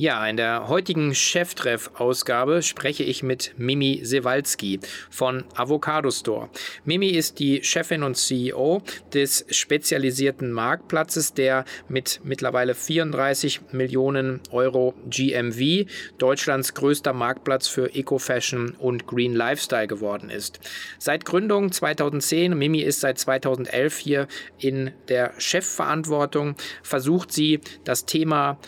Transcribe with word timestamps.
Ja, 0.00 0.24
in 0.28 0.36
der 0.36 0.68
heutigen 0.68 1.12
Cheftreff-Ausgabe 1.12 2.62
spreche 2.62 3.02
ich 3.02 3.24
mit 3.24 3.54
Mimi 3.56 4.02
Sewalski 4.04 4.78
von 5.10 5.42
Avocado 5.56 6.12
Store. 6.12 6.50
Mimi 6.84 7.08
ist 7.08 7.40
die 7.40 7.64
Chefin 7.64 8.04
und 8.04 8.16
CEO 8.16 8.80
des 9.12 9.44
spezialisierten 9.50 10.52
Marktplatzes, 10.52 11.34
der 11.34 11.64
mit 11.88 12.20
mittlerweile 12.22 12.76
34 12.76 13.72
Millionen 13.72 14.38
Euro 14.52 14.94
GMV 15.10 15.90
Deutschlands 16.16 16.74
größter 16.74 17.12
Marktplatz 17.12 17.66
für 17.66 17.92
Eco-Fashion 17.92 18.76
und 18.78 19.08
Green 19.08 19.34
Lifestyle 19.34 19.88
geworden 19.88 20.30
ist. 20.30 20.60
Seit 21.00 21.24
Gründung 21.24 21.72
2010, 21.72 22.56
Mimi 22.56 22.82
ist 22.82 23.00
seit 23.00 23.18
2011 23.18 23.98
hier 23.98 24.28
in 24.60 24.92
der 25.08 25.32
Chefverantwortung, 25.38 26.54
versucht 26.84 27.32
sie 27.32 27.58
das 27.82 28.04
Thema 28.04 28.60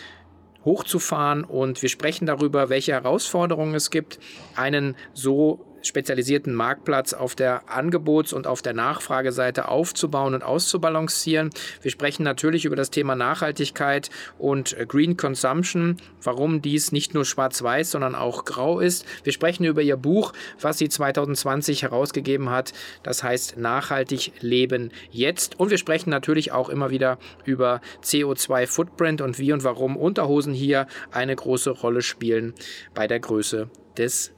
hochzufahren. 0.65 1.43
Und 1.43 1.81
wir 1.81 1.89
sprechen 1.89 2.25
darüber, 2.25 2.69
welche 2.69 2.93
Herausforderungen 2.93 3.75
es 3.75 3.89
gibt, 3.89 4.19
einen 4.55 4.95
so 5.13 5.65
spezialisierten 5.83 6.53
Marktplatz 6.53 7.13
auf 7.13 7.35
der 7.35 7.69
Angebots- 7.69 8.33
und 8.33 8.47
auf 8.47 8.61
der 8.61 8.73
Nachfrageseite 8.73 9.67
aufzubauen 9.67 10.33
und 10.33 10.43
auszubalancieren. 10.43 11.49
Wir 11.81 11.91
sprechen 11.91 12.23
natürlich 12.23 12.65
über 12.65 12.75
das 12.75 12.91
Thema 12.91 13.15
Nachhaltigkeit 13.15 14.09
und 14.37 14.75
Green 14.87 15.17
Consumption, 15.17 15.97
warum 16.23 16.61
dies 16.61 16.91
nicht 16.91 17.13
nur 17.13 17.25
schwarz-weiß, 17.25 17.91
sondern 17.91 18.15
auch 18.15 18.45
grau 18.45 18.79
ist. 18.79 19.05
Wir 19.23 19.33
sprechen 19.33 19.65
über 19.65 19.81
ihr 19.81 19.97
Buch, 19.97 20.33
was 20.59 20.77
sie 20.77 20.89
2020 20.89 21.83
herausgegeben 21.83 22.49
hat. 22.49 22.73
Das 23.03 23.23
heißt 23.23 23.57
Nachhaltig 23.57 24.33
leben 24.41 24.91
jetzt. 25.11 25.59
Und 25.59 25.69
wir 25.69 25.77
sprechen 25.77 26.09
natürlich 26.09 26.51
auch 26.51 26.69
immer 26.69 26.89
wieder 26.89 27.17
über 27.45 27.81
CO2-Footprint 28.03 29.21
und 29.21 29.39
wie 29.39 29.53
und 29.53 29.63
warum 29.63 29.97
Unterhosen 29.97 30.53
hier 30.53 30.87
eine 31.11 31.35
große 31.35 31.71
Rolle 31.71 32.01
spielen 32.01 32.53
bei 32.93 33.07
der 33.07 33.19
Größe 33.19 33.69
des 33.97 34.31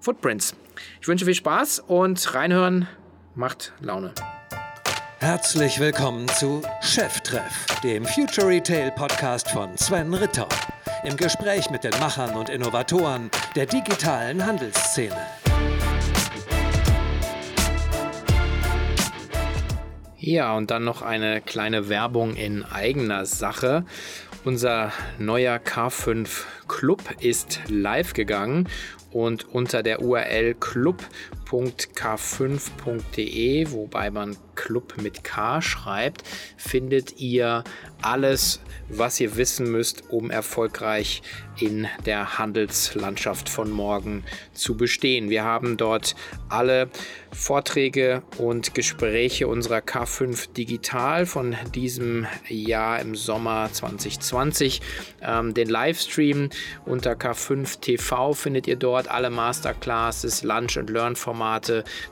Footprints. 0.00 0.54
Ich 1.00 1.08
wünsche 1.08 1.24
viel 1.24 1.34
Spaß 1.34 1.80
und 1.80 2.34
reinhören 2.34 2.88
macht 3.34 3.72
Laune. 3.80 4.12
Herzlich 5.18 5.78
willkommen 5.78 6.28
zu 6.28 6.62
Cheftreff, 6.80 7.66
dem 7.82 8.04
Future 8.04 8.48
Retail 8.48 8.90
Podcast 8.90 9.50
von 9.50 9.76
Sven 9.76 10.12
Ritter. 10.14 10.48
Im 11.04 11.16
Gespräch 11.16 11.70
mit 11.70 11.84
den 11.84 11.92
Machern 12.00 12.34
und 12.34 12.48
Innovatoren 12.48 13.30
der 13.54 13.66
digitalen 13.66 14.44
Handelsszene. 14.44 15.16
Ja, 20.18 20.54
und 20.54 20.70
dann 20.70 20.84
noch 20.84 21.02
eine 21.02 21.40
kleine 21.40 21.88
Werbung 21.88 22.36
in 22.36 22.64
eigener 22.64 23.26
Sache. 23.26 23.84
Unser 24.44 24.92
neuer 25.18 25.56
K5 25.56 26.28
Club 26.68 27.02
ist 27.20 27.60
live 27.68 28.12
gegangen 28.12 28.68
und 29.12 29.52
unter 29.54 29.82
der 29.82 30.02
URL 30.02 30.54
club.k5.de, 31.52 33.70
wobei 33.72 34.10
man 34.10 34.38
Club 34.54 34.94
mit 35.02 35.24
K 35.24 35.60
schreibt, 35.60 36.22
findet 36.56 37.20
ihr 37.20 37.64
alles, 38.00 38.60
was 38.88 39.20
ihr 39.20 39.36
wissen 39.36 39.70
müsst, 39.70 40.10
um 40.10 40.30
erfolgreich 40.30 41.22
in 41.58 41.86
der 42.06 42.38
Handelslandschaft 42.38 43.48
von 43.48 43.70
morgen 43.70 44.24
zu 44.52 44.76
bestehen. 44.76 45.30
Wir 45.30 45.44
haben 45.44 45.76
dort 45.76 46.14
alle 46.48 46.88
Vorträge 47.30 48.22
und 48.38 48.74
Gespräche 48.74 49.48
unserer 49.48 49.78
K5 49.78 50.52
Digital 50.52 51.26
von 51.26 51.56
diesem 51.74 52.26
Jahr 52.48 53.00
im 53.00 53.14
Sommer 53.14 53.70
2020. 53.72 54.80
Ähm, 55.22 55.54
den 55.54 55.68
Livestream 55.68 56.50
unter 56.84 57.12
K5 57.12 57.80
TV 57.80 58.32
findet 58.32 58.66
ihr 58.66 58.76
dort 58.76 59.08
alle 59.08 59.30
Masterclasses, 59.30 60.42
Lunch- 60.42 60.78
and 60.78 60.90
Learn-Formate, 60.90 61.41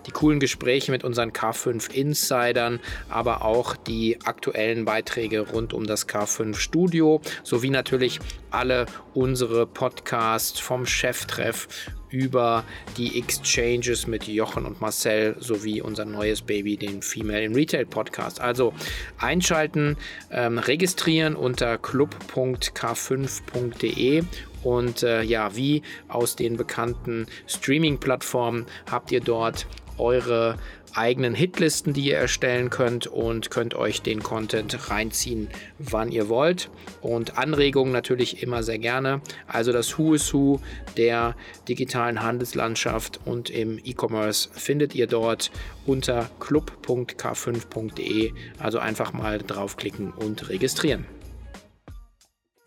die 0.07 0.11
coolen 0.11 0.41
Gespräche 0.41 0.91
mit 0.91 1.05
unseren 1.05 1.33
K5 1.33 1.93
Insidern, 1.93 2.81
aber 3.09 3.45
auch 3.45 3.77
die 3.77 4.19
aktuellen 4.25 4.85
Beiträge 4.85 5.41
rund 5.41 5.73
um 5.73 5.87
das 5.87 6.09
K5 6.09 6.57
Studio 6.57 7.21
sowie 7.43 7.71
natürlich 7.71 8.21
alle 8.51 8.87
unsere 9.15 9.67
Podcasts 9.67 10.61
vom 10.61 10.87
Cheftreff 10.87 11.69
über 12.11 12.65
die 12.97 13.19
Exchanges 13.19 14.07
mit 14.07 14.27
Jochen 14.27 14.65
und 14.67 14.81
Marcel 14.81 15.37
sowie 15.39 15.81
unser 15.81 16.05
neues 16.05 16.43
Baby, 16.43 16.77
den 16.77 17.01
Female 17.03 17.45
in 17.45 17.55
Retail 17.55 17.87
Podcast. 17.87 18.41
Also 18.41 18.75
einschalten, 19.19 19.97
ähm, 20.31 20.59
registrieren 20.59 21.37
unter 21.37 21.79
club.k5.de 21.79 24.25
und 24.63 25.03
äh, 25.03 25.23
ja, 25.23 25.57
wie 25.57 25.83
aus 26.09 26.37
den 26.37 26.57
bekannten 26.57 27.27
Streaming-Plattformen 27.47 28.67
habt 28.91 29.13
ihr 29.13 29.21
dort 29.21 29.67
eure 29.99 30.57
eigenen 30.95 31.35
Hitlisten, 31.35 31.93
die 31.93 32.07
ihr 32.07 32.17
erstellen 32.17 32.71
könnt 32.71 33.07
und 33.07 33.51
könnt 33.51 33.75
euch 33.75 34.03
den 34.03 34.23
Content 34.23 34.91
reinziehen, 34.91 35.49
wann 35.79 36.11
ihr 36.11 36.29
wollt. 36.29 36.71
Und 37.01 37.39
Anregungen 37.39 37.93
natürlich 37.93 38.43
immer 38.43 38.63
sehr 38.63 38.79
gerne. 38.79 39.21
Also 39.47 39.73
das 39.73 39.99
Who 39.99 40.15
is 40.15 40.33
Who 40.35 40.61
der 40.97 41.37
digitalen 41.69 42.23
Handelslandschaft 42.23 43.21
und 43.25 43.51
im 43.51 43.79
E-Commerce 43.83 44.49
findet 44.53 44.95
ihr 44.95 45.07
dort 45.07 45.51
unter 45.87 46.29
club.k5.de. 46.41 48.33
Also 48.59 48.79
einfach 48.79 49.13
mal 49.13 49.39
draufklicken 49.39 50.13
und 50.13 50.49
registrieren. 50.49 51.20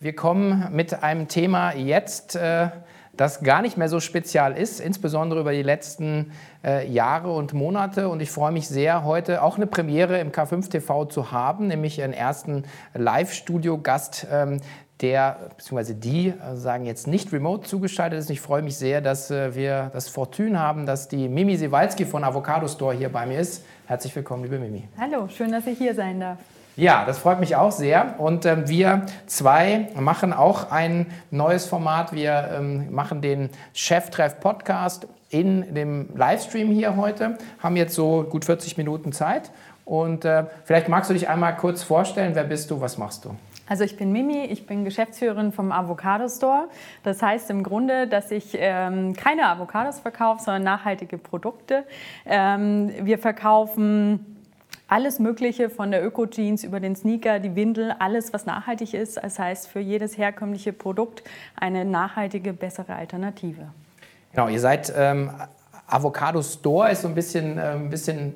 Wir 0.03 0.13
kommen 0.13 0.67
mit 0.73 1.01
einem 1.01 1.29
Thema 1.29 1.73
jetzt. 1.73 2.35
Äh 2.35 2.67
das 3.15 3.43
gar 3.43 3.61
nicht 3.61 3.77
mehr 3.77 3.89
so 3.89 3.99
spezial 3.99 4.57
ist, 4.57 4.79
insbesondere 4.79 5.41
über 5.41 5.51
die 5.51 5.61
letzten 5.61 6.31
äh, 6.65 6.89
Jahre 6.91 7.31
und 7.31 7.53
Monate. 7.53 8.09
Und 8.09 8.21
ich 8.21 8.31
freue 8.31 8.51
mich 8.51 8.67
sehr, 8.67 9.03
heute 9.03 9.43
auch 9.43 9.57
eine 9.57 9.67
Premiere 9.67 10.19
im 10.19 10.31
K5 10.31 10.67
TV 10.71 11.05
zu 11.05 11.31
haben, 11.31 11.67
nämlich 11.67 12.01
einen 12.01 12.13
ersten 12.13 12.63
Live-Studio-Gast, 12.95 14.25
ähm, 14.31 14.61
der 15.01 15.51
bzw. 15.57 15.93
die 15.93 16.29
äh, 16.29 16.55
sagen 16.55 16.85
jetzt 16.85 17.05
nicht 17.05 17.31
remote 17.31 17.67
zugeschaltet 17.67 18.17
ist. 18.17 18.31
Ich 18.31 18.41
freue 18.41 18.63
mich 18.63 18.77
sehr, 18.77 18.99
dass 18.99 19.29
wir 19.29 19.91
das 19.93 20.09
Fortune 20.09 20.59
haben, 20.59 20.87
dass 20.87 21.07
die 21.07 21.29
Mimi 21.29 21.55
Siewalski 21.55 22.05
von 22.05 22.23
Avocado 22.23 22.67
Store 22.67 22.95
hier 22.95 23.09
bei 23.09 23.27
mir 23.27 23.39
ist. 23.39 23.63
Herzlich 23.85 24.15
willkommen, 24.15 24.41
liebe 24.41 24.57
Mimi. 24.57 24.87
Hallo, 24.99 25.27
schön, 25.27 25.51
dass 25.51 25.67
ich 25.67 25.77
hier 25.77 25.93
sein 25.93 26.19
darf. 26.19 26.39
Ja, 26.75 27.05
das 27.05 27.19
freut 27.19 27.39
mich 27.39 27.55
auch 27.55 27.71
sehr. 27.71 28.15
Und 28.17 28.45
ähm, 28.45 28.67
wir 28.67 29.05
zwei 29.27 29.89
machen 29.95 30.33
auch 30.33 30.71
ein 30.71 31.05
neues 31.29 31.67
Format. 31.67 32.13
Wir 32.13 32.49
ähm, 32.57 32.91
machen 32.91 33.21
den 33.21 33.51
Cheftreff 33.73 34.39
Podcast 34.39 35.07
in 35.29 35.75
dem 35.75 36.09
Livestream 36.15 36.71
hier 36.71 36.95
heute. 36.95 37.37
Haben 37.61 37.75
jetzt 37.75 37.93
so 37.93 38.23
gut 38.23 38.45
40 38.45 38.77
Minuten 38.77 39.11
Zeit. 39.11 39.51
Und 39.85 40.25
äh, 40.25 40.45
vielleicht 40.63 40.89
magst 40.89 41.11
du 41.11 41.13
dich 41.13 41.29
einmal 41.29 41.55
kurz 41.57 41.83
vorstellen. 41.83 42.33
Wer 42.33 42.45
bist 42.45 42.71
du? 42.71 42.81
Was 42.81 42.97
machst 42.97 43.25
du? 43.25 43.35
Also 43.67 43.83
ich 43.83 43.95
bin 43.95 44.11
Mimi, 44.11 44.45
ich 44.45 44.65
bin 44.65 44.83
Geschäftsführerin 44.83 45.51
vom 45.51 45.71
Avocado 45.71 46.27
Store. 46.27 46.67
Das 47.03 47.21
heißt 47.21 47.49
im 47.51 47.63
Grunde, 47.63 48.07
dass 48.07 48.31
ich 48.31 48.55
ähm, 48.55 49.13
keine 49.15 49.47
Avocados 49.47 49.99
verkaufe, 49.99 50.43
sondern 50.43 50.63
nachhaltige 50.63 51.17
Produkte. 51.17 51.83
Ähm, 52.25 52.91
wir 53.03 53.19
verkaufen 53.19 54.32
alles 54.87 55.19
Mögliche 55.19 55.69
von 55.69 55.91
der 55.91 56.05
Öko-Jeans 56.05 56.63
über 56.63 56.79
den 56.79 56.95
Sneaker, 56.95 57.39
die 57.39 57.55
Windel, 57.55 57.95
alles, 57.99 58.33
was 58.33 58.45
nachhaltig 58.45 58.93
ist. 58.93 59.17
Das 59.17 59.39
heißt, 59.39 59.67
für 59.67 59.79
jedes 59.79 60.17
herkömmliche 60.17 60.73
Produkt 60.73 61.23
eine 61.55 61.85
nachhaltige, 61.85 62.53
bessere 62.53 62.95
Alternative. 62.95 63.67
Genau, 64.31 64.47
ihr 64.47 64.59
seid 64.59 64.91
ähm, 64.95 65.31
Avocado 65.85 66.41
Store 66.41 66.89
ist 66.91 67.01
so 67.01 67.07
ein 67.07 67.13
bisschen, 67.13 67.57
äh, 67.57 67.73
ein 67.73 67.89
bisschen 67.89 68.33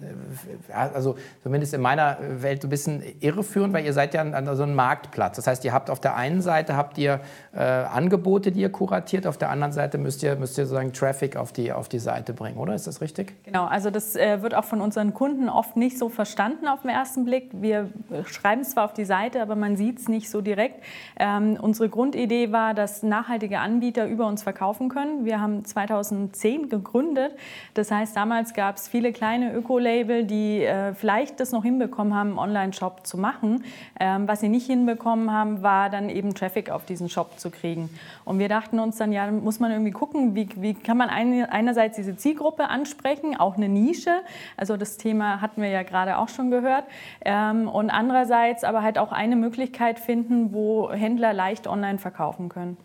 äh, 0.70 0.74
also 0.74 1.16
zumindest 1.42 1.74
in 1.74 1.82
meiner 1.82 2.18
Welt 2.42 2.62
so 2.62 2.68
ein 2.68 2.70
bisschen 2.70 3.02
irreführend, 3.22 3.74
weil 3.74 3.86
ihr 3.86 3.94
seid 3.94 4.14
ja 4.14 4.22
an, 4.22 4.56
so 4.56 4.64
einem 4.64 4.76
Marktplatz. 4.76 5.38
Das 5.38 5.48
heißt, 5.48 5.64
ihr 5.66 5.74
habt 5.74 5.90
auf 5.90 6.00
der 6.00 6.16
einen 6.16 6.42
Seite 6.42 6.76
habt 6.76 6.98
ihr 6.98 7.22
äh, 7.56 7.60
Angebote, 7.60 8.52
die 8.52 8.62
ihr 8.62 8.72
kuratiert, 8.72 9.26
auf 9.26 9.38
der 9.38 9.50
anderen 9.50 9.72
Seite 9.72 9.98
müsst 9.98 10.24
ihr, 10.24 10.36
müsst 10.36 10.58
ihr 10.58 10.66
sozusagen 10.66 10.92
Traffic 10.92 11.38
auf 11.38 11.54
die, 11.54 11.72
auf 11.72 11.88
die 11.88 12.00
Seite 12.00 12.34
bringen, 12.34 12.58
oder? 12.58 12.76
Ist 12.76 12.86
das 12.86 13.02
richtig? 13.02 13.34
Genau, 13.46 13.66
also 13.66 13.90
das 13.90 14.16
äh, 14.16 14.42
wird 14.42 14.54
auch 14.54 14.66
von 14.66 14.82
unseren 14.82 15.14
Kunden 15.14 15.48
oft 15.48 15.78
nicht 15.78 15.98
so 15.98 16.10
verstanden 16.10 16.68
auf 16.68 16.82
den 16.82 16.92
ersten 16.92 17.24
Blick. 17.24 17.50
Wir 17.54 17.90
schreiben 18.26 18.62
es 18.62 18.72
zwar 18.72 18.86
auf 18.86 18.94
die 18.94 19.06
Seite, 19.06 19.42
aber 19.42 19.56
man 19.56 19.78
sieht 19.78 20.00
es 20.00 20.10
nicht 20.10 20.30
so 20.30 20.42
direkt. 20.42 20.84
Ähm, 21.18 21.58
unsere 21.60 21.88
Grundidee 21.88 22.52
war, 22.52 22.74
dass 22.74 23.04
nachhaltige 23.04 23.60
Anbieter 23.60 24.06
über 24.06 24.28
uns 24.28 24.44
verkaufen 24.44 24.90
können. 24.90 25.26
Wir 25.26 25.40
haben 25.40 25.64
2010 25.64 26.70
gegründet 26.70 27.38
das 27.74 27.92
heißt, 27.92 28.16
damals 28.16 28.54
gab 28.54 28.78
es 28.78 28.88
viele 28.88 29.14
kleine 29.14 29.54
Öko-Label, 29.54 30.24
die 30.24 30.64
äh, 30.64 30.94
vielleicht 30.94 31.40
das 31.40 31.52
noch 31.52 31.64
hinbekommen 31.64 32.16
haben, 32.16 32.30
einen 32.30 32.40
Online-Shop 32.40 33.06
zu 33.06 33.18
machen. 33.18 33.64
Ähm, 34.00 34.28
was 34.28 34.40
sie 34.40 34.50
nicht 34.50 34.66
hinbekommen 34.66 35.32
haben, 35.32 35.62
war 35.62 35.90
dann 35.90 36.10
eben 36.10 36.34
Traffic 36.34 36.70
auf 36.70 36.86
diesen 36.86 37.10
Shop 37.10 37.40
zu 37.40 37.52
kriegen. 37.52 37.90
Und 38.26 38.40
wir 38.40 38.50
dachten 38.50 38.80
uns 38.80 38.98
dann, 38.98 39.12
ja, 39.12 39.30
muss 39.30 39.60
man 39.60 39.72
irgendwie 39.72 39.92
gucken, 39.92 40.36
wie, 40.36 40.50
wie 40.56 40.74
kann 40.74 40.98
man 40.98 41.10
eine, 41.10 41.52
einerseits 41.52 41.96
diese 41.96 42.18
Zielgruppe 42.18 42.70
ansprechen, 42.70 43.38
auch 43.38 43.58
eine 43.58 43.70
Nische. 43.70 44.22
Also 44.56 44.78
das 44.78 44.98
Thema 44.98 45.42
hatten 45.42 45.62
wir 45.62 45.70
ja 45.70 45.84
gerade 45.84 46.18
auch 46.18 46.30
schon 46.30 46.52
gehört. 46.52 46.86
Ähm, 47.24 47.68
und 47.68 47.90
andererseits 47.90 48.64
aber 48.64 48.82
halt 48.82 48.98
auch 48.98 49.12
eine 49.12 49.36
Möglichkeit 49.36 50.00
finden, 50.00 50.54
wo 50.54 50.92
Händler 50.92 51.34
leicht 51.34 51.68
online 51.68 52.00
verkaufen 52.00 52.50
können. 52.50 52.78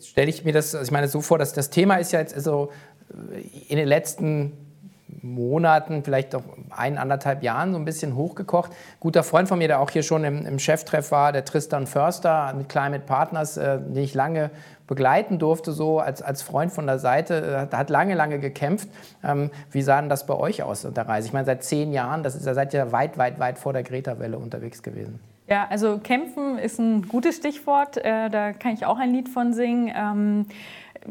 Jetzt 0.00 0.08
stelle 0.08 0.30
ich 0.30 0.46
mir 0.46 0.54
das, 0.54 0.74
also 0.74 0.82
ich 0.82 0.92
meine, 0.92 1.08
so 1.08 1.20
vor, 1.20 1.36
dass 1.36 1.52
das 1.52 1.68
Thema 1.68 1.96
ist 1.96 2.10
ja 2.12 2.20
jetzt 2.20 2.34
also 2.34 2.72
in 3.68 3.76
den 3.76 3.86
letzten 3.86 4.56
Monaten, 5.20 6.02
vielleicht 6.04 6.34
auch 6.34 6.42
ein, 6.70 6.96
anderthalb 6.96 7.42
Jahren 7.42 7.72
so 7.72 7.78
ein 7.78 7.84
bisschen 7.84 8.16
hochgekocht. 8.16 8.72
Guter 8.98 9.22
Freund 9.22 9.46
von 9.46 9.58
mir, 9.58 9.68
der 9.68 9.78
auch 9.78 9.90
hier 9.90 10.02
schon 10.02 10.24
im, 10.24 10.46
im 10.46 10.58
Cheftreff 10.58 11.10
war, 11.10 11.32
der 11.32 11.44
Tristan 11.44 11.86
Förster 11.86 12.54
mit 12.56 12.70
Climate 12.70 13.04
Partners, 13.04 13.58
äh, 13.58 13.78
den 13.78 14.02
ich 14.02 14.14
lange 14.14 14.50
begleiten 14.86 15.38
durfte, 15.38 15.72
so 15.72 15.98
als, 15.98 16.22
als 16.22 16.40
Freund 16.40 16.72
von 16.72 16.86
der 16.86 16.98
Seite, 16.98 17.68
äh, 17.70 17.76
hat 17.76 17.90
lange, 17.90 18.14
lange 18.14 18.38
gekämpft. 18.38 18.88
Ähm, 19.22 19.50
wie 19.70 19.82
sah 19.82 20.00
denn 20.00 20.08
das 20.08 20.24
bei 20.24 20.34
euch 20.34 20.62
aus 20.62 20.88
der 20.90 21.08
Reise? 21.08 21.26
Ich 21.26 21.34
meine, 21.34 21.44
seit 21.44 21.62
zehn 21.62 21.92
Jahren, 21.92 22.22
da 22.22 22.30
seid 22.30 22.72
ihr 22.72 22.90
weit, 22.90 23.18
weit, 23.18 23.38
weit 23.38 23.58
vor 23.58 23.74
der 23.74 23.82
Greta-Welle 23.82 24.38
unterwegs 24.38 24.82
gewesen. 24.82 25.20
Ja, 25.50 25.66
also 25.68 25.98
kämpfen 25.98 26.58
ist 26.58 26.78
ein 26.78 27.08
gutes 27.08 27.36
Stichwort. 27.36 27.96
Äh, 27.96 28.30
da 28.30 28.52
kann 28.52 28.72
ich 28.72 28.86
auch 28.86 28.98
ein 28.98 29.12
Lied 29.12 29.28
von 29.28 29.52
singen. 29.52 30.46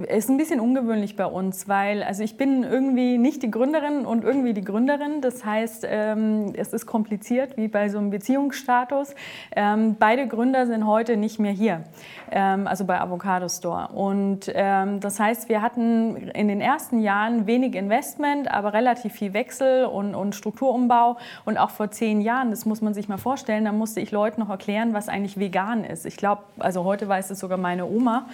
Ist 0.07 0.29
ein 0.29 0.37
bisschen 0.37 0.59
ungewöhnlich 0.59 1.15
bei 1.15 1.25
uns, 1.25 1.67
weil 1.67 2.03
also 2.03 2.23
ich 2.23 2.37
bin 2.37 2.63
irgendwie 2.63 3.17
nicht 3.17 3.41
die 3.41 3.49
Gründerin 3.49 4.05
und 4.05 4.23
irgendwie 4.23 4.53
die 4.53 4.63
Gründerin. 4.63 5.21
Das 5.21 5.43
heißt, 5.43 5.83
ähm, 5.89 6.53
es 6.55 6.73
ist 6.73 6.85
kompliziert 6.85 7.57
wie 7.57 7.67
bei 7.67 7.89
so 7.89 7.97
einem 7.97 8.11
Beziehungsstatus. 8.11 9.15
Ähm, 9.55 9.95
beide 9.97 10.27
Gründer 10.27 10.67
sind 10.67 10.85
heute 10.85 11.17
nicht 11.17 11.39
mehr 11.39 11.51
hier, 11.51 11.85
ähm, 12.31 12.67
also 12.67 12.85
bei 12.85 13.01
Avocado 13.01 13.49
Store. 13.49 13.87
Und 13.87 14.47
das 14.47 15.19
heißt, 15.19 15.49
wir 15.49 15.63
hatten 15.63 16.15
in 16.15 16.47
den 16.47 16.61
ersten 16.61 16.99
Jahren 16.99 17.47
wenig 17.47 17.73
Investment, 17.75 18.51
aber 18.51 18.73
relativ 18.73 19.13
viel 19.13 19.33
Wechsel 19.33 19.85
und, 19.85 20.13
und 20.13 20.35
Strukturumbau. 20.35 21.17
Und 21.45 21.57
auch 21.57 21.71
vor 21.71 21.89
zehn 21.89 22.21
Jahren, 22.21 22.51
das 22.51 22.65
muss 22.65 22.81
man 22.81 22.93
sich 22.93 23.09
mal 23.09 23.17
vorstellen, 23.17 23.65
da 23.65 23.71
musste 23.71 24.01
ich 24.01 24.11
Leuten 24.11 24.41
noch 24.41 24.49
erklären, 24.49 24.93
was 24.93 25.09
eigentlich 25.09 25.39
vegan 25.39 25.83
ist. 25.83 26.05
Ich 26.05 26.17
glaube, 26.17 26.43
also 26.59 26.83
heute 26.83 27.07
weiß 27.07 27.31
es 27.31 27.39
sogar 27.39 27.57
meine 27.57 27.85
Oma. 27.85 28.27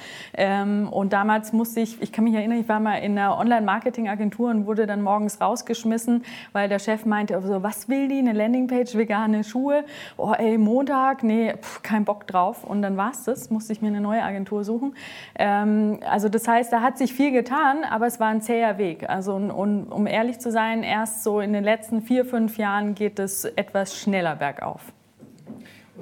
Und 0.92 1.13
damals 1.13 1.45
damals 1.46 1.54
musste 1.54 1.80
ich, 1.82 2.02
ich 2.02 2.12
kann 2.12 2.24
mich 2.24 2.34
erinnern, 2.34 2.60
ich 2.60 2.70
war 2.70 2.80
mal 2.80 2.98
in 2.98 3.18
einer 3.18 3.38
Online-Marketing-Agentur 3.38 4.50
und 4.50 4.66
wurde 4.66 4.88
dann 4.88 5.02
morgens 5.02 5.40
rausgeschmissen, 5.40 6.24
weil 6.54 6.70
der 6.70 6.80
Chef 6.80 7.06
meinte, 7.06 7.40
so, 7.42 7.62
was 7.62 7.88
will 7.88 8.08
die, 8.08 8.20
eine 8.20 8.34
Landingpage, 8.34 8.96
vegane 8.96 9.44
Schuhe? 9.44 9.84
Oh 10.18 10.34
ey, 10.38 10.58
Montag, 10.58 11.24
nee, 11.24 11.54
pf, 11.54 11.84
kein 11.84 12.06
Bock 12.06 12.26
drauf. 12.28 12.64
Und 12.64 12.82
dann 12.82 12.98
war 12.98 13.12
es 13.12 13.24
das, 13.26 13.50
musste 13.50 13.74
ich 13.74 13.82
mir 13.82 13.90
eine 13.90 14.02
neue 14.02 14.24
Agentur 14.24 14.64
suchen. 14.64 14.96
Ähm, 15.38 16.00
also 16.10 16.30
das 16.30 16.48
heißt, 16.48 16.72
da 16.72 16.82
hat 16.82 16.98
sich 16.98 17.14
viel 17.14 17.32
getan, 17.32 17.84
aber 17.90 18.08
es 18.08 18.20
war 18.20 18.30
ein 18.30 18.42
zäher 18.42 18.78
Weg. 18.78 19.08
Also 19.10 19.36
und, 19.36 19.52
und, 19.52 19.92
um 19.92 20.08
ehrlich 20.08 20.40
zu 20.40 20.52
sein, 20.52 20.84
erst 20.84 21.24
so 21.24 21.40
in 21.42 21.54
den 21.54 21.64
letzten 21.64 22.02
vier, 22.02 22.26
fünf 22.26 22.58
Jahren 22.58 22.96
geht 22.96 23.20
es 23.20 23.46
etwas 23.46 24.00
schneller 24.00 24.36
bergauf. 24.36 24.82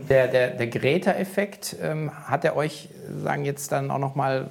Der, 0.09 0.27
der, 0.27 0.49
der 0.49 0.67
Greta-Effekt, 0.67 1.75
ähm, 1.81 2.11
hat 2.27 2.43
er 2.43 2.55
euch, 2.55 2.89
sagen 3.23 3.45
jetzt 3.45 3.71
dann 3.71 3.91
auch 3.91 3.99
noch 3.99 4.15
mal 4.15 4.47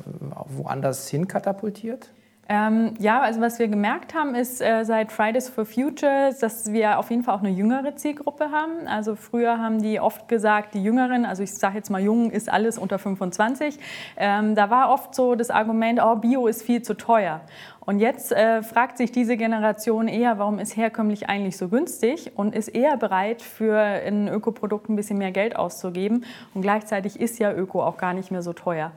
woanders 0.56 1.08
hin 1.08 1.28
katapultiert? 1.28 2.10
Ähm, 2.48 2.94
ja, 2.98 3.20
also 3.20 3.40
was 3.40 3.58
wir 3.58 3.68
gemerkt 3.68 4.14
haben, 4.14 4.34
ist 4.34 4.60
äh, 4.60 4.84
seit 4.84 5.12
Fridays 5.12 5.48
for 5.48 5.64
Future, 5.64 6.34
dass 6.38 6.72
wir 6.72 6.98
auf 6.98 7.08
jeden 7.08 7.22
Fall 7.22 7.36
auch 7.36 7.40
eine 7.40 7.50
jüngere 7.50 7.96
Zielgruppe 7.96 8.50
haben. 8.50 8.86
Also 8.86 9.14
früher 9.14 9.58
haben 9.58 9.80
die 9.80 10.00
oft 10.00 10.28
gesagt, 10.28 10.74
die 10.74 10.82
Jüngeren, 10.82 11.24
also 11.24 11.42
ich 11.44 11.54
sage 11.54 11.76
jetzt 11.76 11.88
mal 11.88 12.02
jung, 12.02 12.30
ist 12.30 12.52
alles 12.52 12.78
unter 12.78 12.98
25. 12.98 13.78
Ähm, 14.16 14.54
da 14.54 14.70
war 14.70 14.90
oft 14.90 15.14
so 15.14 15.34
das 15.36 15.50
Argument, 15.50 16.00
oh, 16.02 16.16
Bio 16.16 16.46
ist 16.46 16.62
viel 16.62 16.82
zu 16.82 16.94
teuer. 16.94 17.40
Und 17.84 17.98
jetzt 17.98 18.30
äh, 18.30 18.62
fragt 18.62 18.96
sich 18.96 19.10
diese 19.10 19.36
Generation 19.36 20.06
eher, 20.06 20.38
warum 20.38 20.60
ist 20.60 20.76
herkömmlich 20.76 21.28
eigentlich 21.28 21.56
so 21.56 21.68
günstig 21.68 22.32
und 22.36 22.54
ist 22.54 22.68
eher 22.68 22.96
bereit, 22.96 23.42
für 23.42 23.76
ein 23.76 24.28
Ökoprodukt 24.28 24.88
ein 24.88 24.94
bisschen 24.94 25.18
mehr 25.18 25.32
Geld 25.32 25.56
auszugeben. 25.56 26.24
Und 26.54 26.62
gleichzeitig 26.62 27.18
ist 27.18 27.40
ja 27.40 27.52
Öko 27.52 27.82
auch 27.82 27.96
gar 27.96 28.14
nicht 28.14 28.30
mehr 28.30 28.42
so 28.42 28.52
teuer. 28.52 28.92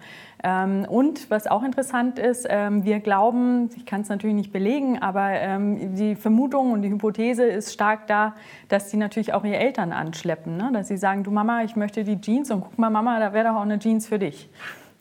Ähm, 0.48 0.86
und 0.88 1.32
was 1.32 1.48
auch 1.48 1.64
interessant 1.64 2.20
ist, 2.20 2.46
ähm, 2.48 2.86
wir 2.86 3.00
glauben, 3.00 3.72
ich 3.76 3.88
kann 3.88 4.02
es 4.02 4.10
natürlich 4.10 4.36
nicht 4.36 4.54
belegen, 4.54 5.02
aber 5.02 5.32
ähm, 5.32 5.96
die 5.96 6.16
Vermutung 6.16 6.72
und 6.72 6.84
die 6.84 6.90
Hypothese 6.90 7.46
ist 7.46 7.74
stark 7.74 8.06
da, 8.06 8.36
dass 8.68 8.92
sie 8.92 8.98
natürlich 8.98 9.34
auch 9.34 9.44
ihre 9.44 9.58
Eltern 9.58 9.92
anschleppen. 9.92 10.56
Ne? 10.56 10.70
Dass 10.72 10.88
sie 10.88 10.98
sagen, 10.98 11.24
du 11.24 11.32
Mama, 11.32 11.64
ich 11.64 11.76
möchte 11.76 12.04
die 12.04 12.22
Jeans 12.22 12.52
und 12.52 12.62
guck 12.62 12.78
mal 12.78 12.92
Mama, 12.92 13.20
da 13.20 13.34
wäre 13.34 13.48
doch 13.48 13.56
auch 13.56 13.64
eine 13.64 13.80
Jeans 13.80 14.06
für 14.06 14.20
dich. 14.20 14.48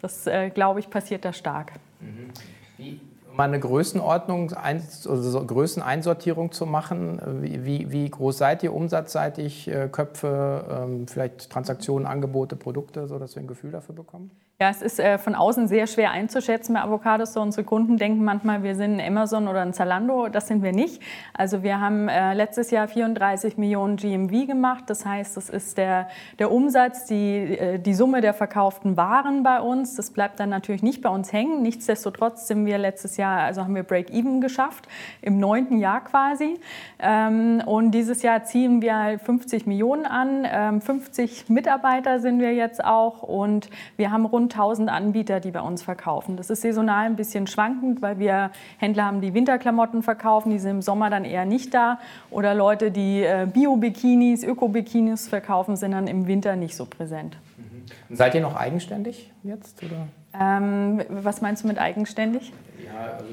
Das, 0.01 0.27
äh, 0.27 0.49
glaube 0.49 0.81
ich, 0.81 0.89
passiert 0.89 1.27
da 1.27 1.35
stark. 1.35 1.73
Mhm. 2.01 2.31
Wie 2.79 3.01
mal 3.37 3.45
eine 3.45 3.61
Größenordnung, 3.61 4.53
also 4.55 5.45
Größeneinsortierung 5.45 6.53
zu 6.53 6.67
machen. 6.67 7.21
Wie, 7.43 7.91
wie, 7.91 8.09
groß 8.09 8.39
seid 8.39 8.63
ihr 8.63 8.73
umsatzseitig, 8.73 9.67
äh, 9.67 9.89
Köpfe, 9.91 11.05
vielleicht 11.09 11.51
Transaktionen, 11.51 12.07
Angebote, 12.07 12.55
Produkte, 12.55 13.09
sodass 13.09 13.35
wir 13.35 13.43
ein 13.43 13.49
Gefühl 13.49 13.73
dafür 13.73 13.97
bekommen? 13.97 14.31
Ja, 14.61 14.71
es 14.71 14.83
ist 14.83 15.01
äh, 15.01 15.19
von 15.19 15.35
außen 15.35 15.67
sehr 15.67 15.89
schwer 15.89 16.13
einzuschätzen 16.13 16.75
bei 16.75 16.81
Avocados. 16.81 17.33
So 17.33 17.41
unsere 17.41 17.65
Kunden 17.65 17.97
denken 17.97 18.23
manchmal, 18.23 18.63
wir 18.63 18.77
sind 18.77 19.01
ein 19.01 19.05
Amazon 19.05 19.49
oder 19.49 19.63
ein 19.63 19.73
Zalando. 19.73 20.29
Das 20.29 20.47
sind 20.47 20.63
wir 20.63 20.71
nicht. 20.71 21.03
Also 21.33 21.65
wir 21.65 21.81
haben 21.81 22.09
äh, 22.09 22.35
letztes 22.35 22.71
Jahr 22.71 22.87
34 22.87 23.59
Millionen 23.59 23.97
GMV 23.97 24.47
gemacht. 24.47 24.85
Das 24.87 25.05
heißt, 25.05 25.37
das 25.37 25.51
ist 25.51 25.77
der, 25.77 26.07
der 26.39 26.53
Umsatz, 26.53 27.05
die, 27.07 27.59
äh, 27.59 27.79
die 27.81 27.95
Summe 27.95 28.21
der 28.21 28.33
verkauften 28.33 28.97
Waren 28.97 29.43
bei 29.43 29.61
uns. 29.61 29.97
Das 29.97 30.13
bleibt 30.13 30.39
dann 30.39 30.51
natürlich 30.51 30.85
nicht 30.85 31.03
bei 31.03 31.09
uns 31.09 31.33
hängen. 31.33 31.61
Nichtsdestotrotz 31.63 32.47
sind 32.47 32.65
wir 32.65 32.79
letztes 32.79 33.17
Jahr, 33.17 33.41
also 33.41 33.65
haben 33.65 33.75
wir 33.75 33.83
Break-Even 33.83 34.41
geschafft, 34.41 34.87
im 35.21 35.41
neunten 35.41 35.79
Jahr 35.79 36.05
quasi. 36.05 36.61
Ähm, 37.01 37.61
und 37.67 37.91
dieses 37.91 38.23
Jahr 38.23 38.45
ziehen 38.45 38.83
wir 38.83 39.19
50 39.19 39.67
Millionen 39.67 40.07
an. 40.07 40.47
Ähm, 40.49 40.81
50 40.81 41.49
Mitarbeiter 41.49 42.21
sind 42.21 42.39
wir 42.39 42.55
jetzt 42.55 42.85
auch. 42.85 43.25
Und 43.25 43.69
wir 43.97 44.13
haben 44.13 44.25
rund 44.25 44.44
rund 44.45 44.55
1000 44.55 44.91
Anbieter, 44.91 45.41
die 45.41 45.51
bei 45.51 45.61
uns 45.61 45.83
verkaufen. 45.83 46.37
Das 46.37 46.51
ist 46.51 46.63
saisonal 46.63 47.07
ein 47.07 47.17
bisschen 47.17 47.47
schwankend, 47.47 48.03
weil 48.03 48.19
wir 48.19 48.51
Händler 48.79 49.07
haben, 49.07 49.21
die 49.21 49.35
Winterklamotten 49.35 50.03
verkaufen, 50.03 50.51
die 50.51 50.59
sind 50.59 50.71
im 50.71 50.83
Sommer 50.83 51.11
dann 51.11 51.25
eher 51.25 51.45
nicht 51.45 51.73
da. 51.73 51.99
Oder 52.31 52.55
Leute, 52.55 52.91
die 52.91 53.23
äh, 53.23 53.47
Bio-Bikinis, 53.51 54.45
Öko-Bikinis 54.45 55.29
verkaufen, 55.29 55.77
sind 55.77 55.93
dann 55.93 56.07
im 56.07 56.27
Winter 56.27 56.57
nicht 56.57 56.77
so 56.77 56.85
präsent. 56.85 57.37
Mhm. 57.57 58.17
Seid 58.17 58.35
ihr 58.35 58.41
noch 58.41 58.57
eigenständig 58.57 59.33
jetzt? 59.43 59.83
Oder? 59.83 60.09
Ähm, 60.39 61.03
was 61.09 61.41
meinst 61.41 61.63
du 61.63 61.69
mit 61.69 61.79
eigenständig? 61.79 62.53
Ja, 62.85 63.15
also 63.19 63.25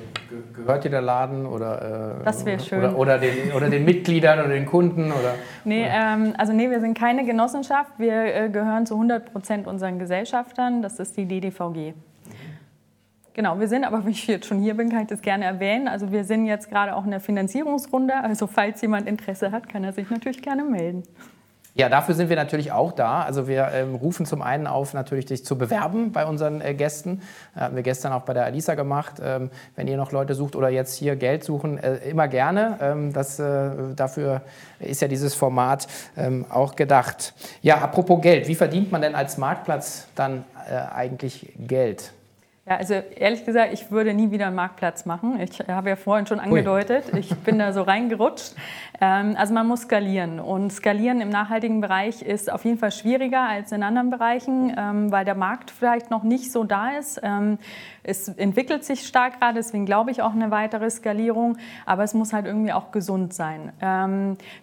gehört 0.53 0.83
dir 0.83 0.89
der 0.89 1.01
Laden 1.01 1.45
oder, 1.45 2.19
äh, 2.21 2.23
das 2.23 2.43
schön. 2.67 2.79
Oder, 2.79 2.97
oder, 2.97 3.17
den, 3.17 3.51
oder 3.53 3.69
den 3.69 3.85
Mitgliedern 3.85 4.39
oder 4.39 4.49
den 4.49 4.65
Kunden? 4.65 5.11
Oder, 5.11 5.35
nee, 5.65 5.85
ähm, 5.87 6.33
also 6.37 6.53
nee, 6.53 6.69
wir 6.69 6.79
sind 6.79 6.97
keine 6.97 7.25
Genossenschaft. 7.25 7.91
Wir 7.97 8.35
äh, 8.35 8.49
gehören 8.49 8.85
zu 8.85 8.93
100 8.95 9.31
Prozent 9.31 9.67
unseren 9.67 9.99
Gesellschaftern. 9.99 10.81
Das 10.81 10.99
ist 10.99 11.17
die 11.17 11.25
DDVG. 11.25 11.93
Genau, 13.33 13.59
wir 13.59 13.67
sind 13.67 13.85
aber, 13.85 14.05
wie 14.05 14.11
ich 14.11 14.27
jetzt 14.27 14.45
schon 14.45 14.59
hier 14.59 14.75
bin, 14.75 14.89
kann 14.89 15.03
ich 15.03 15.07
das 15.07 15.21
gerne 15.21 15.45
erwähnen. 15.45 15.87
Also 15.87 16.11
wir 16.11 16.23
sind 16.23 16.45
jetzt 16.45 16.69
gerade 16.69 16.95
auch 16.95 17.05
in 17.05 17.11
der 17.11 17.21
Finanzierungsrunde. 17.21 18.13
Also 18.15 18.45
falls 18.45 18.81
jemand 18.81 19.07
Interesse 19.07 19.51
hat, 19.51 19.69
kann 19.69 19.83
er 19.83 19.93
sich 19.93 20.09
natürlich 20.09 20.41
gerne 20.41 20.63
melden. 20.63 21.03
Ja, 21.73 21.87
dafür 21.87 22.15
sind 22.15 22.27
wir 22.27 22.35
natürlich 22.35 22.73
auch 22.73 22.91
da. 22.91 23.21
Also 23.21 23.47
wir 23.47 23.69
ähm, 23.73 23.95
rufen 23.95 24.25
zum 24.25 24.41
einen 24.41 24.67
auf, 24.67 24.93
natürlich 24.93 25.25
dich 25.25 25.45
zu 25.45 25.57
bewerben 25.57 26.11
bei 26.11 26.25
unseren 26.25 26.59
äh, 26.59 26.73
Gästen. 26.73 27.21
Äh, 27.55 27.61
haben 27.61 27.75
wir 27.75 27.83
gestern 27.83 28.11
auch 28.11 28.23
bei 28.23 28.33
der 28.33 28.43
Alisa 28.43 28.75
gemacht. 28.75 29.21
Ähm, 29.23 29.49
wenn 29.77 29.87
ihr 29.87 29.95
noch 29.95 30.11
Leute 30.11 30.35
sucht 30.35 30.57
oder 30.57 30.67
jetzt 30.67 30.97
hier 30.97 31.15
Geld 31.15 31.45
suchen, 31.45 31.77
äh, 31.77 31.95
immer 32.09 32.27
gerne. 32.27 32.77
Ähm, 32.81 33.13
das, 33.13 33.39
äh, 33.39 33.69
dafür 33.95 34.41
ist 34.79 35.01
ja 35.01 35.07
dieses 35.07 35.33
Format 35.33 35.87
ähm, 36.17 36.45
auch 36.49 36.75
gedacht. 36.75 37.33
Ja, 37.61 37.77
apropos 37.77 38.21
Geld. 38.21 38.49
Wie 38.49 38.55
verdient 38.55 38.91
man 38.91 39.01
denn 39.01 39.15
als 39.15 39.37
Marktplatz 39.37 40.07
dann 40.15 40.43
äh, 40.69 40.75
eigentlich 40.75 41.53
Geld? 41.57 42.11
Ja, 42.67 42.75
also 42.75 42.93
ehrlich 42.93 43.43
gesagt, 43.43 43.73
ich 43.73 43.89
würde 43.89 44.13
nie 44.13 44.29
wieder 44.29 44.45
einen 44.45 44.55
Marktplatz 44.55 45.07
machen. 45.07 45.39
Ich 45.41 45.59
habe 45.67 45.89
ja 45.89 45.95
vorhin 45.95 46.27
schon 46.27 46.39
angedeutet, 46.39 47.05
Ui. 47.11 47.19
ich 47.19 47.35
bin 47.37 47.57
da 47.57 47.73
so 47.73 47.81
reingerutscht. 47.81 48.53
Ähm, 49.01 49.35
also 49.35 49.51
man 49.55 49.65
muss 49.67 49.81
skalieren 49.81 50.39
und 50.39 50.71
skalieren 50.71 51.21
im 51.21 51.29
nachhaltigen 51.29 51.81
Bereich 51.81 52.21
ist 52.21 52.51
auf 52.51 52.63
jeden 52.63 52.77
Fall 52.77 52.91
schwieriger 52.91 53.41
als 53.41 53.71
in 53.71 53.81
anderen 53.81 54.11
Bereichen, 54.11 54.75
ähm, 54.77 55.11
weil 55.11 55.25
der 55.25 55.33
Markt 55.33 55.71
vielleicht 55.71 56.11
noch 56.11 56.21
nicht 56.21 56.51
so 56.51 56.63
da 56.63 56.99
ist. 56.99 57.19
Ähm, 57.23 57.57
es 58.03 58.27
entwickelt 58.27 58.83
sich 58.83 59.07
stark 59.07 59.39
gerade, 59.39 59.55
deswegen 59.55 59.87
glaube 59.87 60.11
ich 60.11 60.21
auch 60.21 60.33
eine 60.33 60.51
weitere 60.51 60.89
Skalierung, 60.89 61.57
aber 61.87 62.03
es 62.03 62.13
muss 62.13 62.33
halt 62.33 62.47
irgendwie 62.47 62.73
auch 62.73 62.91
gesund 62.91 63.31
sein. 63.31 63.71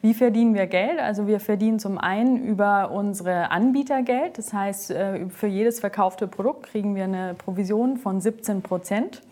Wie 0.03 0.13
verdienen 0.13 0.57
wir 0.57 0.67
Geld? 0.67 0.99
Also 0.99 1.29
wir 1.29 1.39
verdienen 1.39 1.79
zum 1.79 1.99
einen 1.99 2.43
über 2.43 2.91
unsere 2.91 3.53
Anbietergeld, 3.53 4.39
das 4.39 4.53
heißt 4.53 4.91
äh, 4.91 5.29
für 5.29 5.47
jedes 5.47 5.79
verkaufte 5.79 6.27
Produkt 6.27 6.65
kriegen 6.65 6.97
wir 6.97 7.05
eine 7.05 7.35
Provision 7.35 7.88
von 7.97 8.21
17 8.21 8.63
Prozent. 8.63 9.23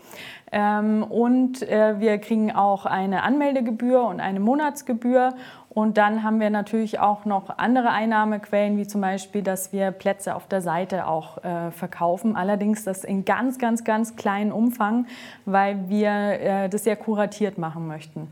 Ähm, 0.51 1.03
und 1.03 1.61
äh, 1.61 1.99
wir 1.99 2.17
kriegen 2.19 2.51
auch 2.51 2.85
eine 2.85 3.23
Anmeldegebühr 3.23 4.03
und 4.03 4.19
eine 4.19 4.39
Monatsgebühr. 4.39 5.33
Und 5.69 5.97
dann 5.97 6.23
haben 6.23 6.39
wir 6.39 6.49
natürlich 6.49 6.99
auch 6.99 7.25
noch 7.25 7.57
andere 7.57 7.89
Einnahmequellen, 7.89 8.77
wie 8.77 8.87
zum 8.87 9.01
Beispiel, 9.01 9.43
dass 9.43 9.73
wir 9.73 9.91
Plätze 9.91 10.35
auf 10.35 10.47
der 10.47 10.61
Seite 10.61 11.05
auch 11.05 11.43
äh, 11.43 11.69
verkaufen. 11.71 12.35
Allerdings 12.35 12.83
das 12.83 13.03
in 13.03 13.25
ganz, 13.25 13.59
ganz, 13.59 13.83
ganz 13.83 14.15
kleinen 14.15 14.51
Umfang, 14.51 15.05
weil 15.45 15.87
wir 15.89 16.09
äh, 16.09 16.69
das 16.69 16.85
sehr 16.85 16.95
kuratiert 16.95 17.57
machen 17.57 17.87
möchten. 17.87 18.27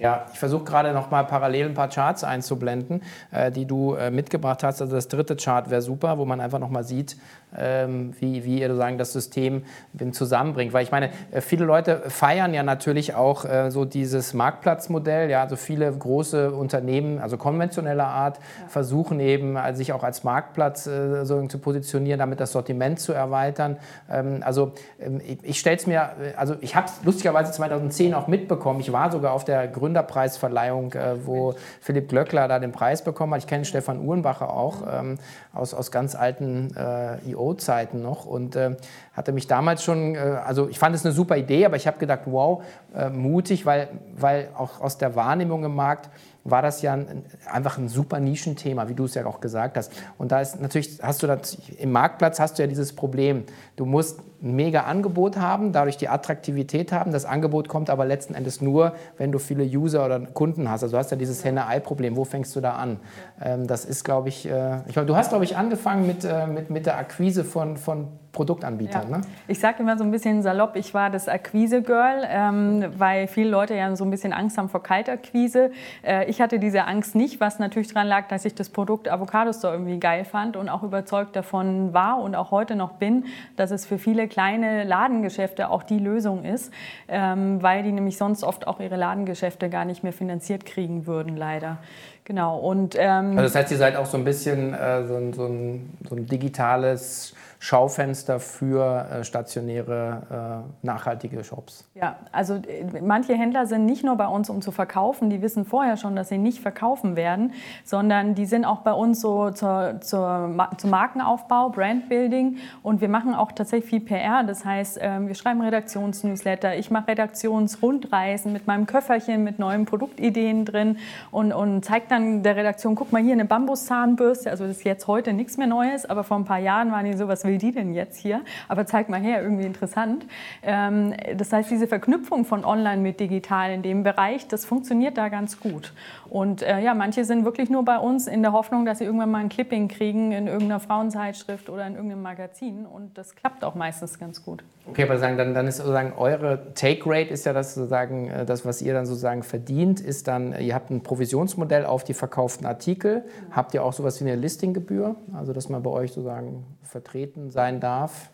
Ja, 0.00 0.24
ich 0.32 0.38
versuche 0.38 0.64
gerade 0.64 0.94
noch 0.94 1.10
mal 1.10 1.24
parallel 1.24 1.66
ein 1.66 1.74
paar 1.74 1.88
Charts 1.88 2.24
einzublenden, 2.24 3.02
äh, 3.32 3.50
die 3.50 3.66
du 3.66 3.94
äh, 3.94 4.10
mitgebracht 4.10 4.62
hast. 4.62 4.80
Also 4.80 4.94
das 4.94 5.08
dritte 5.08 5.36
Chart 5.36 5.68
wäre 5.68 5.82
super, 5.82 6.16
wo 6.16 6.24
man 6.24 6.40
einfach 6.40 6.58
noch 6.58 6.70
mal 6.70 6.84
sieht, 6.84 7.18
wie, 7.52 8.44
wie 8.44 8.60
ihr 8.60 8.68
sozusagen 8.68 8.98
das 8.98 9.12
System 9.12 9.64
zusammenbringt. 10.12 10.72
Weil 10.72 10.84
ich 10.84 10.92
meine, 10.92 11.10
äh, 11.30 11.40
viele 11.40 11.64
Leute 11.64 12.02
feiern 12.08 12.54
ja 12.54 12.62
natürlich 12.62 13.14
auch 13.14 13.44
äh, 13.44 13.70
so 13.70 13.84
dieses 13.84 14.34
Marktplatzmodell. 14.34 15.30
Ja, 15.30 15.42
also 15.42 15.56
viele 15.56 15.90
große 15.90 16.52
Unternehmen, 16.52 17.18
also 17.18 17.36
konventioneller 17.36 18.06
Art, 18.06 18.38
ja. 18.38 18.68
versuchen 18.68 19.20
eben 19.20 19.56
äh, 19.56 19.74
sich 19.74 19.92
auch 19.92 20.02
als 20.02 20.24
Marktplatz 20.24 20.84
so 20.84 21.46
zu 21.46 21.58
positionieren, 21.58 22.18
damit 22.18 22.40
das 22.40 22.52
Sortiment 22.52 23.00
zu 23.00 23.12
erweitern. 23.12 23.76
Ähm, 24.10 24.42
also 24.44 24.72
ähm, 25.00 25.20
ich, 25.26 25.38
ich 25.42 25.58
stelle 25.58 25.76
es 25.76 25.86
mir, 25.86 26.10
also 26.36 26.54
ich 26.60 26.76
habe 26.76 26.86
es 26.86 27.04
lustigerweise 27.04 27.52
2010 27.52 28.14
auch 28.14 28.26
mitbekommen. 28.26 28.80
Ich 28.80 28.92
war 28.92 29.10
sogar 29.10 29.32
auf 29.32 29.44
der 29.44 29.68
Gründerpreisverleihung, 29.68 30.94
wo 31.24 31.54
Philipp 31.80 32.08
Glöckler 32.08 32.48
da 32.48 32.58
den 32.58 32.72
Preis 32.72 33.02
bekommen 33.02 33.34
hat. 33.34 33.40
Ich 33.40 33.46
kenne 33.46 33.64
Stefan 33.64 34.00
Uhrenbacher 34.00 34.50
auch 34.50 34.82
ähm, 34.90 35.18
aus, 35.52 35.74
aus 35.74 35.90
ganz 35.90 36.14
alten 36.14 36.74
äh, 36.76 37.30
IO-Zeiten 37.40 38.02
noch 38.02 38.26
und 38.26 38.56
äh, 38.56 38.76
hatte 39.12 39.32
mich 39.32 39.46
damals 39.46 39.82
schon, 39.82 40.14
äh, 40.14 40.18
also 40.18 40.68
ich 40.68 40.78
fand 40.78 40.94
es 40.94 41.04
eine 41.04 41.12
super 41.12 41.36
Idee, 41.36 41.64
aber 41.64 41.76
ich 41.76 41.86
habe 41.86 41.98
gedacht, 41.98 42.22
wow, 42.26 42.62
äh, 42.94 43.08
mutig, 43.10 43.66
weil, 43.66 43.88
weil 44.16 44.50
auch 44.56 44.80
aus 44.80 44.98
der 44.98 45.16
Wahrnehmung 45.16 45.64
im 45.64 45.74
Markt 45.74 46.10
war 46.44 46.62
das 46.62 46.82
ja 46.82 46.94
ein, 46.94 47.24
einfach 47.50 47.78
ein 47.78 47.88
super 47.88 48.20
Nischenthema, 48.20 48.88
wie 48.88 48.94
du 48.94 49.04
es 49.04 49.14
ja 49.14 49.26
auch 49.26 49.40
gesagt 49.40 49.76
hast. 49.76 49.92
Und 50.18 50.32
da 50.32 50.40
ist 50.40 50.60
natürlich, 50.60 50.98
hast 51.02 51.22
du 51.22 51.26
das, 51.26 51.58
im 51.78 51.92
Marktplatz 51.92 52.40
hast 52.40 52.58
du 52.58 52.62
ja 52.62 52.66
dieses 52.66 52.94
Problem. 52.94 53.44
Du 53.76 53.84
musst 53.84 54.20
ein 54.42 54.56
mega 54.56 54.82
Angebot 54.84 55.36
haben, 55.36 55.72
dadurch 55.72 55.98
die 55.98 56.08
Attraktivität 56.08 56.92
haben. 56.92 57.12
Das 57.12 57.24
Angebot 57.24 57.68
kommt 57.68 57.90
aber 57.90 58.06
letzten 58.06 58.34
Endes 58.34 58.60
nur, 58.60 58.94
wenn 59.18 59.32
du 59.32 59.38
viele 59.38 59.64
User 59.64 60.04
oder 60.04 60.20
Kunden 60.20 60.70
hast. 60.70 60.82
Also 60.82 60.96
du 60.96 60.98
hast 60.98 61.10
ja 61.10 61.16
dieses 61.16 61.44
Henne-Ei-Problem. 61.44 62.16
Wo 62.16 62.24
fängst 62.24 62.56
du 62.56 62.60
da 62.60 62.72
an? 62.72 63.00
Ähm, 63.42 63.66
das 63.66 63.84
ist, 63.84 64.04
glaube 64.04 64.30
ich, 64.30 64.48
äh, 64.48 64.80
ich 64.88 64.96
meine, 64.96 65.06
du 65.06 65.16
hast, 65.16 65.30
glaube 65.30 65.44
ich, 65.44 65.56
angefangen 65.56 66.06
mit, 66.06 66.24
äh, 66.24 66.46
mit, 66.46 66.70
mit 66.70 66.86
der 66.86 66.96
Akquise 66.96 67.44
von, 67.44 67.76
von 67.76 68.08
Produktanbietern. 68.32 69.10
Ja. 69.10 69.18
Ne? 69.18 69.22
Ich 69.48 69.58
sage 69.58 69.82
immer 69.82 69.98
so 69.98 70.04
ein 70.04 70.10
bisschen 70.10 70.42
salopp, 70.42 70.76
ich 70.76 70.94
war 70.94 71.10
das 71.10 71.28
Akquise-Girl, 71.28 72.24
ähm, 72.28 72.84
weil 72.96 73.26
viele 73.26 73.50
Leute 73.50 73.74
ja 73.74 73.94
so 73.96 74.04
ein 74.04 74.10
bisschen 74.10 74.32
Angst 74.32 74.56
haben 74.56 74.68
vor 74.68 74.82
Kaltakquise. 74.82 75.72
Äh, 76.02 76.30
ich 76.30 76.40
hatte 76.40 76.58
diese 76.58 76.84
Angst 76.84 77.14
nicht, 77.14 77.40
was 77.40 77.58
natürlich 77.58 77.88
daran 77.88 78.06
lag, 78.06 78.28
dass 78.28 78.44
ich 78.44 78.54
das 78.54 78.68
Produkt 78.68 79.08
Avocado 79.08 79.52
Store 79.52 79.74
irgendwie 79.74 79.98
geil 79.98 80.24
fand 80.24 80.56
und 80.56 80.68
auch 80.68 80.82
überzeugt 80.82 81.34
davon 81.34 81.92
war 81.92 82.20
und 82.20 82.36
auch 82.36 82.50
heute 82.52 82.76
noch 82.76 82.92
bin, 82.92 83.24
dass 83.56 83.72
es 83.72 83.84
für 83.84 83.98
viele 83.98 84.28
kleine 84.28 84.84
Ladengeschäfte 84.84 85.68
auch 85.68 85.82
die 85.82 85.98
Lösung 85.98 86.44
ist, 86.44 86.72
ähm, 87.08 87.62
weil 87.62 87.82
die 87.82 87.92
nämlich 87.92 88.16
sonst 88.16 88.44
oft 88.44 88.66
auch 88.68 88.78
ihre 88.78 88.96
Ladengeschäfte 88.96 89.68
gar 89.68 89.84
nicht 89.84 90.04
mehr 90.04 90.12
finanziert 90.12 90.66
kriegen 90.66 91.06
würden, 91.06 91.36
leider. 91.36 91.78
Genau. 92.24 92.58
Und, 92.58 92.94
ähm, 92.96 93.30
also 93.30 93.42
das 93.42 93.54
heißt, 93.56 93.72
ihr 93.72 93.78
seid 93.78 93.96
auch 93.96 94.06
so 94.06 94.16
ein 94.16 94.24
bisschen 94.24 94.72
äh, 94.72 95.04
so, 95.04 95.16
ein, 95.16 95.32
so, 95.32 95.46
ein, 95.46 95.90
so 96.08 96.14
ein 96.14 96.26
digitales 96.26 97.34
Schaufenster 97.62 98.40
für 98.40 99.06
äh, 99.10 99.22
stationäre, 99.22 100.64
äh, 100.82 100.86
nachhaltige 100.86 101.44
Shops. 101.44 101.86
Ja, 101.94 102.16
also 102.32 102.54
äh, 102.54 103.02
manche 103.02 103.34
Händler 103.34 103.66
sind 103.66 103.84
nicht 103.84 104.02
nur 104.02 104.16
bei 104.16 104.26
uns, 104.26 104.48
um 104.48 104.62
zu 104.62 104.72
verkaufen, 104.72 105.28
die 105.28 105.42
wissen 105.42 105.66
vorher 105.66 105.98
schon, 105.98 106.16
dass 106.16 106.30
sie 106.30 106.38
nicht 106.38 106.60
verkaufen 106.60 107.16
werden, 107.16 107.52
sondern 107.84 108.34
die 108.34 108.46
sind 108.46 108.64
auch 108.64 108.78
bei 108.78 108.94
uns 108.94 109.20
so 109.20 109.50
zur, 109.50 110.00
zur, 110.00 110.56
zum 110.78 110.90
Markenaufbau, 110.90 111.68
Brandbuilding 111.68 112.56
und 112.82 113.02
wir 113.02 113.10
machen 113.10 113.34
auch 113.34 113.52
tatsächlich 113.52 113.90
viel 113.90 114.00
PR. 114.00 114.42
Das 114.42 114.64
heißt, 114.64 114.98
ähm, 115.02 115.28
wir 115.28 115.34
schreiben 115.34 115.60
Redaktionsnewsletter, 115.60 116.78
ich 116.78 116.90
mache 116.90 117.08
Redaktionsrundreisen 117.08 118.54
mit 118.54 118.66
meinem 118.68 118.86
Köfferchen 118.86 119.44
mit 119.44 119.58
neuen 119.58 119.84
Produktideen 119.84 120.64
drin 120.64 120.96
und, 121.30 121.52
und 121.52 121.84
zeige 121.84 122.06
dann 122.08 122.42
der 122.42 122.56
Redaktion, 122.56 122.94
guck 122.94 123.12
mal 123.12 123.20
hier 123.20 123.34
eine 123.34 123.44
Bambuszahnbürste, 123.44 124.50
also 124.50 124.66
das 124.66 124.78
ist 124.78 124.84
jetzt 124.84 125.06
heute 125.06 125.34
nichts 125.34 125.58
mehr 125.58 125.66
Neues, 125.66 126.06
aber 126.06 126.24
vor 126.24 126.38
ein 126.38 126.46
paar 126.46 126.58
Jahren 126.58 126.90
waren 126.90 127.04
die 127.04 127.12
sowas 127.12 127.49
will 127.50 127.58
die 127.58 127.72
denn 127.72 127.92
jetzt 127.92 128.18
hier? 128.18 128.42
Aber 128.68 128.86
zeig 128.86 129.08
mal 129.08 129.20
her, 129.20 129.42
irgendwie 129.42 129.64
interessant. 129.64 130.26
Ähm, 130.62 131.14
das 131.36 131.52
heißt, 131.52 131.70
diese 131.70 131.86
Verknüpfung 131.86 132.44
von 132.44 132.64
Online 132.64 133.02
mit 133.02 133.18
Digital 133.18 133.72
in 133.72 133.82
dem 133.82 134.02
Bereich, 134.02 134.46
das 134.46 134.64
funktioniert 134.64 135.18
da 135.18 135.28
ganz 135.28 135.60
gut. 135.60 135.92
Und 136.28 136.62
äh, 136.62 136.80
ja, 136.80 136.94
manche 136.94 137.24
sind 137.24 137.44
wirklich 137.44 137.70
nur 137.70 137.84
bei 137.84 137.98
uns 137.98 138.26
in 138.28 138.42
der 138.42 138.52
Hoffnung, 138.52 138.84
dass 138.84 138.98
sie 138.98 139.04
irgendwann 139.04 139.30
mal 139.30 139.38
ein 139.38 139.48
Clipping 139.48 139.88
kriegen 139.88 140.32
in 140.32 140.46
irgendeiner 140.46 140.80
Frauenzeitschrift 140.80 141.68
oder 141.68 141.86
in 141.86 141.94
irgendeinem 141.94 142.22
Magazin. 142.22 142.86
Und 142.86 143.18
das 143.18 143.34
klappt 143.34 143.64
auch 143.64 143.74
meistens 143.74 144.18
ganz 144.18 144.44
gut. 144.44 144.62
Okay, 144.88 145.04
aber 145.04 145.18
sagen, 145.18 145.36
dann, 145.36 145.54
dann 145.54 145.66
ist 145.66 145.78
sozusagen 145.78 146.12
eure 146.16 146.72
Take 146.74 147.02
Rate 147.04 147.30
ist 147.30 147.46
ja 147.46 147.52
das 147.52 147.74
sozusagen, 147.74 148.28
äh, 148.28 148.46
das, 148.46 148.64
was 148.64 148.80
ihr 148.80 148.94
dann 148.94 149.06
sozusagen 149.06 149.42
verdient, 149.42 150.00
ist 150.00 150.28
dann, 150.28 150.54
ihr 150.58 150.74
habt 150.74 150.90
ein 150.90 151.02
Provisionsmodell 151.02 151.84
auf 151.84 152.04
die 152.04 152.14
verkauften 152.14 152.66
Artikel. 152.66 153.24
Habt 153.50 153.74
ihr 153.74 153.84
auch 153.84 153.92
sowas 153.92 154.20
wie 154.20 154.30
eine 154.30 154.40
Listinggebühr? 154.40 155.16
Also, 155.36 155.52
dass 155.52 155.68
man 155.68 155.82
bei 155.82 155.90
euch 155.90 156.12
sozusagen 156.12 156.64
vertreten 156.90 157.50
sein 157.50 157.80
darf? 157.80 158.30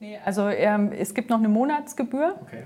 Nee, 0.00 0.18
also 0.24 0.48
ähm, 0.48 0.92
es 0.92 1.14
gibt 1.14 1.30
noch 1.30 1.38
eine 1.38 1.48
Monatsgebühr. 1.48 2.34
Okay. 2.42 2.64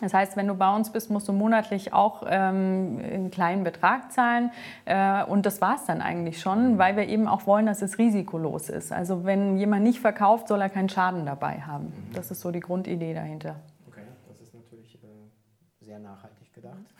Das 0.00 0.12
heißt, 0.14 0.36
wenn 0.36 0.48
du 0.48 0.54
bei 0.54 0.74
uns 0.74 0.90
bist, 0.90 1.10
musst 1.10 1.28
du 1.28 1.32
monatlich 1.32 1.92
auch 1.92 2.24
ähm, 2.26 2.98
einen 3.00 3.30
kleinen 3.30 3.62
Betrag 3.62 4.10
zahlen. 4.10 4.50
Äh, 4.84 5.22
und 5.24 5.46
das 5.46 5.60
war 5.60 5.76
es 5.76 5.84
dann 5.84 6.02
eigentlich 6.02 6.40
schon, 6.40 6.76
weil 6.76 6.96
wir 6.96 7.08
eben 7.08 7.28
auch 7.28 7.46
wollen, 7.46 7.66
dass 7.66 7.82
es 7.82 7.98
risikolos 7.98 8.68
ist. 8.68 8.92
Also 8.92 9.24
wenn 9.24 9.58
jemand 9.58 9.84
nicht 9.84 10.00
verkauft, 10.00 10.48
soll 10.48 10.60
er 10.60 10.70
keinen 10.70 10.88
Schaden 10.88 11.24
dabei 11.24 11.60
haben. 11.60 11.84
Mhm. 11.84 12.14
Das 12.14 12.32
ist 12.32 12.40
so 12.40 12.50
die 12.50 12.58
Grundidee 12.58 13.14
dahinter. 13.14 13.56
Okay, 13.86 14.02
das 14.28 14.40
ist 14.40 14.52
natürlich 14.52 14.96
äh, 14.96 15.84
sehr 15.84 16.00
nachhaltig 16.00 16.52
gedacht 16.52 16.91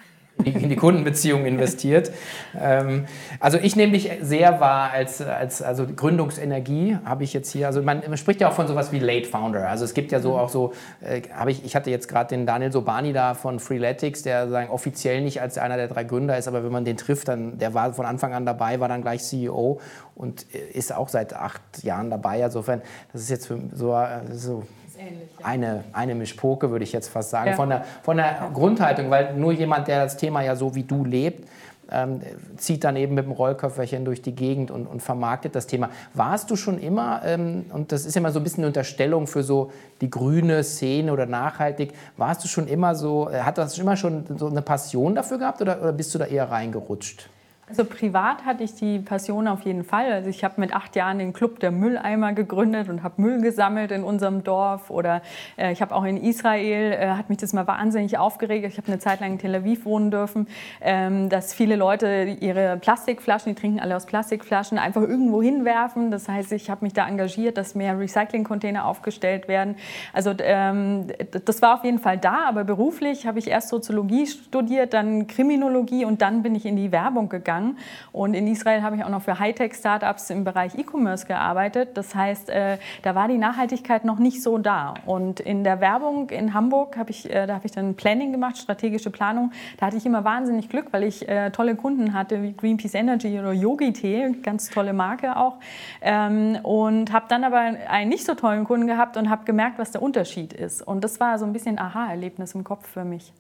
in 0.44 0.68
die 0.68 0.76
Kundenbeziehung 0.76 1.46
investiert. 1.46 2.10
Ähm, 2.58 3.06
also 3.40 3.58
ich 3.58 3.76
nehme 3.76 3.92
mich 3.92 4.10
sehr 4.20 4.60
wahr 4.60 4.90
als, 4.90 5.20
als 5.20 5.62
also 5.62 5.86
Gründungsenergie 5.86 6.96
habe 7.04 7.24
ich 7.24 7.32
jetzt 7.32 7.50
hier. 7.50 7.66
Also 7.66 7.82
man, 7.82 8.02
man, 8.06 8.16
spricht 8.16 8.40
ja 8.40 8.48
auch 8.48 8.52
von 8.52 8.66
sowas 8.66 8.92
wie 8.92 8.98
Late 8.98 9.28
Founder. 9.28 9.68
Also 9.68 9.84
es 9.84 9.94
gibt 9.94 10.12
ja 10.12 10.20
so 10.20 10.36
auch 10.36 10.48
so, 10.48 10.72
äh, 11.00 11.22
habe 11.32 11.50
ich, 11.50 11.64
ich 11.64 11.76
hatte 11.76 11.90
jetzt 11.90 12.08
gerade 12.08 12.28
den 12.30 12.46
Daniel 12.46 12.72
Sobani 12.72 13.12
da 13.12 13.34
von 13.34 13.60
Freeletics, 13.60 14.22
der 14.22 14.48
sagen, 14.48 14.70
offiziell 14.70 15.20
nicht 15.20 15.40
als 15.40 15.58
einer 15.58 15.76
der 15.76 15.88
drei 15.88 16.04
Gründer 16.04 16.36
ist, 16.36 16.48
aber 16.48 16.64
wenn 16.64 16.72
man 16.72 16.84
den 16.84 16.96
trifft, 16.96 17.28
dann 17.28 17.58
der 17.58 17.74
war 17.74 17.92
von 17.92 18.06
Anfang 18.06 18.32
an 18.34 18.46
dabei, 18.46 18.80
war 18.80 18.88
dann 18.88 19.02
gleich 19.02 19.22
CEO 19.22 19.80
und 20.14 20.42
ist 20.72 20.94
auch 20.94 21.08
seit 21.08 21.34
acht 21.34 21.62
Jahren 21.82 22.10
dabei. 22.10 22.40
Insofern, 22.40 22.82
das 23.12 23.22
ist 23.22 23.30
jetzt 23.30 23.46
für 23.46 23.58
so, 23.72 23.94
äh, 23.94 24.20
so 24.32 24.64
ähnlich. 25.12 25.28
Ja. 25.38 25.46
Eine, 25.46 25.84
eine 25.92 26.14
Mischpoke, 26.14 26.70
würde 26.70 26.84
ich 26.84 26.92
jetzt 26.92 27.08
fast 27.08 27.30
sagen, 27.30 27.50
ja. 27.50 27.56
von 27.56 27.68
der, 27.68 27.84
von 28.02 28.16
der. 28.16 28.50
Grundhaltung, 28.52 29.10
weil 29.10 29.34
nur 29.34 29.52
jemand, 29.52 29.88
der 29.88 30.04
das 30.04 30.16
Thema 30.16 30.42
ja 30.42 30.56
so 30.56 30.74
wie 30.74 30.82
du 30.82 31.04
lebt, 31.04 31.48
ähm, 31.92 32.20
zieht 32.56 32.84
dann 32.84 32.96
eben 32.96 33.14
mit 33.14 33.24
dem 33.24 33.32
Rollköfferchen 33.32 34.04
durch 34.04 34.22
die 34.22 34.34
Gegend 34.34 34.70
und, 34.70 34.86
und 34.86 35.02
vermarktet 35.02 35.54
das 35.54 35.66
Thema. 35.66 35.90
Warst 36.14 36.50
du 36.50 36.56
schon 36.56 36.78
immer, 36.78 37.22
ähm, 37.24 37.66
und 37.72 37.92
das 37.92 38.06
ist 38.06 38.14
ja 38.14 38.20
immer 38.20 38.32
so 38.32 38.40
ein 38.40 38.44
bisschen 38.44 38.62
eine 38.62 38.68
Unterstellung 38.68 39.26
für 39.26 39.42
so 39.42 39.70
die 40.00 40.10
grüne 40.10 40.64
Szene 40.64 41.12
oder 41.12 41.26
nachhaltig, 41.26 41.92
warst 42.16 42.42
du 42.44 42.48
schon 42.48 42.66
immer 42.66 42.94
so, 42.94 43.28
äh, 43.28 43.40
hat 43.40 43.58
das 43.58 43.78
immer 43.78 43.96
schon 43.96 44.24
so 44.38 44.48
eine 44.48 44.62
Passion 44.62 45.14
dafür 45.14 45.38
gehabt 45.38 45.60
oder, 45.60 45.80
oder 45.82 45.92
bist 45.92 46.14
du 46.14 46.18
da 46.18 46.24
eher 46.24 46.50
reingerutscht? 46.50 47.28
Also 47.68 47.84
privat 47.84 48.44
hatte 48.44 48.64
ich 48.64 48.74
die 48.74 48.98
Passion 48.98 49.46
auf 49.46 49.62
jeden 49.62 49.84
Fall. 49.84 50.12
Also 50.12 50.28
ich 50.28 50.42
habe 50.42 50.60
mit 50.60 50.74
acht 50.74 50.96
Jahren 50.96 51.20
den 51.20 51.32
Club 51.32 51.60
der 51.60 51.70
Mülleimer 51.70 52.32
gegründet 52.32 52.88
und 52.88 53.04
habe 53.04 53.22
Müll 53.22 53.40
gesammelt 53.40 53.92
in 53.92 54.02
unserem 54.02 54.42
Dorf. 54.42 54.90
Oder 54.90 55.22
äh, 55.56 55.70
ich 55.70 55.80
habe 55.80 55.94
auch 55.94 56.02
in 56.02 56.16
Israel, 56.16 56.92
äh, 56.92 57.10
hat 57.10 57.28
mich 57.28 57.38
das 57.38 57.52
mal 57.52 57.66
wahnsinnig 57.68 58.18
aufgeregt. 58.18 58.66
Ich 58.66 58.78
habe 58.78 58.88
eine 58.88 58.98
Zeit 58.98 59.20
lang 59.20 59.32
in 59.34 59.38
Tel 59.38 59.54
Aviv 59.54 59.84
wohnen 59.84 60.10
dürfen, 60.10 60.48
ähm, 60.80 61.28
dass 61.28 61.54
viele 61.54 61.76
Leute 61.76 62.36
ihre 62.40 62.78
Plastikflaschen, 62.78 63.54
die 63.54 63.60
trinken 63.60 63.78
alle 63.78 63.94
aus 63.94 64.06
Plastikflaschen, 64.06 64.76
einfach 64.76 65.02
irgendwo 65.02 65.40
hinwerfen. 65.40 66.10
Das 66.10 66.28
heißt, 66.28 66.50
ich 66.52 66.68
habe 66.68 66.84
mich 66.84 66.94
da 66.94 67.06
engagiert, 67.06 67.56
dass 67.56 67.76
mehr 67.76 67.96
Recyclingcontainer 67.96 68.84
aufgestellt 68.84 69.46
werden. 69.46 69.76
Also 70.12 70.34
ähm, 70.40 71.06
das 71.44 71.62
war 71.62 71.76
auf 71.76 71.84
jeden 71.84 72.00
Fall 72.00 72.18
da, 72.18 72.44
aber 72.48 72.64
beruflich 72.64 73.24
habe 73.26 73.38
ich 73.38 73.46
erst 73.46 73.68
Soziologie 73.68 74.26
studiert, 74.26 74.92
dann 74.92 75.28
Kriminologie 75.28 76.04
und 76.04 76.22
dann 76.22 76.42
bin 76.42 76.56
ich 76.56 76.66
in 76.66 76.76
die 76.76 76.90
Werbung 76.90 77.28
gegangen 77.28 77.51
gegangen. 77.52 77.78
Und 78.12 78.34
in 78.34 78.46
Israel 78.46 78.82
habe 78.82 78.96
ich 78.96 79.04
auch 79.04 79.08
noch 79.08 79.22
für 79.22 79.38
Hightech-Startups 79.38 80.30
im 80.30 80.44
Bereich 80.44 80.74
E-Commerce 80.76 81.26
gearbeitet. 81.26 81.90
Das 81.96 82.14
heißt, 82.14 82.50
äh, 82.50 82.78
da 83.02 83.14
war 83.14 83.28
die 83.28 83.38
Nachhaltigkeit 83.38 84.04
noch 84.04 84.18
nicht 84.18 84.42
so 84.42 84.58
da. 84.58 84.94
Und 85.06 85.40
in 85.40 85.64
der 85.64 85.80
Werbung 85.80 86.30
in 86.30 86.54
Hamburg 86.54 86.96
habe 86.96 87.10
ich, 87.10 87.30
äh, 87.30 87.46
da 87.46 87.54
habe 87.54 87.66
ich 87.66 87.72
dann 87.72 87.94
Planning 87.94 88.32
gemacht, 88.32 88.58
strategische 88.58 89.10
Planung. 89.10 89.52
Da 89.78 89.86
hatte 89.86 89.96
ich 89.96 90.06
immer 90.06 90.24
wahnsinnig 90.24 90.68
Glück, 90.68 90.86
weil 90.92 91.04
ich 91.04 91.28
äh, 91.28 91.50
tolle 91.50 91.76
Kunden 91.76 92.14
hatte 92.14 92.42
wie 92.42 92.52
Greenpeace 92.52 92.94
Energy 92.94 93.38
oder 93.38 93.52
Yogi 93.52 93.92
Tee, 93.92 94.32
ganz 94.42 94.70
tolle 94.70 94.92
Marke 94.92 95.36
auch. 95.36 95.56
Ähm, 96.00 96.58
und 96.62 97.12
habe 97.12 97.26
dann 97.28 97.44
aber 97.44 97.58
einen 97.58 98.08
nicht 98.08 98.24
so 98.24 98.34
tollen 98.34 98.64
Kunden 98.64 98.86
gehabt 98.86 99.16
und 99.16 99.28
habe 99.28 99.44
gemerkt, 99.44 99.78
was 99.78 99.90
der 99.90 100.02
Unterschied 100.02 100.52
ist. 100.52 100.82
Und 100.82 101.04
das 101.04 101.20
war 101.20 101.38
so 101.38 101.44
ein 101.44 101.52
bisschen 101.52 101.78
Aha-Erlebnis 101.78 102.54
im 102.54 102.64
Kopf 102.64 102.86
für 102.86 103.04
mich. 103.04 103.32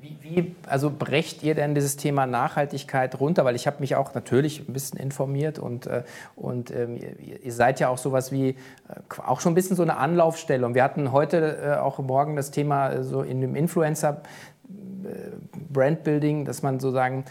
Wie, 0.00 0.16
wie, 0.20 0.54
also 0.66 0.90
brecht 0.96 1.42
ihr 1.42 1.54
denn 1.54 1.74
dieses 1.74 1.96
Thema 1.96 2.26
Nachhaltigkeit 2.26 3.18
runter? 3.18 3.44
Weil 3.44 3.56
ich 3.56 3.66
habe 3.66 3.78
mich 3.80 3.96
auch 3.96 4.14
natürlich 4.14 4.68
ein 4.68 4.72
bisschen 4.72 4.98
informiert 4.98 5.58
und, 5.58 5.86
äh, 5.86 6.04
und 6.36 6.70
ähm, 6.70 6.98
ihr, 7.42 7.52
seid 7.52 7.80
ja 7.80 7.88
auch 7.88 7.98
sowas 7.98 8.30
wie, 8.30 8.50
äh, 8.50 8.54
auch 9.26 9.40
schon 9.40 9.52
ein 9.52 9.54
bisschen 9.56 9.76
so 9.76 9.82
eine 9.82 9.96
Anlaufstelle. 9.96 10.64
Und 10.64 10.74
wir 10.74 10.84
hatten 10.84 11.10
heute 11.10 11.58
äh, 11.58 11.76
auch 11.78 11.98
morgen 11.98 12.36
das 12.36 12.52
Thema 12.52 12.90
äh, 12.90 13.02
so 13.02 13.22
in 13.22 13.40
dem 13.40 13.56
Influencer 13.56 14.22
Brandbuilding, 15.70 16.44
dass 16.44 16.62
man 16.62 16.78
sozusagen 16.78 17.24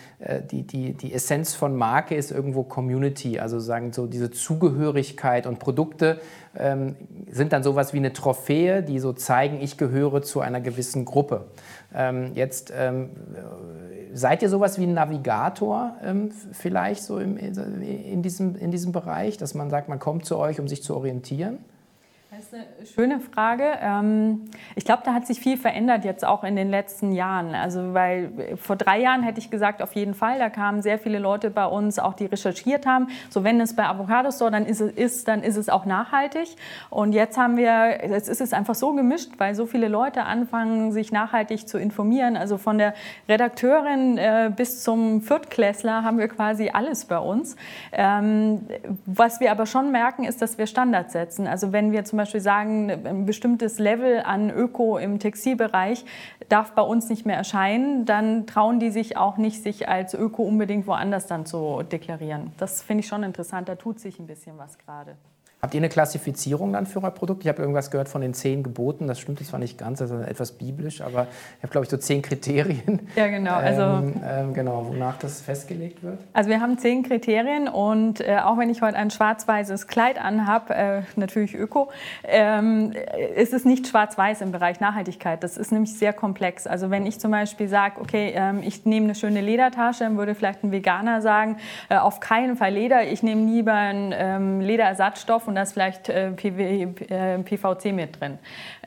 die, 0.50 0.64
die, 0.64 0.94
die 0.94 1.14
Essenz 1.14 1.54
von 1.54 1.76
Marke 1.76 2.16
ist 2.16 2.32
irgendwo 2.32 2.64
Community, 2.64 3.40
also 3.40 3.60
sagen 3.60 3.94
so 3.94 4.08
diese 4.08 4.32
Zugehörigkeit 4.32 5.46
und 5.46 5.60
Produkte 5.60 6.20
ähm, 6.58 6.96
sind 7.30 7.54
dann 7.54 7.64
sowas 7.64 7.94
wie 7.94 7.98
eine 7.98 8.14
Trophäe, 8.14 8.82
die 8.82 9.00
so 9.00 9.14
zeigen, 9.14 9.62
ich 9.62 9.78
gehöre 9.78 10.22
zu 10.22 10.42
einer 10.42 10.62
gewissen 10.62 11.06
Gruppe. 11.06 11.46
Ähm, 11.94 12.32
jetzt 12.36 12.72
ähm, 12.76 13.12
seid 14.14 14.42
ihr 14.42 14.50
sowas 14.50 14.80
wie 14.80 14.84
ein 14.84 14.94
Navigator 14.94 15.96
ähm, 16.04 16.32
vielleicht 16.52 17.04
so 17.04 17.20
im, 17.20 17.38
in, 17.38 18.22
diesem, 18.22 18.56
in 18.56 18.72
diesem 18.72 18.92
Bereich, 18.92 19.38
dass 19.38 19.54
man 19.54 19.70
sagt, 19.70 19.90
man 19.90 20.00
kommt 20.00 20.26
zu 20.26 20.38
euch, 20.38 20.60
um 20.60 20.68
sich 20.68 20.84
zu 20.84 20.96
orientieren? 20.96 21.60
Das 22.38 22.46
ist 22.46 22.54
eine 22.54 22.86
schöne 22.86 23.20
Frage. 23.20 23.64
Ähm, 23.82 24.46
ich 24.76 24.86
glaube, 24.86 25.02
da 25.04 25.16
hat 25.16 25.26
sich 25.26 25.40
viel 25.40 25.58
verändert 25.58 26.06
jetzt 26.06 26.24
auch 26.24 26.44
in 26.44 26.56
den 26.56 26.70
letzten 26.70 27.12
Jahren. 27.12 27.56
Also, 27.56 27.96
weil 27.96 28.32
äh, 28.38 28.58
vor 28.58 28.76
drei 28.76 29.00
Jahren 29.00 29.24
hätte 29.24 29.40
ich 29.40 29.50
gesagt, 29.50 29.82
auf 29.82 29.94
jeden 29.94 30.14
Fall, 30.14 30.38
da 30.38 30.52
kamen 30.52 30.84
sehr 30.84 31.00
viele 31.00 31.18
Leute 31.18 31.50
bei 31.50 31.66
uns, 31.66 31.98
auch 31.98 32.14
die 32.14 32.28
recherchiert 32.28 32.86
haben. 32.86 33.08
So, 33.32 33.44
wenn 33.44 33.60
es 33.60 33.76
bei 33.76 33.88
Avocado 33.88 34.30
Store 34.30 34.52
dann 34.52 34.68
ist, 34.68 34.82
ist, 34.82 35.28
dann 35.28 35.42
ist 35.42 35.56
es 35.56 35.68
auch 35.68 35.86
nachhaltig. 35.86 36.50
Und 36.92 37.14
jetzt 37.14 37.40
haben 37.40 37.58
wir, 37.58 38.08
jetzt 38.08 38.30
ist 38.30 38.42
es 38.42 38.54
einfach 38.54 38.76
so 38.76 38.94
gemischt, 38.94 39.32
weil 39.40 39.56
so 39.56 39.66
viele 39.66 39.88
Leute 39.88 40.24
anfangen, 40.26 40.92
sich 40.92 41.12
nachhaltig 41.12 41.68
zu 41.68 41.80
informieren. 41.80 42.38
Also 42.38 42.60
von 42.60 42.78
der 42.78 42.94
Redakteurin 43.28 44.20
äh, 44.20 44.52
bis 44.56 44.84
zum 44.84 45.22
Viertklässler 45.22 46.04
haben 46.04 46.20
wir 46.20 46.28
quasi 46.28 46.70
alles 46.72 47.06
bei 47.06 47.18
uns. 47.18 47.56
Ähm, 47.92 48.62
was 49.08 49.40
wir 49.40 49.50
aber 49.50 49.66
schon 49.66 49.92
merken, 49.92 50.24
ist, 50.24 50.40
dass 50.44 50.60
wir 50.60 50.68
Standards 50.68 51.14
setzen. 51.14 51.48
Also 51.48 51.74
wenn 51.74 51.92
wir 51.92 52.06
zum 52.06 52.18
Beispiel 52.18 52.27
Beispiel 52.28 52.42
sagen, 52.42 52.92
ein 52.92 53.26
bestimmtes 53.26 53.80
Level 53.80 54.20
an 54.20 54.50
Öko 54.50 54.98
im 54.98 55.18
Textilbereich 55.18 56.04
darf 56.50 56.74
bei 56.74 56.82
uns 56.82 57.08
nicht 57.10 57.26
mehr 57.26 57.38
erscheinen, 57.38 58.04
dann 58.06 58.46
trauen 58.48 58.82
die 58.82 58.90
sich 58.90 59.16
auch 59.16 59.38
nicht, 59.38 59.64
sich 59.64 59.88
als 59.88 60.14
Öko 60.14 60.44
unbedingt 60.44 60.88
woanders 60.88 61.26
dann 61.26 61.46
zu 61.46 61.84
deklarieren. 61.84 62.52
Das 62.58 62.84
finde 62.84 63.02
ich 63.02 63.08
schon 63.08 63.24
interessant, 63.24 63.70
da 63.70 63.76
tut 63.76 64.02
sich 64.02 64.20
ein 64.20 64.28
bisschen 64.28 64.58
was 64.58 64.78
gerade. 64.78 65.16
Habt 65.60 65.74
ihr 65.74 65.80
eine 65.80 65.90
Klassifizierung 65.90 66.74
dann 66.74 66.86
für 66.86 67.02
euer 67.02 67.10
Produkt? 67.10 67.42
Ich 67.42 67.50
habe 67.50 67.64
irgendwas 67.64 67.90
gehört 67.90 68.10
von 68.10 68.22
den 68.22 68.36
zehn 68.36 68.62
Geboten. 68.62 69.08
Das 69.08 69.20
stimmt 69.20 69.44
zwar 69.44 69.58
nicht 69.58 69.80
ganz, 69.80 69.98
das 69.98 70.12
ist 70.12 70.28
etwas 70.28 70.52
biblisch, 70.52 71.02
aber 71.02 71.26
ich 71.58 71.64
habe, 71.64 71.72
glaube 71.72 71.86
ich, 71.86 71.90
so 71.90 71.98
zehn 71.98 72.22
Kriterien. 72.22 73.08
Ja, 73.16 73.26
genau. 73.26 73.56
Also, 73.56 73.82
ähm, 73.82 74.22
ähm, 74.24 74.54
genau, 74.54 74.86
wonach 74.88 75.18
das 75.18 75.42
festgelegt 75.42 76.04
wird. 76.04 76.20
Also 76.34 76.52
wir 76.52 76.62
haben 76.62 76.78
zehn 76.78 77.02
Kriterien 77.02 77.68
und 77.68 78.22
äh, 78.22 78.38
auch 78.44 78.60
wenn 78.60 78.70
ich 78.70 78.84
heute 78.84 78.98
ein 78.98 79.10
schwarz-weißes 79.10 79.88
Kleid 79.88 80.22
anhabe, 80.22 80.76
äh, 80.76 81.02
natürlich 81.16 81.56
öko, 81.56 81.90
ähm, 82.24 82.94
ist 83.36 83.52
es 83.52 83.66
nicht 83.66 83.88
schwarz-weiß 83.88 84.42
im 84.42 84.52
Bereich 84.52 84.80
Nachhaltigkeit. 84.80 85.44
Das 85.44 85.58
ist 85.58 85.72
nämlich 85.72 85.98
sehr 85.98 86.14
komplex. 86.14 86.68
Also 86.68 86.92
wenn 86.92 87.08
ich 87.08 87.20
zum 87.20 87.32
Beispiel 87.32 87.68
sage, 87.68 88.00
okay, 88.00 88.32
ähm, 88.36 88.62
ich 88.62 88.86
nehme 88.86 89.06
eine 89.06 89.16
schöne 89.16 89.42
Ledertasche, 89.42 90.04
dann 90.04 90.18
würde 90.18 90.36
vielleicht 90.36 90.64
ein 90.64 90.72
Veganer 90.72 91.24
sagen, 91.24 91.58
äh, 91.90 91.98
auf 91.98 92.20
keinen 92.20 92.58
Fall 92.58 92.74
Leder, 92.74 93.06
ich 93.06 93.24
nehme 93.24 93.50
lieber 93.52 93.74
einen 93.74 94.14
ähm, 94.16 94.62
Und 95.48 95.56
da 95.56 95.62
ist 95.62 95.74
vielleicht 95.74 96.10
äh, 96.10 96.32
PVC 96.32 97.86
äh, 97.86 97.92
mit 97.92 98.20
drin. 98.20 98.38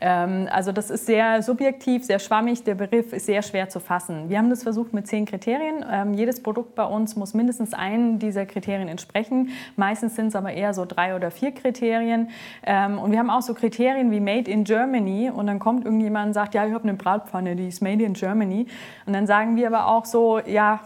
Ähm, 0.00 0.48
also 0.50 0.72
das 0.72 0.90
ist 0.90 1.06
sehr 1.06 1.42
subjektiv, 1.42 2.04
sehr 2.04 2.18
schwammig, 2.18 2.64
der 2.64 2.74
Begriff 2.74 3.12
ist 3.12 3.26
sehr 3.26 3.42
schwer 3.42 3.68
zu 3.68 3.80
fassen. 3.80 4.28
Wir 4.28 4.38
haben 4.38 4.50
das 4.50 4.62
versucht 4.62 4.92
mit 4.92 5.06
zehn 5.06 5.24
Kriterien. 5.24 5.84
Ähm, 5.90 6.14
jedes 6.14 6.42
Produkt 6.42 6.74
bei 6.74 6.84
uns 6.84 7.16
muss 7.16 7.34
mindestens 7.34 7.72
einen 7.74 8.18
dieser 8.18 8.46
Kriterien 8.46 8.88
entsprechen. 8.88 9.50
Meistens 9.76 10.16
sind 10.16 10.28
es 10.28 10.36
aber 10.36 10.52
eher 10.52 10.74
so 10.74 10.84
drei 10.84 11.16
oder 11.16 11.30
vier 11.30 11.52
Kriterien. 11.52 12.28
Ähm, 12.62 12.98
und 12.98 13.10
wir 13.10 13.18
haben 13.18 13.30
auch 13.30 13.42
so 13.42 13.54
Kriterien 13.54 14.10
wie 14.10 14.20
Made 14.20 14.50
in 14.50 14.64
Germany 14.64 15.30
und 15.30 15.46
dann 15.46 15.58
kommt 15.58 15.84
irgendjemand 15.84 16.28
und 16.28 16.34
sagt, 16.34 16.54
ja, 16.54 16.66
ich 16.66 16.72
habe 16.72 16.84
eine 16.84 16.94
Bratpfanne, 16.94 17.56
die 17.56 17.68
ist 17.68 17.82
Made 17.82 18.04
in 18.04 18.12
Germany. 18.12 18.66
Und 19.06 19.12
dann 19.14 19.26
sagen 19.26 19.56
wir 19.56 19.66
aber 19.66 19.86
auch 19.86 20.04
so, 20.04 20.38
ja, 20.40 20.80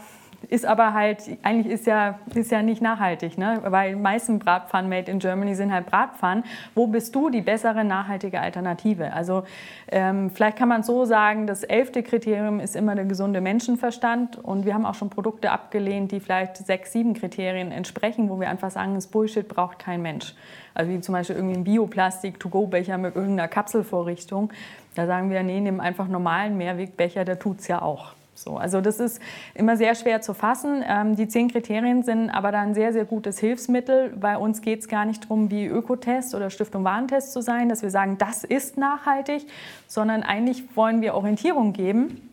ist 0.51 0.67
aber 0.67 0.95
halt, 0.95 1.23
eigentlich 1.43 1.73
ist 1.73 1.87
ja, 1.87 2.19
ist 2.35 2.51
ja 2.51 2.63
nicht 2.63 2.83
nachhaltig, 2.83 3.39
ne? 3.39 3.61
weil 3.65 3.95
die 3.95 4.01
meisten 4.01 4.39
Bratpfannen 4.39 4.89
made 4.89 5.11
in 5.11 5.19
Germany 5.19 5.55
sind 5.55 5.73
halt 5.73 5.87
Bratpfannen. 5.87 6.45
Wo 6.75 6.87
bist 6.87 7.15
du 7.15 7.31
die 7.31 7.41
bessere 7.41 7.85
nachhaltige 7.85 8.41
Alternative? 8.41 9.13
Also 9.13 9.45
ähm, 9.91 10.31
vielleicht 10.31 10.57
kann 10.57 10.69
man 10.69 10.83
so 10.83 11.05
sagen, 11.05 11.47
das 11.47 11.63
elfte 11.63 12.03
Kriterium 12.03 12.61
ist 12.61 12.77
immer 12.77 12.95
der 12.95 13.05
gesunde 13.05 13.41
Menschenverstand 13.41 14.37
und 14.43 14.65
wir 14.65 14.75
haben 14.75 14.87
auch 14.87 14.95
schon 14.95 15.11
Produkte 15.11 15.51
abgelehnt, 15.51 16.13
die 16.13 16.21
vielleicht 16.21 16.57
sechs, 16.57 16.93
sieben 16.93 17.15
Kriterien 17.15 17.73
entsprechen, 17.73 18.29
wo 18.29 18.41
wir 18.41 18.49
einfach 18.49 18.71
sagen, 18.71 18.95
das 18.95 19.07
Bullshit 19.07 19.47
braucht 19.49 19.79
kein 19.79 20.03
Mensch. 20.03 20.35
Also 20.75 20.91
wie 20.91 21.01
zum 21.01 21.13
Beispiel 21.13 21.37
irgendwie 21.37 21.57
ein 21.57 21.65
Bioplastik-To-Go-Becher 21.65 22.99
mit 22.99 23.15
irgendeiner 23.15 23.49
Kapselvorrichtung. 23.49 24.53
Da 24.95 25.07
sagen 25.07 25.31
wir, 25.31 25.43
nee, 25.43 25.61
nimm 25.61 25.81
einfach 25.81 26.09
normalen 26.09 26.57
Mehrwegbecher, 26.57 27.25
der 27.25 27.39
tut 27.39 27.61
es 27.61 27.69
ja 27.69 27.81
auch. 27.81 28.15
So, 28.35 28.57
also 28.57 28.81
das 28.81 29.01
ist 29.01 29.21
immer 29.55 29.77
sehr 29.77 29.95
schwer 29.95 30.21
zu 30.21 30.35
fassen. 30.35 30.83
Ähm, 30.87 31.17
die 31.17 31.29
zehn 31.29 31.51
Kriterien 31.51 32.03
sind 32.03 32.31
aber 32.31 32.53
dann 32.53 32.69
ein 32.69 32.75
sehr, 32.75 32.93
sehr 32.93 33.05
gutes 33.05 33.39
Hilfsmittel. 33.39 34.13
Bei 34.17 34.37
uns 34.37 34.61
geht 34.61 34.81
es 34.81 34.89
gar 34.89 35.05
nicht 35.05 35.25
darum, 35.25 35.51
wie 35.51 35.67
Ökotest 35.67 36.35
oder 36.35 36.51
Stiftung 36.51 36.85
Warentest 36.85 37.33
zu 37.33 37.43
sein, 37.43 37.69
dass 37.69 37.83
wir 37.83 37.91
sagen, 37.91 38.19
das 38.19 38.45
ist 38.45 38.77
nachhaltig, 38.77 39.47
sondern 39.87 40.23
eigentlich 40.23 40.65
wollen 40.77 41.01
wir 41.01 41.15
Orientierung 41.15 41.73
geben 41.73 42.31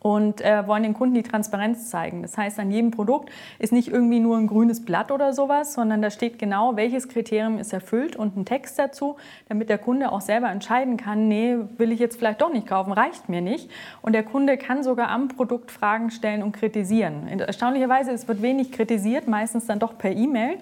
und 0.00 0.40
äh, 0.42 0.66
wollen 0.66 0.82
den 0.82 0.94
Kunden 0.94 1.14
die 1.14 1.22
Transparenz 1.22 1.88
zeigen. 1.88 2.22
Das 2.22 2.36
heißt, 2.36 2.58
an 2.60 2.70
jedem 2.70 2.90
Produkt 2.90 3.30
ist 3.58 3.72
nicht 3.72 3.88
irgendwie 3.88 4.20
nur 4.20 4.36
ein 4.36 4.46
grünes 4.46 4.84
Blatt 4.84 5.10
oder 5.10 5.32
sowas, 5.32 5.74
sondern 5.74 6.02
da 6.02 6.10
steht 6.10 6.38
genau, 6.38 6.76
welches 6.76 7.08
Kriterium 7.08 7.58
ist 7.58 7.72
erfüllt 7.72 8.14
und 8.14 8.36
ein 8.36 8.44
Text 8.44 8.78
dazu, 8.78 9.16
damit 9.48 9.70
der 9.70 9.78
Kunde 9.78 10.12
auch 10.12 10.20
selber 10.20 10.50
entscheiden 10.50 10.96
kann, 10.96 11.28
nee, 11.28 11.56
will 11.78 11.90
ich 11.90 12.00
jetzt 12.00 12.18
vielleicht 12.18 12.42
doch 12.42 12.52
nicht 12.52 12.66
kaufen, 12.66 12.92
reicht 12.92 13.28
mir 13.28 13.40
nicht. 13.40 13.70
Und 14.02 14.12
der 14.12 14.24
Kunde 14.24 14.58
kann 14.58 14.82
sogar 14.82 15.08
am 15.08 15.28
Produkt 15.28 15.70
Fragen 15.70 16.10
stellen 16.10 16.42
und 16.42 16.52
kritisieren. 16.52 17.26
Erstaunlicherweise, 17.40 18.12
es 18.12 18.28
wird 18.28 18.42
wenig 18.42 18.72
kritisiert, 18.72 19.26
meistens 19.26 19.66
dann 19.66 19.78
doch 19.78 19.96
per 19.96 20.12
E-Mail. 20.12 20.58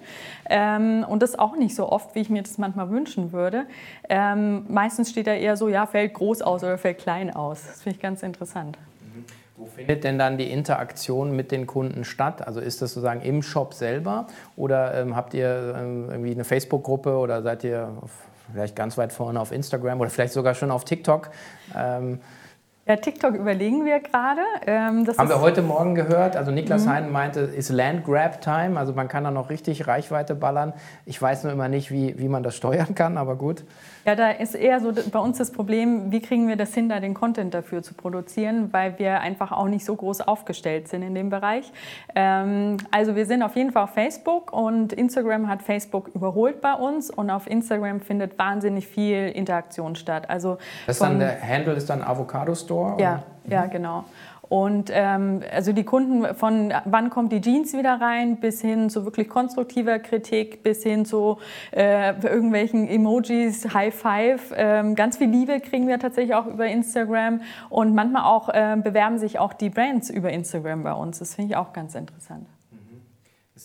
Ähm, 0.49 1.05
und 1.07 1.21
das 1.21 1.37
auch 1.37 1.55
nicht 1.55 1.75
so 1.75 1.89
oft, 1.89 2.15
wie 2.15 2.19
ich 2.19 2.29
mir 2.29 2.43
das 2.43 2.57
manchmal 2.57 2.89
wünschen 2.89 3.31
würde. 3.31 3.65
Ähm, 4.09 4.65
meistens 4.69 5.09
steht 5.09 5.27
da 5.27 5.33
eher 5.33 5.57
so, 5.57 5.67
ja, 5.67 5.85
fällt 5.85 6.13
groß 6.13 6.41
aus 6.41 6.63
oder 6.63 6.77
fällt 6.77 6.99
klein 6.99 7.35
aus. 7.35 7.63
Das 7.65 7.81
finde 7.81 7.97
ich 7.97 8.01
ganz 8.01 8.23
interessant. 8.23 8.77
Wo 9.55 9.65
findet 9.67 10.03
denn 10.03 10.17
dann 10.17 10.37
die 10.37 10.49
Interaktion 10.49 11.35
mit 11.35 11.51
den 11.51 11.67
Kunden 11.67 12.05
statt? 12.05 12.45
Also 12.45 12.59
ist 12.59 12.81
das 12.81 12.93
sozusagen 12.93 13.21
im 13.21 13.43
Shop 13.43 13.73
selber 13.75 14.27
oder 14.55 14.95
ähm, 14.95 15.15
habt 15.15 15.35
ihr 15.35 15.75
ähm, 15.77 16.09
irgendwie 16.09 16.31
eine 16.31 16.43
Facebook-Gruppe 16.43 17.15
oder 17.17 17.43
seid 17.43 17.63
ihr 17.63 17.89
auf, 18.01 18.11
vielleicht 18.51 18.75
ganz 18.75 18.97
weit 18.97 19.13
vorne 19.13 19.39
auf 19.39 19.51
Instagram 19.51 20.01
oder 20.01 20.09
vielleicht 20.09 20.33
sogar 20.33 20.55
schon 20.55 20.71
auf 20.71 20.85
TikTok? 20.85 21.29
Ähm, 21.75 22.19
ja, 22.85 22.97
TikTok 22.97 23.35
überlegen 23.35 23.85
wir 23.85 24.01
gerade. 24.01 24.41
Ähm, 24.67 25.07
Haben 25.17 25.29
wir 25.29 25.39
heute 25.39 25.61
Morgen 25.61 25.95
gehört. 25.95 26.35
Also 26.35 26.51
Niklas 26.51 26.83
mhm. 26.83 26.89
Hein 26.89 27.11
meinte, 27.13 27.39
ist 27.39 27.69
Land 27.69 28.03
Grab 28.03 28.41
Time. 28.41 28.77
Also 28.77 28.91
man 28.91 29.07
kann 29.07 29.23
da 29.23 29.31
noch 29.31 29.49
richtig 29.49 29.87
Reichweite 29.87 30.35
ballern. 30.35 30.73
Ich 31.05 31.21
weiß 31.21 31.45
nur 31.45 31.53
immer 31.53 31.69
nicht, 31.69 31.91
wie, 31.91 32.19
wie 32.19 32.27
man 32.27 32.43
das 32.43 32.55
steuern 32.57 32.93
kann, 32.93 33.17
aber 33.17 33.37
gut. 33.37 33.63
Ja, 34.05 34.15
da 34.15 34.31
ist 34.31 34.53
eher 34.53 34.81
so 34.81 34.91
bei 35.13 35.19
uns 35.19 35.37
das 35.37 35.51
Problem, 35.51 36.11
wie 36.11 36.19
kriegen 36.19 36.49
wir 36.49 36.57
das 36.57 36.73
hin, 36.73 36.89
da 36.89 36.99
den 36.99 37.13
Content 37.13 37.53
dafür 37.53 37.83
zu 37.83 37.93
produzieren, 37.93 38.73
weil 38.73 38.99
wir 38.99 39.21
einfach 39.21 39.53
auch 39.53 39.69
nicht 39.69 39.85
so 39.85 39.95
groß 39.95 40.19
aufgestellt 40.19 40.89
sind 40.89 41.03
in 41.03 41.15
dem 41.15 41.29
Bereich. 41.29 41.71
Ähm, 42.15 42.75
also 42.91 43.15
wir 43.15 43.25
sind 43.25 43.43
auf 43.43 43.55
jeden 43.55 43.71
Fall 43.71 43.83
auf 43.83 43.91
Facebook 43.91 44.51
und 44.51 44.91
Instagram 44.91 45.47
hat 45.47 45.61
Facebook 45.61 46.09
überholt 46.13 46.59
bei 46.59 46.73
uns 46.73 47.09
und 47.09 47.29
auf 47.29 47.47
Instagram 47.47 48.01
findet 48.01 48.37
wahnsinnig 48.37 48.87
viel 48.87 49.29
Interaktion 49.29 49.95
statt. 49.95 50.29
Also 50.29 50.57
das 50.85 50.97
ist 50.97 51.01
dann 51.01 51.19
der 51.19 51.41
Handle 51.41 51.75
ist 51.75 51.89
dann 51.89 52.01
Avocado 52.01 52.55
Store? 52.55 52.72
Ja, 52.99 53.23
oder? 53.45 53.53
ja, 53.53 53.65
genau. 53.67 54.05
Und 54.53 54.91
ähm, 54.93 55.41
also 55.51 55.73
die 55.73 55.83
Kunden 55.83 56.35
von 56.35 56.71
wann 56.85 57.09
kommt 57.09 57.31
die 57.31 57.41
Jeans 57.41 57.73
wieder 57.73 57.99
rein, 57.99 58.37
bis 58.37 58.61
hin 58.61 58.91
zu 58.91 59.03
wirklich 59.03 59.27
konstruktiver 59.27 59.97
Kritik, 59.97 60.61
bis 60.61 60.83
hin 60.83 61.05
zu 61.05 61.39
äh, 61.71 62.13
irgendwelchen 62.21 62.87
Emojis, 62.87 63.73
High 63.73 63.95
Five. 63.95 64.53
Ähm, 64.55 64.93
ganz 64.93 65.17
viel 65.17 65.29
Liebe 65.29 65.59
kriegen 65.59 65.87
wir 65.87 65.97
tatsächlich 65.97 66.35
auch 66.35 66.45
über 66.45 66.67
Instagram 66.67 67.41
und 67.69 67.95
manchmal 67.95 68.25
auch 68.25 68.49
äh, 68.49 68.77
bewerben 68.77 69.17
sich 69.17 69.39
auch 69.39 69.53
die 69.53 69.71
Brands 69.71 70.11
über 70.11 70.29
Instagram 70.29 70.83
bei 70.83 70.93
uns. 70.93 71.17
Das 71.17 71.33
finde 71.33 71.53
ich 71.53 71.57
auch 71.57 71.73
ganz 71.73 71.95
interessant. 71.95 72.45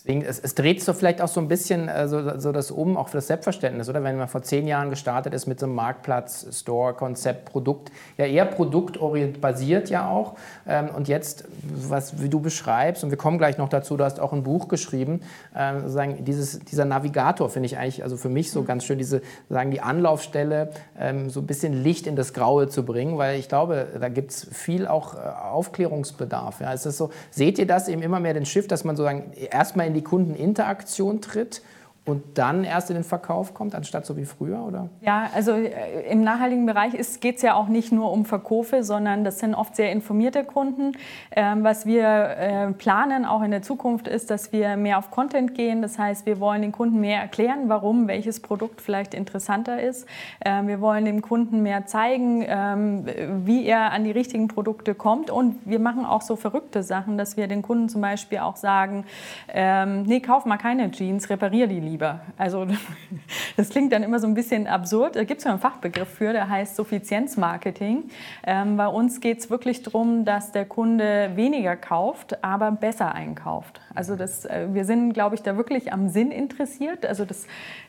Deswegen, 0.08 0.24
es, 0.24 0.38
es, 0.38 0.54
dreht 0.54 0.82
so 0.82 0.94
vielleicht 0.94 1.20
auch 1.20 1.28
so 1.28 1.38
ein 1.38 1.48
bisschen 1.48 1.86
äh, 1.86 2.08
so, 2.08 2.38
so, 2.38 2.50
das 2.50 2.70
um, 2.70 2.96
auch 2.96 3.10
für 3.10 3.18
das 3.18 3.26
Selbstverständnis, 3.26 3.90
oder? 3.90 4.02
Wenn 4.02 4.16
man 4.16 4.26
vor 4.26 4.40
zehn 4.40 4.66
Jahren 4.66 4.88
gestartet 4.88 5.34
ist 5.34 5.46
mit 5.46 5.60
so 5.60 5.66
einem 5.66 5.74
Marktplatz, 5.74 6.46
Store, 6.50 6.94
Konzept, 6.94 7.44
Produkt, 7.44 7.92
ja 8.16 8.24
eher 8.24 8.46
produktorientiert 8.46 9.42
basiert 9.42 9.90
ja 9.90 10.08
auch. 10.08 10.36
Ähm, 10.66 10.88
und 10.96 11.08
jetzt, 11.08 11.44
was 11.62 12.22
wie 12.22 12.30
du 12.30 12.40
beschreibst, 12.40 13.04
und 13.04 13.10
wir 13.10 13.18
kommen 13.18 13.36
gleich 13.36 13.58
noch 13.58 13.68
dazu, 13.68 13.98
du 13.98 14.04
hast 14.04 14.18
auch 14.18 14.32
ein 14.32 14.44
Buch 14.44 14.68
geschrieben, 14.68 15.20
äh, 15.54 15.74
sozusagen 15.80 16.24
dieses, 16.24 16.60
dieser 16.60 16.86
Navigator 16.86 17.50
finde 17.50 17.66
ich 17.66 17.76
eigentlich, 17.76 18.02
also 18.02 18.16
für 18.16 18.30
mich 18.30 18.50
so 18.50 18.62
ganz 18.62 18.84
schön, 18.84 18.96
diese, 18.96 19.20
sagen 19.50 19.70
die 19.70 19.82
Anlaufstelle, 19.82 20.70
ähm, 20.98 21.28
so 21.28 21.40
ein 21.40 21.46
bisschen 21.46 21.82
Licht 21.82 22.06
in 22.06 22.16
das 22.16 22.32
Graue 22.32 22.68
zu 22.68 22.82
bringen, 22.82 23.18
weil 23.18 23.38
ich 23.38 23.48
glaube, 23.48 23.86
da 24.00 24.08
gibt 24.08 24.30
es 24.30 24.46
viel 24.50 24.86
auch 24.86 25.16
äh, 25.16 25.18
Aufklärungsbedarf. 25.18 26.62
Ja? 26.62 26.72
Ist 26.72 26.86
das 26.86 26.96
so, 26.96 27.10
seht 27.30 27.58
ihr 27.58 27.66
das 27.66 27.88
eben 27.88 28.00
immer 28.00 28.20
mehr 28.20 28.32
den 28.32 28.46
Schiff, 28.46 28.66
dass 28.68 28.84
man 28.84 28.96
sozusagen 28.96 29.32
erstmal 29.50 29.86
in 29.86 29.94
die 29.94 29.97
Kundeninteraktion 30.02 31.20
tritt 31.20 31.62
und 32.08 32.38
dann 32.38 32.64
erst 32.64 32.88
in 32.88 32.94
den 32.94 33.04
Verkauf 33.04 33.52
kommt, 33.52 33.74
anstatt 33.74 34.06
so 34.06 34.16
wie 34.16 34.24
früher? 34.24 34.64
Oder? 34.64 34.88
Ja, 35.02 35.28
also 35.34 35.52
äh, 35.52 36.10
im 36.10 36.24
nachhaltigen 36.24 36.64
Bereich 36.64 36.92
geht 37.20 37.36
es 37.36 37.42
ja 37.42 37.54
auch 37.54 37.68
nicht 37.68 37.92
nur 37.92 38.10
um 38.12 38.24
Verkäufe, 38.24 38.82
sondern 38.82 39.24
das 39.24 39.40
sind 39.40 39.54
oft 39.54 39.76
sehr 39.76 39.92
informierte 39.92 40.42
Kunden. 40.44 40.92
Ähm, 41.36 41.64
was 41.64 41.84
wir 41.84 42.06
äh, 42.06 42.72
planen, 42.72 43.26
auch 43.26 43.42
in 43.42 43.50
der 43.50 43.60
Zukunft, 43.60 44.08
ist, 44.08 44.30
dass 44.30 44.52
wir 44.52 44.76
mehr 44.76 44.96
auf 44.96 45.10
Content 45.10 45.54
gehen. 45.54 45.82
Das 45.82 45.98
heißt, 45.98 46.24
wir 46.24 46.40
wollen 46.40 46.62
den 46.62 46.72
Kunden 46.72 46.98
mehr 46.98 47.20
erklären, 47.20 47.68
warum 47.68 48.08
welches 48.08 48.40
Produkt 48.40 48.80
vielleicht 48.80 49.12
interessanter 49.12 49.82
ist. 49.82 50.08
Ähm, 50.44 50.66
wir 50.66 50.80
wollen 50.80 51.04
dem 51.04 51.20
Kunden 51.20 51.62
mehr 51.62 51.84
zeigen, 51.84 52.42
ähm, 52.48 53.04
wie 53.44 53.66
er 53.66 53.92
an 53.92 54.04
die 54.04 54.12
richtigen 54.12 54.48
Produkte 54.48 54.94
kommt. 54.94 55.30
Und 55.30 55.56
wir 55.66 55.78
machen 55.78 56.06
auch 56.06 56.22
so 56.22 56.36
verrückte 56.36 56.82
Sachen, 56.82 57.18
dass 57.18 57.36
wir 57.36 57.48
den 57.48 57.60
Kunden 57.60 57.90
zum 57.90 58.00
Beispiel 58.00 58.38
auch 58.38 58.56
sagen, 58.56 59.04
ähm, 59.52 60.04
nee, 60.04 60.20
kauf 60.20 60.46
mal 60.46 60.56
keine 60.56 60.90
Jeans, 60.90 61.28
reparier 61.28 61.66
die 61.66 61.80
lieber 61.80 61.97
lieber. 61.98 62.20
Also 62.36 62.66
das 63.56 63.70
klingt 63.70 63.92
dann 63.92 64.04
immer 64.04 64.20
so 64.20 64.28
ein 64.28 64.34
bisschen 64.34 64.68
absurd. 64.68 65.16
Da 65.16 65.24
gibt 65.24 65.38
es 65.38 65.44
ja 65.44 65.50
einen 65.50 65.60
Fachbegriff 65.60 66.08
für, 66.08 66.32
der 66.32 66.48
heißt 66.48 66.76
Suffizienzmarketing. 66.76 68.04
Ähm, 68.46 68.76
bei 68.76 68.86
uns 68.86 69.20
geht 69.20 69.40
es 69.40 69.50
wirklich 69.50 69.82
darum, 69.82 70.24
dass 70.24 70.52
der 70.52 70.64
Kunde 70.64 71.32
weniger 71.34 71.74
kauft, 71.76 72.42
aber 72.44 72.70
besser 72.70 73.14
einkauft. 73.14 73.80
Also 73.94 74.14
das, 74.14 74.44
äh, 74.44 74.68
wir 74.70 74.84
sind, 74.84 75.12
glaube 75.12 75.34
ich, 75.34 75.42
da 75.42 75.56
wirklich 75.56 75.92
am 75.92 76.08
Sinn 76.08 76.30
interessiert. 76.30 77.04
Also 77.04 77.24
das, 77.24 77.46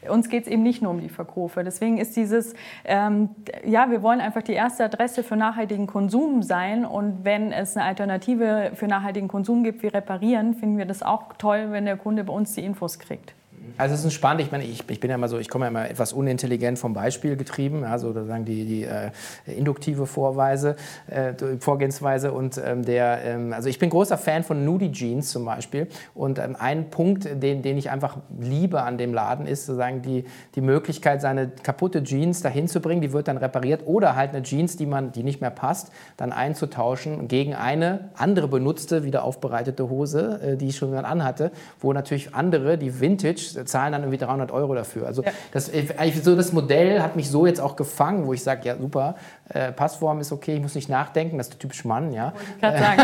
uns 0.10 0.30
geht 0.30 0.46
es 0.46 0.50
eben 0.50 0.64
nicht 0.64 0.82
nur 0.82 0.92
um 0.92 1.02
die 1.02 1.10
Verkäufe. 1.10 1.64
Deswegen 1.64 2.00
ist 2.00 2.16
dieses, 2.16 2.56
ähm, 2.86 3.30
ja, 3.64 3.92
wir 3.92 4.02
wollen 4.02 4.22
einfach 4.22 4.42
die 4.42 4.54
erste 4.54 4.86
Adresse 4.86 5.24
für 5.24 5.36
nachhaltigen 5.36 5.86
Konsum 5.86 6.42
sein. 6.42 6.84
Und 6.84 7.24
wenn 7.26 7.52
es 7.52 7.78
eine 7.78 7.86
Alternative 7.86 8.72
für 8.74 8.88
nachhaltigen 8.88 9.28
Konsum 9.28 9.64
gibt, 9.64 9.84
wie 9.84 9.88
reparieren, 9.88 10.56
finden 10.56 10.80
wir 10.80 10.86
das 10.86 11.04
auch 11.04 11.34
toll, 11.38 11.68
wenn 11.70 11.86
der 11.86 11.98
Kunde 11.98 12.24
bei 12.24 12.34
uns 12.34 12.54
die 12.54 12.64
Infos 12.64 12.98
kriegt. 12.98 13.36
Also 13.78 13.96
es 13.96 14.06
ist 14.06 14.14
spannend, 14.14 14.42
ich 14.42 14.52
meine, 14.52 14.64
ich, 14.64 14.84
ich 14.90 15.00
bin 15.00 15.10
ja 15.10 15.16
immer 15.16 15.28
so, 15.28 15.38
ich 15.38 15.50
komme 15.50 15.66
ja 15.66 15.70
immer 15.70 15.90
etwas 15.90 16.14
unintelligent 16.14 16.80
vom 16.80 16.94
Beispiel 16.94 17.36
getrieben, 17.36 17.84
also 17.84 18.14
sozusagen 18.14 18.46
die, 18.46 18.66
die 18.66 18.84
äh, 18.84 19.12
induktive 19.46 20.06
Vorweise, 20.06 20.76
äh, 21.08 21.34
Vorgehensweise 21.60 22.32
und 22.32 22.62
ähm, 22.64 22.84
der, 22.84 23.24
ähm, 23.24 23.54
also 23.54 23.70
ich 23.70 23.80
bin 23.80 23.90
großer 23.90 24.18
Fan 24.18 24.44
von 24.44 24.66
Nudie 24.66 24.92
Jeans 24.92 25.32
zum 25.32 25.46
Beispiel 25.46 25.88
und 26.14 26.40
ähm, 26.40 26.56
ein 26.60 26.90
Punkt, 26.90 27.26
den, 27.26 27.62
den 27.62 27.78
ich 27.78 27.90
einfach 27.90 28.18
liebe 28.40 28.82
an 28.82 28.98
dem 28.98 29.14
Laden 29.14 29.46
ist 29.46 29.66
sozusagen 29.66 30.02
die, 30.02 30.26
die 30.56 30.62
Möglichkeit, 30.62 31.22
seine 31.22 31.50
kaputte 31.50 32.04
Jeans 32.04 32.42
dahin 32.42 32.68
zu 32.68 32.80
bringen, 32.80 33.02
die 33.02 33.14
wird 33.14 33.28
dann 33.28 33.38
repariert 33.38 33.84
oder 33.86 34.16
halt 34.16 34.32
eine 34.32 34.44
Jeans, 34.44 34.78
die 34.78 34.86
man, 34.86 35.12
die 35.12 35.24
nicht 35.24 35.42
mehr 35.42 35.52
passt, 35.52 35.92
dann 36.18 36.32
einzutauschen 36.32 37.28
gegen 37.28 37.56
eine 37.56 38.10
andere 38.16 38.48
benutzte, 38.48 39.04
wieder 39.04 39.24
aufbereitete 39.24 39.90
Hose, 39.90 40.40
äh, 40.42 40.58
die 40.58 40.68
ich 40.68 40.78
schon 40.78 40.94
anhatte, 40.94 41.52
wo 41.80 41.94
natürlich 41.94 42.36
andere, 42.36 42.78
die 42.78 43.00
Vintage, 43.00 43.59
zahlen 43.66 43.92
dann 43.92 44.02
irgendwie 44.02 44.18
300 44.18 44.52
Euro 44.52 44.76
dafür. 44.76 45.08
Also 45.08 45.24
ja. 45.24 45.32
das, 45.52 45.72
eigentlich 45.72 46.24
so 46.24 46.36
das 46.36 46.52
Modell 46.52 47.02
hat 47.02 47.16
mich 47.16 47.30
so 47.30 47.46
jetzt 47.46 47.60
auch 47.60 47.76
gefangen, 47.76 48.26
wo 48.28 48.34
ich 48.34 48.44
sage, 48.44 48.68
ja 48.68 48.78
super, 48.78 49.16
äh, 49.50 49.72
Passform 49.72 50.20
ist 50.20 50.32
okay, 50.32 50.56
ich 50.56 50.62
muss 50.62 50.76
nicht 50.76 50.90
nachdenken, 50.90 51.38
das 51.38 51.48
ist 51.48 51.54
der 51.54 51.60
typisch 51.60 51.86
Mann, 51.86 52.12
ja. 52.12 52.34
Ich 52.58 52.62
sagen. 52.62 53.02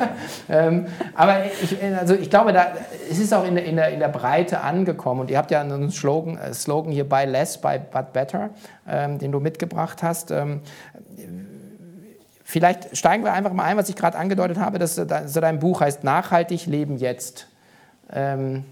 ähm, 0.48 0.86
aber 1.14 1.44
ich, 1.46 1.76
also 1.82 2.14
ich 2.14 2.30
glaube, 2.30 2.52
da, 2.52 2.68
es 3.10 3.18
ist 3.18 3.32
auch 3.32 3.44
in 3.44 3.54
der, 3.54 3.64
in, 3.64 3.76
der, 3.76 3.90
in 3.90 4.00
der 4.00 4.08
Breite 4.08 4.60
angekommen 4.60 5.20
und 5.20 5.30
ihr 5.30 5.38
habt 5.38 5.50
ja 5.50 5.60
einen 5.60 5.90
Slogan, 5.90 6.38
äh, 6.38 6.52
Slogan 6.52 6.92
hier, 6.92 7.08
Buy 7.08 7.26
Less, 7.26 7.58
Buy 7.58 7.78
But 7.78 8.12
Better, 8.12 8.50
ähm, 8.88 9.18
den 9.18 9.32
du 9.32 9.40
mitgebracht 9.40 10.02
hast. 10.02 10.30
Ähm, 10.30 10.60
Vielleicht 12.48 12.96
steigen 12.96 13.24
wir 13.24 13.32
einfach 13.32 13.52
mal 13.52 13.64
ein, 13.64 13.76
was 13.76 13.88
ich 13.88 13.96
gerade 13.96 14.16
angedeutet 14.16 14.56
habe, 14.58 14.78
dass, 14.78 14.94
dass 14.94 15.32
dein 15.32 15.58
Buch 15.58 15.80
heißt 15.80 16.04
Nachhaltig 16.04 16.66
Leben 16.66 16.96
jetzt. 16.96 17.48
Ähm, 18.12 18.64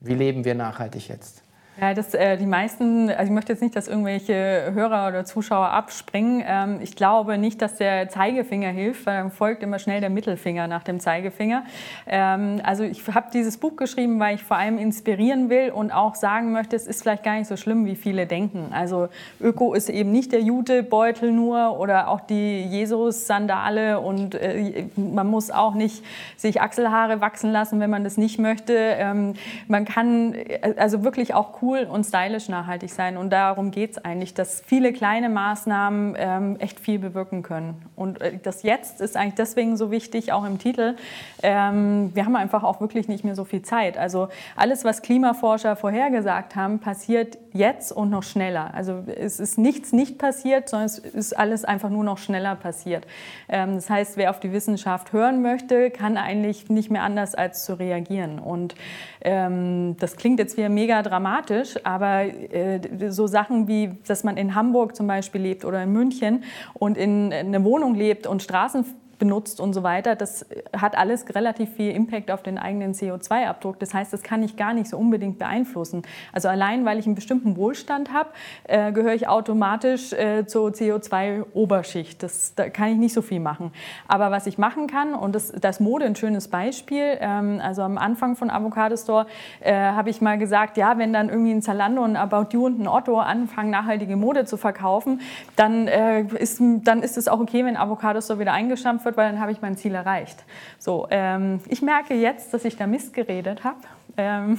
wie 0.00 0.14
leben 0.14 0.44
wir 0.44 0.54
nachhaltig 0.54 1.08
jetzt? 1.08 1.42
Ja, 1.80 1.94
das, 1.94 2.12
äh, 2.12 2.36
die 2.36 2.44
meisten, 2.44 3.08
also 3.08 3.24
ich 3.24 3.30
möchte 3.30 3.54
jetzt 3.54 3.62
nicht, 3.62 3.74
dass 3.74 3.88
irgendwelche 3.88 4.70
Hörer 4.74 5.08
oder 5.08 5.24
Zuschauer 5.24 5.70
abspringen. 5.70 6.44
Ähm, 6.46 6.80
ich 6.82 6.94
glaube 6.94 7.38
nicht, 7.38 7.62
dass 7.62 7.76
der 7.76 8.10
Zeigefinger 8.10 8.68
hilft, 8.68 9.06
weil 9.06 9.16
dann 9.16 9.30
folgt 9.30 9.62
immer 9.62 9.78
schnell 9.78 10.02
der 10.02 10.10
Mittelfinger 10.10 10.66
nach 10.66 10.82
dem 10.82 11.00
Zeigefinger. 11.00 11.64
Ähm, 12.06 12.60
also 12.64 12.84
ich 12.84 13.02
habe 13.08 13.28
dieses 13.32 13.56
Buch 13.56 13.76
geschrieben, 13.76 14.20
weil 14.20 14.34
ich 14.34 14.44
vor 14.44 14.58
allem 14.58 14.76
inspirieren 14.76 15.48
will 15.48 15.70
und 15.70 15.90
auch 15.90 16.16
sagen 16.16 16.52
möchte, 16.52 16.76
es 16.76 16.86
ist 16.86 17.00
vielleicht 17.00 17.22
gar 17.22 17.36
nicht 17.36 17.46
so 17.46 17.56
schlimm, 17.56 17.86
wie 17.86 17.96
viele 17.96 18.26
denken. 18.26 18.72
Also 18.72 19.08
Öko 19.40 19.72
ist 19.72 19.88
eben 19.88 20.12
nicht 20.12 20.32
der 20.32 20.42
Jutebeutel 20.42 21.32
nur 21.32 21.80
oder 21.80 22.08
auch 22.08 22.20
die 22.20 22.60
Jesus-Sandale 22.60 24.00
und 24.00 24.34
äh, 24.34 24.84
man 24.96 25.28
muss 25.28 25.50
auch 25.50 25.74
nicht 25.74 26.04
sich 26.36 26.60
Achselhaare 26.60 27.22
wachsen 27.22 27.50
lassen, 27.50 27.80
wenn 27.80 27.88
man 27.88 28.04
das 28.04 28.18
nicht 28.18 28.38
möchte. 28.38 28.74
Ähm, 28.74 29.32
man 29.66 29.86
kann 29.86 30.34
äh, 30.34 30.74
also 30.76 31.04
wirklich 31.04 31.32
auch 31.32 31.62
cool 31.62 31.69
cool 31.70 31.86
und 31.90 32.04
stylisch 32.04 32.48
nachhaltig 32.48 32.90
sein. 32.90 33.16
Und 33.16 33.30
darum 33.30 33.70
geht 33.70 33.92
es 33.92 33.98
eigentlich, 33.98 34.34
dass 34.34 34.60
viele 34.60 34.92
kleine 34.92 35.28
Maßnahmen 35.28 36.16
ähm, 36.18 36.56
echt 36.58 36.80
viel 36.80 36.98
bewirken 36.98 37.42
können. 37.42 37.82
Und 37.96 38.20
äh, 38.20 38.38
das 38.42 38.62
Jetzt 38.62 39.00
ist 39.00 39.16
eigentlich 39.16 39.34
deswegen 39.34 39.76
so 39.76 39.90
wichtig, 39.90 40.32
auch 40.32 40.44
im 40.44 40.58
Titel. 40.58 40.96
Ähm, 41.42 42.10
wir 42.14 42.24
haben 42.24 42.36
einfach 42.36 42.62
auch 42.62 42.80
wirklich 42.80 43.08
nicht 43.08 43.24
mehr 43.24 43.34
so 43.34 43.44
viel 43.44 43.62
Zeit. 43.62 43.96
Also 43.96 44.28
alles, 44.56 44.84
was 44.84 45.02
Klimaforscher 45.02 45.76
vorhergesagt 45.76 46.56
haben, 46.56 46.78
passiert 46.80 47.38
jetzt 47.52 47.92
und 47.92 48.10
noch 48.10 48.22
schneller. 48.22 48.72
Also 48.74 49.04
es 49.06 49.40
ist 49.40 49.58
nichts 49.58 49.92
nicht 49.92 50.18
passiert, 50.18 50.68
sondern 50.68 50.86
es 50.86 50.98
ist 50.98 51.36
alles 51.36 51.64
einfach 51.64 51.90
nur 51.90 52.04
noch 52.04 52.18
schneller 52.18 52.56
passiert. 52.56 53.06
Ähm, 53.48 53.76
das 53.76 53.90
heißt, 53.90 54.16
wer 54.16 54.30
auf 54.30 54.40
die 54.40 54.52
Wissenschaft 54.52 55.12
hören 55.12 55.42
möchte, 55.42 55.90
kann 55.90 56.16
eigentlich 56.16 56.68
nicht 56.68 56.90
mehr 56.90 57.02
anders 57.02 57.34
als 57.34 57.64
zu 57.64 57.78
reagieren. 57.78 58.38
Und 58.38 58.74
ähm, 59.22 59.96
das 59.98 60.16
klingt 60.16 60.38
jetzt 60.38 60.56
wieder 60.56 60.68
mega 60.68 61.02
dramatisch, 61.02 61.74
aber 61.84 62.22
äh, 62.24 62.80
so 63.08 63.26
Sachen 63.26 63.68
wie, 63.68 63.98
dass 64.06 64.24
man 64.24 64.36
in 64.36 64.54
Hamburg 64.54 64.96
zum 64.96 65.06
Beispiel 65.06 65.40
lebt 65.40 65.64
oder 65.64 65.82
in 65.82 65.92
München 65.92 66.44
und 66.74 66.96
in, 66.96 67.32
in 67.32 67.48
einer 67.48 67.64
Wohnung 67.64 67.94
lebt 67.94 68.26
und 68.26 68.42
Straßen 68.42 68.84
benutzt 69.20 69.60
und 69.60 69.72
so 69.72 69.84
weiter, 69.84 70.16
das 70.16 70.44
hat 70.76 70.98
alles 70.98 71.32
relativ 71.32 71.70
viel 71.74 71.92
Impact 71.92 72.32
auf 72.32 72.42
den 72.42 72.58
eigenen 72.58 72.94
CO2-Abdruck. 72.94 73.78
Das 73.78 73.94
heißt, 73.94 74.12
das 74.12 74.24
kann 74.24 74.42
ich 74.42 74.56
gar 74.56 74.74
nicht 74.74 74.88
so 74.88 74.96
unbedingt 74.96 75.38
beeinflussen. 75.38 76.02
Also 76.32 76.48
allein, 76.48 76.84
weil 76.84 76.98
ich 76.98 77.06
einen 77.06 77.14
bestimmten 77.14 77.56
Wohlstand 77.56 78.12
habe, 78.12 78.30
äh, 78.64 78.90
gehöre 78.90 79.14
ich 79.14 79.28
automatisch 79.28 80.12
äh, 80.12 80.46
zur 80.46 80.70
CO2-Oberschicht. 80.70 82.26
Da 82.56 82.68
kann 82.70 82.88
ich 82.88 82.96
nicht 82.96 83.12
so 83.12 83.22
viel 83.22 83.38
machen. 83.38 83.70
Aber 84.08 84.32
was 84.32 84.46
ich 84.46 84.58
machen 84.58 84.88
kann, 84.88 85.14
und 85.14 85.34
das, 85.34 85.52
das 85.52 85.78
Mode 85.78 86.06
ein 86.06 86.16
schönes 86.16 86.48
Beispiel, 86.48 87.18
ähm, 87.20 87.60
also 87.62 87.82
am 87.82 87.98
Anfang 87.98 88.34
von 88.34 88.50
Avocado 88.50 88.96
Store 88.96 89.26
äh, 89.60 89.74
habe 89.74 90.10
ich 90.10 90.20
mal 90.20 90.38
gesagt, 90.38 90.78
ja, 90.78 90.98
wenn 90.98 91.12
dann 91.12 91.28
irgendwie 91.28 91.52
ein 91.52 91.62
Zalando, 91.62 92.02
ein 92.02 92.16
About 92.16 92.48
You 92.52 92.66
und 92.66 92.80
ein 92.80 92.88
Otto 92.88 93.18
anfangen, 93.18 93.70
nachhaltige 93.70 94.16
Mode 94.16 94.46
zu 94.46 94.56
verkaufen, 94.56 95.20
dann, 95.56 95.86
äh, 95.88 96.22
ist, 96.22 96.60
dann 96.60 97.02
ist 97.02 97.18
es 97.18 97.28
auch 97.28 97.38
okay, 97.38 97.66
wenn 97.66 97.76
Avocado 97.76 98.20
Store 98.22 98.38
wieder 98.38 98.54
eingestampft 98.54 99.04
wird 99.04 99.09
wird, 99.10 99.16
weil 99.16 99.32
dann 99.32 99.40
habe 99.40 99.52
ich 99.52 99.60
mein 99.60 99.76
Ziel 99.76 99.94
erreicht. 99.94 100.44
So, 100.78 101.06
ähm, 101.10 101.60
ich 101.68 101.82
merke 101.82 102.14
jetzt, 102.14 102.54
dass 102.54 102.64
ich 102.64 102.76
da 102.76 102.86
Mist 102.86 103.12
geredet 103.12 103.64
habe. 103.64 103.78
Ähm, 104.16 104.58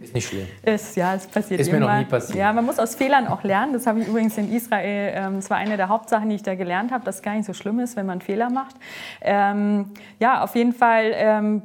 ist 0.00 0.14
nicht 0.14 0.28
schlimm. 0.28 0.46
Ist, 0.62 0.96
ja, 0.96 1.14
es 1.14 1.26
passiert 1.26 1.60
Ist 1.60 1.72
mir 1.72 1.80
noch 1.80 1.94
nie 1.94 2.04
passiert. 2.04 2.38
Ja, 2.38 2.52
man 2.52 2.64
muss 2.64 2.78
aus 2.78 2.94
Fehlern 2.94 3.26
auch 3.26 3.42
lernen. 3.42 3.72
Das 3.72 3.86
habe 3.86 4.00
ich 4.00 4.08
übrigens 4.08 4.36
in 4.38 4.52
Israel, 4.52 5.12
ähm, 5.14 5.36
das 5.36 5.50
war 5.50 5.56
eine 5.56 5.76
der 5.76 5.88
Hauptsachen, 5.88 6.28
die 6.28 6.36
ich 6.36 6.42
da 6.42 6.54
gelernt 6.54 6.92
habe, 6.92 7.04
dass 7.04 7.16
es 7.16 7.22
gar 7.22 7.34
nicht 7.34 7.46
so 7.46 7.52
schlimm 7.52 7.80
ist, 7.80 7.96
wenn 7.96 8.06
man 8.06 8.20
Fehler 8.20 8.50
macht. 8.50 8.76
Ähm, 9.20 9.86
ja, 10.20 10.42
auf 10.42 10.54
jeden 10.54 10.72
Fall, 10.72 11.12
ähm, 11.14 11.62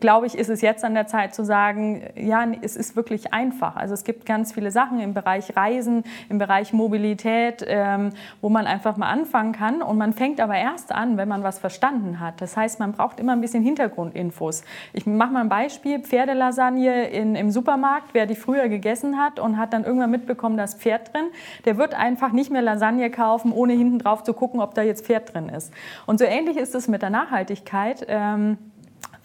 glaube 0.00 0.26
ich, 0.26 0.36
ist 0.36 0.50
es 0.50 0.60
jetzt 0.60 0.84
an 0.84 0.94
der 0.94 1.06
Zeit 1.06 1.34
zu 1.34 1.44
sagen, 1.44 2.02
ja, 2.16 2.46
es 2.62 2.76
ist 2.76 2.96
wirklich 2.96 3.32
einfach. 3.32 3.76
Also 3.76 3.94
es 3.94 4.04
gibt 4.04 4.26
ganz 4.26 4.52
viele 4.52 4.70
Sachen 4.70 5.00
im 5.00 5.14
Bereich 5.14 5.56
Reisen, 5.56 6.04
im 6.28 6.38
Bereich 6.38 6.72
Mobilität, 6.72 7.64
ähm, 7.66 8.10
wo 8.40 8.48
man 8.48 8.66
einfach 8.66 8.96
mal 8.96 9.08
anfangen 9.08 9.52
kann. 9.52 9.82
Und 9.82 9.98
man 9.98 10.12
fängt 10.12 10.40
aber 10.40 10.56
erst 10.56 10.92
an, 10.92 11.16
wenn 11.16 11.28
man 11.28 11.42
was 11.42 11.58
verstanden 11.58 12.20
hat. 12.20 12.40
Das 12.40 12.56
heißt, 12.56 12.80
man 12.80 12.92
braucht 12.92 13.20
immer 13.20 13.32
ein 13.32 13.40
bisschen 13.40 13.62
Hintergrundinfos. 13.62 14.64
Ich 14.92 15.06
mache 15.06 15.32
mal 15.32 15.40
ein 15.40 15.48
Beispiel, 15.48 16.00
Lasagne 16.48 17.08
in, 17.08 17.34
im 17.34 17.50
Supermarkt, 17.50 18.14
wer 18.14 18.26
die 18.26 18.34
früher 18.34 18.68
gegessen 18.68 19.18
hat 19.18 19.38
und 19.38 19.58
hat 19.58 19.72
dann 19.72 19.84
irgendwann 19.84 20.10
mitbekommen, 20.10 20.56
da 20.56 20.64
ist 20.64 20.80
Pferd 20.80 21.12
drin, 21.12 21.26
der 21.64 21.76
wird 21.76 21.94
einfach 21.94 22.32
nicht 22.32 22.50
mehr 22.50 22.62
Lasagne 22.62 23.10
kaufen, 23.10 23.52
ohne 23.52 23.74
hinten 23.74 23.98
drauf 23.98 24.22
zu 24.22 24.32
gucken, 24.32 24.60
ob 24.60 24.74
da 24.74 24.82
jetzt 24.82 25.04
Pferd 25.06 25.34
drin 25.34 25.48
ist. 25.48 25.72
Und 26.06 26.18
so 26.18 26.24
ähnlich 26.24 26.56
ist 26.56 26.74
es 26.74 26.88
mit 26.88 27.02
der 27.02 27.10
Nachhaltigkeit. 27.10 28.06
Ähm, 28.08 28.58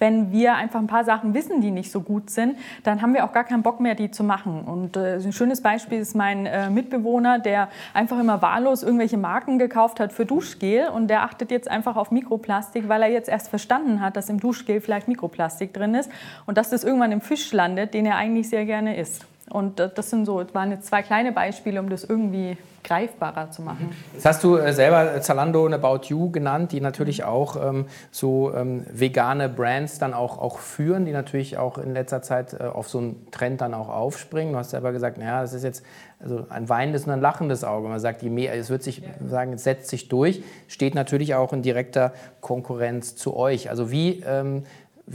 wenn 0.03 0.33
wir 0.33 0.55
einfach 0.55 0.81
ein 0.81 0.87
paar 0.87 1.05
Sachen 1.05 1.33
wissen, 1.33 1.61
die 1.61 1.71
nicht 1.71 1.89
so 1.89 2.01
gut 2.01 2.29
sind, 2.29 2.57
dann 2.83 3.01
haben 3.01 3.13
wir 3.13 3.23
auch 3.23 3.31
gar 3.31 3.45
keinen 3.45 3.63
Bock 3.63 3.79
mehr, 3.79 3.95
die 3.95 4.11
zu 4.11 4.25
machen. 4.25 4.63
Und 4.65 4.97
äh, 4.97 5.13
ein 5.13 5.31
schönes 5.31 5.61
Beispiel 5.61 5.99
ist 5.99 6.13
mein 6.13 6.45
äh, 6.45 6.69
Mitbewohner, 6.69 7.39
der 7.39 7.69
einfach 7.93 8.19
immer 8.19 8.41
wahllos 8.41 8.83
irgendwelche 8.83 9.15
Marken 9.15 9.59
gekauft 9.59 10.01
hat 10.01 10.11
für 10.11 10.25
Duschgel 10.25 10.89
und 10.89 11.07
der 11.07 11.23
achtet 11.23 11.51
jetzt 11.51 11.71
einfach 11.71 11.95
auf 11.95 12.11
Mikroplastik, 12.11 12.89
weil 12.89 13.01
er 13.01 13.11
jetzt 13.11 13.29
erst 13.29 13.47
verstanden 13.47 14.01
hat, 14.01 14.17
dass 14.17 14.27
im 14.27 14.41
Duschgel 14.41 14.81
vielleicht 14.81 15.07
Mikroplastik 15.07 15.73
drin 15.73 15.95
ist 15.95 16.11
und 16.45 16.57
dass 16.57 16.69
das 16.69 16.83
irgendwann 16.83 17.13
im 17.13 17.21
Fisch 17.21 17.53
landet, 17.53 17.93
den 17.93 18.05
er 18.05 18.17
eigentlich 18.17 18.49
sehr 18.49 18.65
gerne 18.65 18.97
isst. 18.97 19.25
Und 19.53 19.79
das 19.79 20.09
sind 20.09 20.25
so, 20.25 20.43
waren 20.53 20.71
jetzt 20.71 20.87
zwei 20.87 21.03
kleine 21.03 21.31
Beispiele, 21.31 21.79
um 21.79 21.89
das 21.89 22.03
irgendwie 22.03 22.57
greifbarer 22.83 23.49
zu 23.51 23.61
machen. 23.61 23.95
Jetzt 24.13 24.25
hast 24.25 24.43
du 24.43 24.57
äh, 24.57 24.73
selber 24.73 25.21
Zalando 25.21 25.65
und 25.65 25.73
About 25.73 26.07
You 26.07 26.31
genannt, 26.31 26.71
die 26.71 26.81
natürlich 26.81 27.23
auch 27.23 27.55
ähm, 27.55 27.85
so 28.11 28.53
ähm, 28.53 28.85
vegane 28.91 29.49
Brands 29.49 29.99
dann 29.99 30.13
auch, 30.13 30.37
auch 30.37 30.59
führen, 30.59 31.05
die 31.05 31.11
natürlich 31.11 31.57
auch 31.57 31.77
in 31.77 31.93
letzter 31.93 32.21
Zeit 32.21 32.53
äh, 32.53 32.63
auf 32.63 32.89
so 32.89 32.97
einen 32.97 33.27
Trend 33.31 33.61
dann 33.61 33.73
auch 33.73 33.89
aufspringen. 33.89 34.53
Du 34.53 34.59
hast 34.59 34.71
selber 34.71 34.91
gesagt, 34.91 35.17
naja, 35.17 35.41
das 35.41 35.53
ist 35.53 35.63
jetzt 35.63 35.83
also 36.19 36.45
ein 36.49 36.69
weinendes 36.69 37.05
und 37.05 37.11
ein 37.11 37.21
lachendes 37.21 37.63
Auge. 37.63 37.87
Man 37.87 37.99
sagt, 37.99 38.21
je 38.21 38.29
mehr, 38.29 38.53
es 38.55 38.69
wird 38.69 38.83
sich 38.83 38.99
ja. 38.99 39.27
sagen, 39.27 39.53
es 39.53 39.63
setzt 39.63 39.89
sich 39.89 40.09
durch, 40.09 40.43
steht 40.67 40.95
natürlich 40.95 41.35
auch 41.35 41.53
in 41.53 41.61
direkter 41.61 42.13
Konkurrenz 42.41 43.15
zu 43.15 43.35
euch. 43.35 43.69
Also 43.69 43.91
wie 43.91 44.23
ähm, 44.25 44.63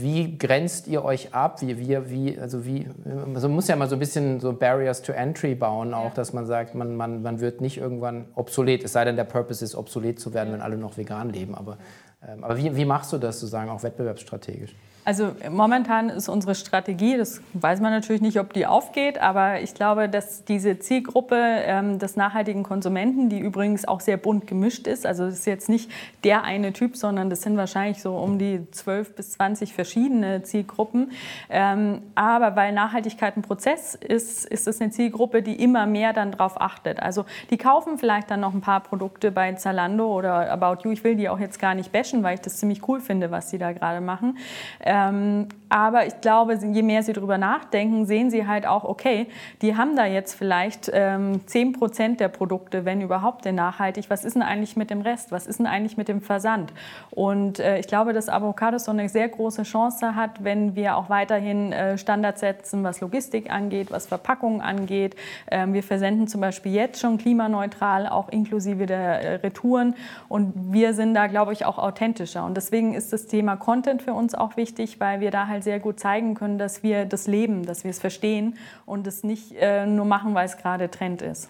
wie 0.01 0.37
grenzt 0.37 0.87
ihr 0.87 1.03
euch 1.03 1.33
ab? 1.33 1.61
Wie, 1.61 1.77
wie, 1.77 2.09
wie, 2.09 2.39
also 2.39 2.65
wie, 2.65 2.87
also 3.33 3.47
man 3.47 3.55
muss 3.55 3.67
ja 3.67 3.75
mal 3.75 3.89
so 3.89 3.95
ein 3.95 3.99
bisschen 3.99 4.39
so 4.39 4.53
Barriers 4.53 5.01
to 5.01 5.11
Entry 5.11 5.55
bauen, 5.55 5.93
auch, 5.93 6.13
dass 6.13 6.31
man 6.33 6.45
sagt, 6.45 6.75
man, 6.75 6.95
man, 6.95 7.21
man 7.21 7.39
wird 7.39 7.61
nicht 7.61 7.77
irgendwann 7.77 8.25
obsolet, 8.35 8.83
es 8.83 8.93
sei 8.93 9.05
denn, 9.05 9.15
der 9.15 9.25
Purpose 9.25 9.63
ist, 9.63 9.75
obsolet 9.75 10.19
zu 10.19 10.33
werden, 10.33 10.53
wenn 10.53 10.61
alle 10.61 10.77
noch 10.77 10.97
vegan 10.97 11.29
leben. 11.29 11.53
Aber, 11.53 11.77
ähm, 12.25 12.43
aber 12.43 12.57
wie, 12.57 12.75
wie 12.75 12.85
machst 12.85 13.11
du 13.11 13.17
das 13.17 13.39
sozusagen 13.39 13.69
auch 13.69 13.83
wettbewerbsstrategisch? 13.83 14.75
Also 15.09 15.31
momentan 15.49 16.09
ist 16.09 16.29
unsere 16.29 16.53
Strategie, 16.53 17.17
das 17.17 17.41
weiß 17.53 17.79
man 17.79 17.91
natürlich 17.91 18.21
nicht, 18.21 18.39
ob 18.39 18.53
die 18.53 18.67
aufgeht, 18.67 19.19
aber 19.19 19.59
ich 19.59 19.73
glaube, 19.73 20.07
dass 20.07 20.45
diese 20.45 20.77
Zielgruppe 20.77 21.35
ähm, 21.35 21.97
des 21.97 22.15
nachhaltigen 22.15 22.61
Konsumenten, 22.61 23.27
die 23.27 23.39
übrigens 23.39 23.87
auch 23.87 24.01
sehr 24.01 24.17
bunt 24.17 24.45
gemischt 24.45 24.85
ist, 24.85 25.07
also 25.07 25.23
es 25.23 25.39
ist 25.39 25.45
jetzt 25.47 25.67
nicht 25.67 25.89
der 26.23 26.43
eine 26.43 26.73
Typ, 26.73 26.95
sondern 26.95 27.31
das 27.31 27.41
sind 27.41 27.57
wahrscheinlich 27.57 28.03
so 28.03 28.17
um 28.17 28.37
die 28.37 28.69
12 28.69 29.15
bis 29.15 29.31
20 29.31 29.73
verschiedene 29.73 30.43
Zielgruppen. 30.43 31.11
Ähm, 31.49 32.03
aber 32.13 32.55
weil 32.55 32.71
Nachhaltigkeit 32.71 33.35
ein 33.35 33.41
Prozess 33.41 33.95
ist, 33.95 34.45
ist 34.45 34.67
es 34.67 34.79
eine 34.79 34.91
Zielgruppe, 34.91 35.41
die 35.41 35.55
immer 35.55 35.87
mehr 35.87 36.13
dann 36.13 36.33
darauf 36.33 36.61
achtet. 36.61 37.01
Also 37.01 37.25
die 37.49 37.57
kaufen 37.57 37.97
vielleicht 37.97 38.29
dann 38.29 38.41
noch 38.41 38.53
ein 38.53 38.61
paar 38.61 38.81
Produkte 38.81 39.31
bei 39.31 39.51
Zalando 39.53 40.15
oder 40.15 40.51
About 40.51 40.83
You. 40.83 40.91
Ich 40.91 41.03
will 41.03 41.15
die 41.15 41.29
auch 41.29 41.39
jetzt 41.39 41.59
gar 41.59 41.73
nicht 41.73 41.91
bashen, 41.91 42.21
weil 42.21 42.35
ich 42.35 42.41
das 42.41 42.57
ziemlich 42.57 42.87
cool 42.87 43.01
finde, 43.01 43.31
was 43.31 43.49
sie 43.49 43.57
da 43.57 43.71
gerade 43.71 44.01
machen. 44.01 44.37
Ähm, 44.81 44.98
aber 45.69 46.07
ich 46.07 46.19
glaube, 46.21 46.55
je 46.55 46.81
mehr 46.81 47.03
sie 47.03 47.13
darüber 47.13 47.37
nachdenken, 47.37 48.05
sehen 48.05 48.31
sie 48.31 48.47
halt 48.47 48.65
auch, 48.65 48.83
okay, 48.83 49.27
die 49.61 49.77
haben 49.77 49.95
da 49.95 50.05
jetzt 50.05 50.33
vielleicht 50.33 50.89
ähm, 50.91 51.41
10 51.45 51.73
Prozent 51.73 52.19
der 52.19 52.27
Produkte, 52.27 52.85
wenn 52.85 53.01
überhaupt, 53.01 53.45
denn 53.45 53.55
nachhaltig. 53.55 54.09
Was 54.09 54.25
ist 54.25 54.33
denn 54.33 54.41
eigentlich 54.41 54.75
mit 54.75 54.89
dem 54.89 55.01
Rest? 55.01 55.31
Was 55.31 55.45
ist 55.45 55.59
denn 55.59 55.67
eigentlich 55.67 55.95
mit 55.95 56.07
dem 56.07 56.21
Versand? 56.21 56.73
Und 57.11 57.59
äh, 57.59 57.79
ich 57.79 57.87
glaube, 57.87 58.13
dass 58.13 58.29
Avocados 58.29 58.85
so 58.85 58.91
eine 58.91 59.07
sehr 59.09 59.29
große 59.29 59.61
Chance 59.61 60.15
hat, 60.15 60.43
wenn 60.43 60.75
wir 60.75 60.97
auch 60.97 61.09
weiterhin 61.09 61.71
äh, 61.71 61.99
Standards 61.99 62.39
setzen, 62.39 62.83
was 62.83 62.99
Logistik 62.99 63.51
angeht, 63.51 63.91
was 63.91 64.07
Verpackungen 64.07 64.61
angeht. 64.61 65.15
Ähm, 65.51 65.73
wir 65.73 65.83
versenden 65.83 66.27
zum 66.27 66.41
Beispiel 66.41 66.73
jetzt 66.73 66.99
schon 66.99 67.19
klimaneutral, 67.19 68.07
auch 68.07 68.29
inklusive 68.29 68.87
der 68.87 69.21
äh, 69.21 69.35
Retouren. 69.35 69.93
Und 70.29 70.73
wir 70.73 70.95
sind 70.95 71.13
da, 71.13 71.27
glaube 71.27 71.53
ich, 71.53 71.65
auch 71.65 71.77
authentischer. 71.77 72.43
Und 72.43 72.57
deswegen 72.57 72.95
ist 72.95 73.13
das 73.13 73.27
Thema 73.27 73.55
Content 73.55 74.01
für 74.01 74.13
uns 74.13 74.33
auch 74.33 74.57
wichtig 74.57 74.78
wichtig, 74.79 74.99
weil 74.99 75.19
wir 75.19 75.29
da 75.29 75.47
halt 75.47 75.63
sehr 75.63 75.79
gut 75.79 75.99
zeigen 75.99 76.33
können, 76.33 76.57
dass 76.57 76.81
wir 76.81 77.05
das 77.05 77.27
leben, 77.27 77.65
dass 77.65 77.83
wir 77.83 77.91
es 77.91 77.99
verstehen 77.99 78.57
und 78.85 79.05
es 79.05 79.23
nicht 79.23 79.53
äh, 79.59 79.85
nur 79.85 80.05
machen, 80.05 80.33
weil 80.33 80.45
es 80.45 80.57
gerade 80.57 80.89
Trend 80.89 81.21
ist. 81.21 81.49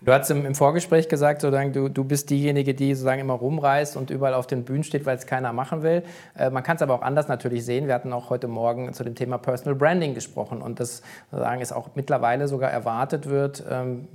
Du 0.00 0.10
hast 0.10 0.30
im, 0.30 0.44
im 0.44 0.56
Vorgespräch 0.56 1.08
gesagt, 1.08 1.42
sozusagen, 1.42 1.72
du, 1.72 1.88
du 1.88 2.02
bist 2.02 2.28
diejenige, 2.28 2.74
die 2.74 2.92
sozusagen 2.92 3.20
immer 3.20 3.34
rumreist 3.34 3.96
und 3.96 4.10
überall 4.10 4.34
auf 4.34 4.48
den 4.48 4.64
Bühnen 4.64 4.82
steht, 4.82 5.06
weil 5.06 5.16
es 5.16 5.26
keiner 5.26 5.52
machen 5.52 5.84
will. 5.84 6.02
Äh, 6.36 6.50
man 6.50 6.64
kann 6.64 6.74
es 6.74 6.82
aber 6.82 6.94
auch 6.94 7.02
anders 7.02 7.28
natürlich 7.28 7.64
sehen. 7.64 7.86
Wir 7.86 7.94
hatten 7.94 8.12
auch 8.12 8.28
heute 8.28 8.48
Morgen 8.48 8.92
zu 8.94 9.04
dem 9.04 9.14
Thema 9.14 9.38
Personal 9.38 9.76
Branding 9.76 10.14
gesprochen 10.14 10.60
und 10.60 10.80
das 10.80 11.02
sozusagen 11.30 11.60
es 11.60 11.72
auch 11.72 11.90
mittlerweile 11.94 12.48
sogar 12.48 12.72
erwartet 12.72 13.28
wird, 13.28 13.62
ähm, 13.70 14.08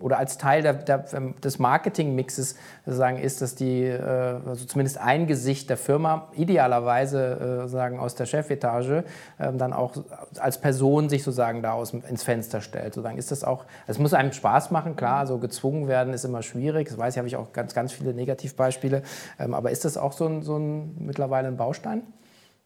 oder 0.00 0.18
als 0.18 0.38
Teil 0.38 0.62
der, 0.62 0.74
der, 0.74 1.04
ähm, 1.12 1.34
des 1.40 1.58
Marketingmixes 1.58 2.56
sozusagen 2.84 3.18
ist, 3.18 3.42
dass 3.42 3.54
die, 3.54 3.84
äh, 3.84 4.00
also 4.46 4.64
zumindest 4.64 4.98
ein 4.98 5.26
Gesicht 5.26 5.70
der 5.70 5.76
Firma 5.76 6.28
idealerweise 6.36 7.64
äh, 7.64 7.68
sagen 7.68 7.98
aus 7.98 8.14
der 8.14 8.26
Chefetage 8.26 9.04
ähm, 9.38 9.58
dann 9.58 9.72
auch 9.72 9.94
als 10.38 10.58
Person 10.58 11.08
sich 11.08 11.22
sozusagen 11.22 11.62
da 11.62 11.72
aus, 11.72 11.92
ins 11.92 12.22
Fenster 12.22 12.60
stellt. 12.60 12.94
Sozusagen 12.94 13.18
ist 13.18 13.30
das 13.30 13.44
auch, 13.44 13.64
es 13.86 13.98
muss 13.98 14.14
einem 14.14 14.32
Spaß 14.32 14.70
machen, 14.70 14.96
klar, 14.96 15.26
so 15.26 15.38
gezwungen 15.38 15.88
werden 15.88 16.12
ist 16.12 16.24
immer 16.24 16.42
schwierig. 16.42 16.88
Das 16.88 16.98
weiß 16.98 17.14
ich, 17.14 17.18
habe 17.18 17.28
ich 17.28 17.36
auch 17.36 17.52
ganz, 17.52 17.74
ganz 17.74 17.92
viele 17.92 18.14
Negativbeispiele. 18.14 19.02
Ähm, 19.38 19.54
aber 19.54 19.70
ist 19.70 19.84
das 19.84 19.96
auch 19.96 20.12
so 20.12 20.26
ein, 20.26 20.42
so 20.42 20.56
ein 20.56 20.96
mittlerweile 20.98 21.48
ein 21.48 21.56
Baustein? 21.56 22.02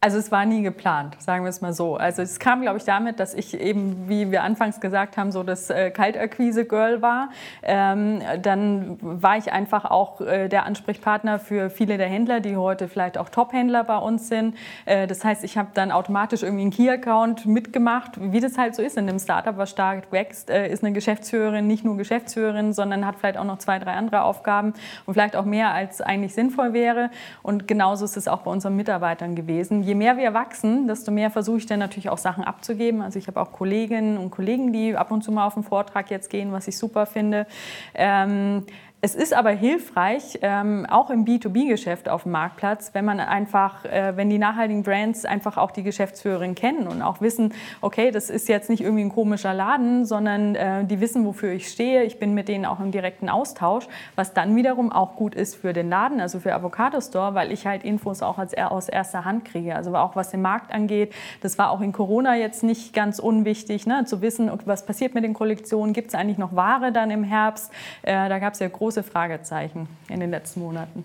Also 0.05 0.19
es 0.19 0.31
war 0.31 0.45
nie 0.45 0.61
geplant, 0.61 1.17
sagen 1.19 1.45
wir 1.45 1.49
es 1.49 1.63
mal 1.63 1.73
so. 1.73 1.97
Also 1.97 2.21
es 2.21 2.39
kam, 2.39 2.61
glaube 2.61 2.77
ich, 2.77 2.85
damit, 2.85 3.21
dass 3.21 3.33
ich 3.33 3.59
eben, 3.59 4.07
wie 4.07 4.31
wir 4.31 4.43
anfangs 4.43 4.79
gesagt 4.79 5.17
haben, 5.17 5.33
so 5.33 5.43
das 5.43 5.71
äh, 5.71 5.91
Kaltakquise-Girl 5.91 7.01
war. 7.01 7.31
Ähm, 7.63 8.21
dann 8.43 8.99
war 9.01 9.39
ich 9.39 9.51
einfach 9.51 9.87
auch 9.87 10.21
äh, 10.21 10.49
der 10.49 10.67
Ansprechpartner 10.67 11.39
für 11.39 11.71
viele 11.71 11.97
der 11.97 12.09
Händler, 12.09 12.41
die 12.41 12.55
heute 12.55 12.89
vielleicht 12.89 13.17
auch 13.17 13.31
Top-Händler 13.31 13.83
bei 13.83 13.97
uns 13.97 14.29
sind. 14.29 14.59
Äh, 14.85 15.07
das 15.07 15.25
heißt, 15.25 15.43
ich 15.43 15.57
habe 15.57 15.71
dann 15.73 15.91
automatisch 15.91 16.43
irgendwie 16.43 16.65
einen 16.65 16.71
Key-Account 16.71 17.47
mitgemacht. 17.47 18.11
Wie 18.21 18.41
das 18.41 18.59
halt 18.59 18.75
so 18.75 18.83
ist 18.83 18.99
in 18.99 19.09
einem 19.09 19.19
Startup, 19.19 19.57
was 19.57 19.71
stark 19.71 20.13
wächst, 20.13 20.51
äh, 20.51 20.69
ist 20.69 20.85
eine 20.85 20.93
Geschäftsführerin 20.93 21.67
nicht 21.67 21.83
nur 21.83 21.97
Geschäftsführerin, 21.97 22.75
sondern 22.75 23.07
hat 23.07 23.17
vielleicht 23.17 23.39
auch 23.39 23.45
noch 23.45 23.57
zwei, 23.57 23.79
drei 23.79 23.95
andere 23.95 24.25
Aufgaben 24.25 24.75
und 25.07 25.15
vielleicht 25.15 25.35
auch 25.35 25.47
mehr, 25.47 25.73
als 25.73 26.03
eigentlich 26.03 26.35
sinnvoll 26.35 26.75
wäre. 26.75 27.09
Und 27.43 27.67
genauso 27.67 28.05
ist 28.05 28.19
es 28.19 28.29
auch 28.29 28.41
bei 28.41 28.51
unseren 28.51 28.77
Mitarbeitern 28.77 29.35
gewesen. 29.35 29.83
Je 29.95 29.99
mehr 29.99 30.17
wir 30.17 30.35
wachsen, 30.35 30.89
desto 30.89 31.13
mehr 31.13 31.31
versuche 31.31 31.59
ich 31.59 31.67
dann 31.67 31.79
natürlich 31.79 32.09
auch 32.09 32.19
Sachen 32.19 32.43
abzugeben. 32.43 33.01
Also 33.01 33.17
ich 33.21 33.29
habe 33.29 33.41
auch 33.41 33.53
Kolleginnen 33.53 34.19
und 34.19 34.33
Kollegen, 34.33 34.73
die 34.73 34.97
ab 34.97 35.13
und 35.13 35.23
zu 35.23 35.31
mal 35.31 35.47
auf 35.47 35.55
einen 35.55 35.63
Vortrag 35.63 36.11
jetzt 36.11 36.31
gehen, 36.31 36.51
was 36.51 36.67
ich 36.67 36.77
super 36.77 37.07
finde. 37.07 37.47
Ähm, 37.95 38.65
es 39.05 39.15
ist 39.15 39.35
aber 39.35 39.51
hilfreich, 39.51 40.39
ähm, 40.41 40.87
auch 40.89 41.11
im 41.11 41.27
B2B-Geschäft 41.27 42.09
auf 42.09 42.23
dem 42.23 42.33
Marktplatz, 42.33 42.95
wenn 42.95 43.05
man 43.05 43.21
einfach, 43.21 43.85
äh, 43.85 44.17
wenn 44.17 44.31
die 44.31 44.39
nachhaltigen 44.39 44.83
Brands 44.83 45.27
einfach 45.27 45.59
auch 45.59 45.73
die 45.73 45.83
Geschäftsführerin 45.83 46.55
kennen 46.55 46.87
und 46.87 47.03
auch 47.03 47.21
wissen, 47.21 47.53
okay, 47.83 48.11
das 48.11 48.31
ist 48.31 48.49
jetzt 48.49 48.71
nicht 48.71 48.83
irgendwie 48.83 49.05
ein 49.05 49.11
komischer 49.11 49.53
Laden, 49.53 50.07
sondern 50.07 50.55
äh, 50.55 50.87
die 50.87 51.03
wissen, 51.03 51.27
wofür 51.27 51.53
ich 51.53 51.69
stehe. 51.69 52.05
Ich 52.05 52.19
bin 52.19 52.33
mit 52.33 52.49
denen 52.49 52.65
auch 52.65 52.81
im 52.81 52.93
direkten 52.93 53.29
Austausch, 53.29 53.89
was 54.17 54.33
dann 54.33 54.57
wiederum 54.57 54.91
auch 54.91 55.17
gut 55.17 55.35
ist 55.35 55.55
für 55.55 55.75
den 55.75 55.91
Laden, 55.91 56.23
also 56.23 56.41
für 56.41 56.55
Avocado 56.55 56.99
Store, 57.03 57.35
weil 57.35 57.53
ich 57.53 57.67
halt 57.67 57.85
Infos 57.85 58.23
auch 58.23 58.39
als, 58.39 58.57
aus 58.57 58.89
erster 58.89 59.27
Hand 59.27 59.45
kriege. 59.45 59.77
Also 59.77 59.95
auch 59.97 60.17
was 60.17 60.31
den 60.31 60.41
Markt 60.41 60.73
angeht. 60.73 61.13
Das 61.43 61.59
war 61.59 61.73
auch 61.73 61.83
in 61.83 61.93
Corona 61.93 62.37
jetzt 62.37 62.63
nicht 62.63 62.95
ganz 62.95 63.19
unwichtig, 63.19 63.87
ne, 63.87 64.07
zu 64.07 64.23
wissen, 64.23 64.51
was 64.65 64.87
passiert 64.87 65.13
mit 65.13 65.25
den 65.25 65.35
Kollektionen. 65.35 65.93
Gibt 65.93 66.09
es 66.09 66.15
eigentlich 66.15 66.39
noch 66.39 66.57
Ware 66.57 66.91
dann 66.91 67.11
im 67.11 67.23
Herbst? 67.23 67.71
Äh, 68.01 68.31
da 68.31 68.39
gab 68.39 68.55
es 68.55 68.61
ja 68.61 68.69
große 68.69 68.94
große 68.95 69.03
Fragezeichen 69.03 69.89
in 70.09 70.21
den 70.21 70.31
letzten 70.31 70.61
Monaten. 70.61 71.05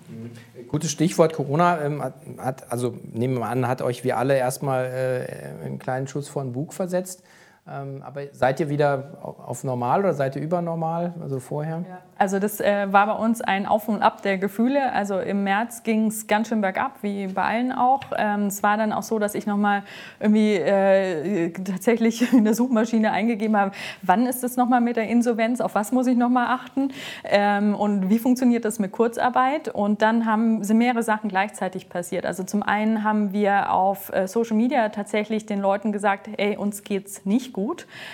Gutes 0.68 0.92
Stichwort 0.92 1.34
Corona. 1.34 1.82
Ähm, 1.82 2.04
hat, 2.38 2.72
also 2.72 2.96
nehmen 3.14 3.40
wir 3.40 3.48
an, 3.48 3.68
hat 3.68 3.82
euch 3.82 4.04
wie 4.04 4.14
alle 4.14 4.38
erstmal 4.38 4.86
äh, 4.86 5.66
einen 5.66 5.80
kleinen 5.80 6.08
Schuss 6.08 6.28
vor 6.28 6.44
den 6.44 6.54
Bug 6.54 6.74
versetzt. 6.74 7.24
Ähm, 7.70 8.02
aber 8.06 8.22
seid 8.32 8.60
ihr 8.60 8.70
wieder 8.70 9.18
auf 9.22 9.64
normal 9.64 10.00
oder 10.00 10.14
seid 10.14 10.36
ihr 10.36 10.42
übernormal, 10.42 11.14
also 11.22 11.40
vorher? 11.40 11.84
Ja. 11.88 12.00
Also 12.18 12.40
das 12.40 12.60
äh, 12.60 12.92
war 12.92 13.06
bei 13.06 13.14
uns 13.14 13.40
ein 13.40 13.66
Auf 13.66 13.88
und 13.88 14.02
Ab 14.02 14.22
der 14.24 14.38
Gefühle. 14.38 14.92
Also 14.92 15.20
im 15.20 15.46
März 15.46 15.84
ging 15.84 16.08
es 16.08 16.28
ganz 16.28 16.50
schön 16.50 16.60
bergab, 16.60 16.98
wie 17.02 17.28
bei 17.28 17.44
allen 17.44 17.72
auch. 17.72 18.02
Ähm, 18.18 18.48
es 18.48 18.62
war 18.62 18.76
dann 18.76 18.92
auch 18.92 19.04
so, 19.04 19.20
dass 19.20 19.36
ich 19.36 19.48
nochmal 19.48 19.84
irgendwie 20.20 20.56
äh, 20.56 21.52
tatsächlich 21.52 22.34
in 22.34 22.44
der 22.44 22.56
Suchmaschine 22.56 23.12
eingegeben 23.12 23.56
habe, 23.56 23.72
wann 24.02 24.26
ist 24.26 24.44
es 24.44 24.58
nochmal 24.58 24.82
mit 24.82 24.98
der 24.98 25.08
Insolvenz, 25.08 25.62
auf 25.62 25.76
was 25.76 25.94
muss 25.94 26.08
ich 26.08 26.18
nochmal 26.18 26.48
achten 26.48 26.92
ähm, 27.24 27.74
und 27.74 28.10
wie 28.10 28.20
funktioniert 28.20 28.66
das 28.66 28.80
mit 28.80 28.92
Kurzarbeit. 28.92 29.70
Und 29.70 30.02
dann 30.02 30.26
haben, 30.26 30.64
sind 30.64 30.78
mehrere 30.78 31.04
Sachen 31.04 31.30
gleichzeitig 31.30 31.88
passiert. 31.88 32.26
Also 32.26 32.44
zum 32.44 32.64
einen 32.64 33.06
haben 33.06 33.32
wir 33.32 33.72
auf 33.72 34.12
äh, 34.12 34.28
Social 34.28 34.58
Media 34.58 34.90
tatsächlich 34.90 35.46
den 35.46 35.60
Leuten 35.60 35.94
gesagt, 35.94 36.30
ey, 36.36 36.58
uns 36.58 36.84
geht's 36.84 37.26
nicht 37.26 37.54
gut. 37.54 37.59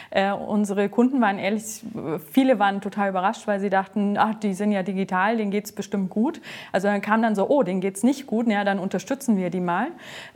Äh, 0.09 0.31
unsere 0.31 0.89
Kunden 0.89 1.21
waren 1.21 1.39
ehrlich, 1.39 1.83
viele 2.31 2.59
waren 2.59 2.81
total 2.81 3.09
überrascht, 3.09 3.47
weil 3.47 3.59
sie 3.59 3.69
dachten, 3.69 4.17
ach, 4.17 4.35
die 4.35 4.53
sind 4.53 4.71
ja 4.71 4.83
digital, 4.83 5.37
denen 5.37 5.51
geht 5.51 5.65
es 5.65 5.71
bestimmt 5.71 6.09
gut. 6.09 6.41
Also 6.71 6.87
dann 6.87 7.01
kam 7.01 7.21
dann 7.21 7.35
so, 7.35 7.47
oh, 7.49 7.63
denen 7.63 7.81
geht 7.81 7.97
es 7.97 8.03
nicht 8.03 8.27
gut, 8.27 8.47
ja, 8.47 8.63
dann 8.63 8.79
unterstützen 8.79 9.37
wir 9.37 9.49
die 9.49 9.59
mal. 9.59 9.87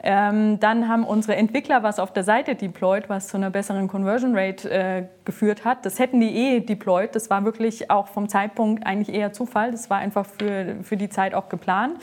Ähm, 0.03 0.59
dann 0.59 0.87
haben 0.87 1.03
unsere 1.03 1.35
Entwickler 1.35 1.83
was 1.83 1.99
auf 1.99 2.13
der 2.13 2.23
Seite 2.23 2.55
deployed, 2.55 3.09
was 3.09 3.27
zu 3.27 3.37
einer 3.37 3.49
besseren 3.49 3.87
Conversion 3.87 4.37
Rate 4.37 4.69
äh, 4.69 5.03
geführt 5.25 5.65
hat. 5.65 5.85
Das 5.85 5.99
hätten 5.99 6.19
die 6.19 6.35
eh 6.35 6.59
deployed. 6.59 7.15
Das 7.15 7.29
war 7.29 7.45
wirklich 7.45 7.89
auch 7.91 8.07
vom 8.07 8.29
Zeitpunkt 8.29 8.85
eigentlich 8.85 9.15
eher 9.15 9.33
Zufall. 9.33 9.71
Das 9.71 9.89
war 9.89 9.97
einfach 9.97 10.25
für, 10.25 10.77
für 10.83 10.97
die 10.97 11.09
Zeit 11.09 11.33
auch 11.33 11.49
geplant. 11.49 11.97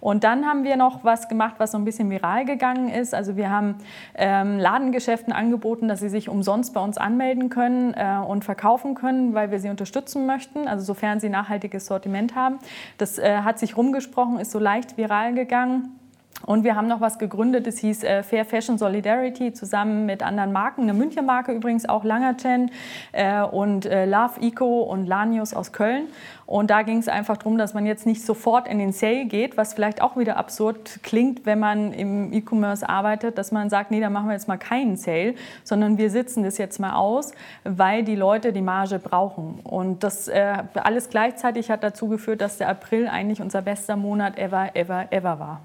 Und 0.00 0.24
dann 0.24 0.46
haben 0.46 0.64
wir 0.64 0.76
noch 0.76 1.04
was 1.04 1.28
gemacht, 1.28 1.56
was 1.58 1.72
so 1.72 1.78
ein 1.78 1.84
bisschen 1.84 2.10
viral 2.10 2.44
gegangen 2.44 2.88
ist. 2.88 3.14
Also 3.14 3.36
wir 3.36 3.50
haben 3.50 3.76
ähm, 4.14 4.58
Ladengeschäften 4.58 5.32
angeboten, 5.32 5.88
dass 5.88 6.00
sie 6.00 6.08
sich 6.08 6.28
umsonst 6.28 6.74
bei 6.74 6.80
uns 6.80 6.98
anmelden 6.98 7.50
können 7.50 7.94
äh, 7.94 8.18
und 8.26 8.44
verkaufen 8.44 8.94
können, 8.94 9.34
weil 9.34 9.50
wir 9.50 9.58
sie 9.58 9.68
unterstützen 9.68 10.26
möchten, 10.26 10.68
also 10.68 10.84
sofern 10.84 11.20
sie 11.20 11.28
nachhaltiges 11.28 11.86
Sortiment 11.86 12.34
haben. 12.34 12.58
Das 12.98 13.18
äh, 13.18 13.38
hat 13.38 13.58
sich 13.58 13.76
rumgesprochen, 13.76 14.38
ist 14.38 14.50
so 14.50 14.58
leicht 14.58 14.96
viral 14.96 15.34
gegangen. 15.34 15.97
Und 16.46 16.62
wir 16.62 16.76
haben 16.76 16.86
noch 16.86 17.00
was 17.00 17.18
gegründet, 17.18 17.66
das 17.66 17.78
hieß 17.78 18.04
äh, 18.04 18.22
Fair 18.22 18.44
Fashion 18.44 18.78
Solidarity, 18.78 19.52
zusammen 19.52 20.06
mit 20.06 20.22
anderen 20.22 20.52
Marken, 20.52 20.82
eine 20.82 20.94
Münchner 20.94 21.22
Marke 21.22 21.52
übrigens 21.52 21.88
auch, 21.88 22.04
Langerchen 22.04 22.70
äh, 23.12 23.42
und 23.42 23.86
äh, 23.86 24.06
Love 24.06 24.40
Eco 24.40 24.82
und 24.82 25.06
Lanius 25.06 25.52
aus 25.52 25.72
Köln. 25.72 26.06
Und 26.46 26.70
da 26.70 26.82
ging 26.82 26.98
es 26.98 27.08
einfach 27.08 27.36
darum, 27.36 27.58
dass 27.58 27.74
man 27.74 27.84
jetzt 27.84 28.06
nicht 28.06 28.24
sofort 28.24 28.68
in 28.68 28.78
den 28.78 28.92
Sale 28.92 29.26
geht, 29.26 29.56
was 29.56 29.74
vielleicht 29.74 30.00
auch 30.00 30.16
wieder 30.16 30.36
absurd 30.36 31.00
klingt, 31.02 31.44
wenn 31.44 31.58
man 31.58 31.92
im 31.92 32.32
E-Commerce 32.32 32.88
arbeitet, 32.88 33.36
dass 33.36 33.52
man 33.52 33.68
sagt, 33.68 33.90
nee, 33.90 34.00
da 34.00 34.08
machen 34.08 34.28
wir 34.28 34.32
jetzt 34.32 34.48
mal 34.48 34.56
keinen 34.56 34.96
Sale, 34.96 35.34
sondern 35.64 35.98
wir 35.98 36.08
sitzen 36.08 36.44
das 36.44 36.56
jetzt 36.56 36.78
mal 36.78 36.94
aus, 36.94 37.32
weil 37.64 38.04
die 38.04 38.16
Leute 38.16 38.52
die 38.52 38.62
Marge 38.62 38.98
brauchen. 38.98 39.60
Und 39.64 40.04
das 40.04 40.28
äh, 40.28 40.62
alles 40.74 41.10
gleichzeitig 41.10 41.70
hat 41.70 41.82
dazu 41.82 42.08
geführt, 42.08 42.40
dass 42.40 42.58
der 42.58 42.68
April 42.68 43.08
eigentlich 43.08 43.42
unser 43.42 43.60
bester 43.60 43.96
Monat 43.96 44.38
ever, 44.38 44.70
ever, 44.74 45.08
ever 45.10 45.38
war 45.38 45.60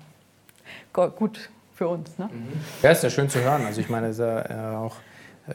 gut 0.93 1.49
für 1.73 1.87
uns. 1.87 2.17
Ne? 2.17 2.29
Ja, 2.81 2.91
ist 2.91 3.03
ja 3.03 3.09
schön 3.09 3.29
zu 3.29 3.41
hören. 3.41 3.65
Also 3.65 3.81
ich 3.81 3.89
meine, 3.89 4.09
ist 4.09 4.19
ja 4.19 4.73
äh, 4.73 4.75
auch, 4.75 4.95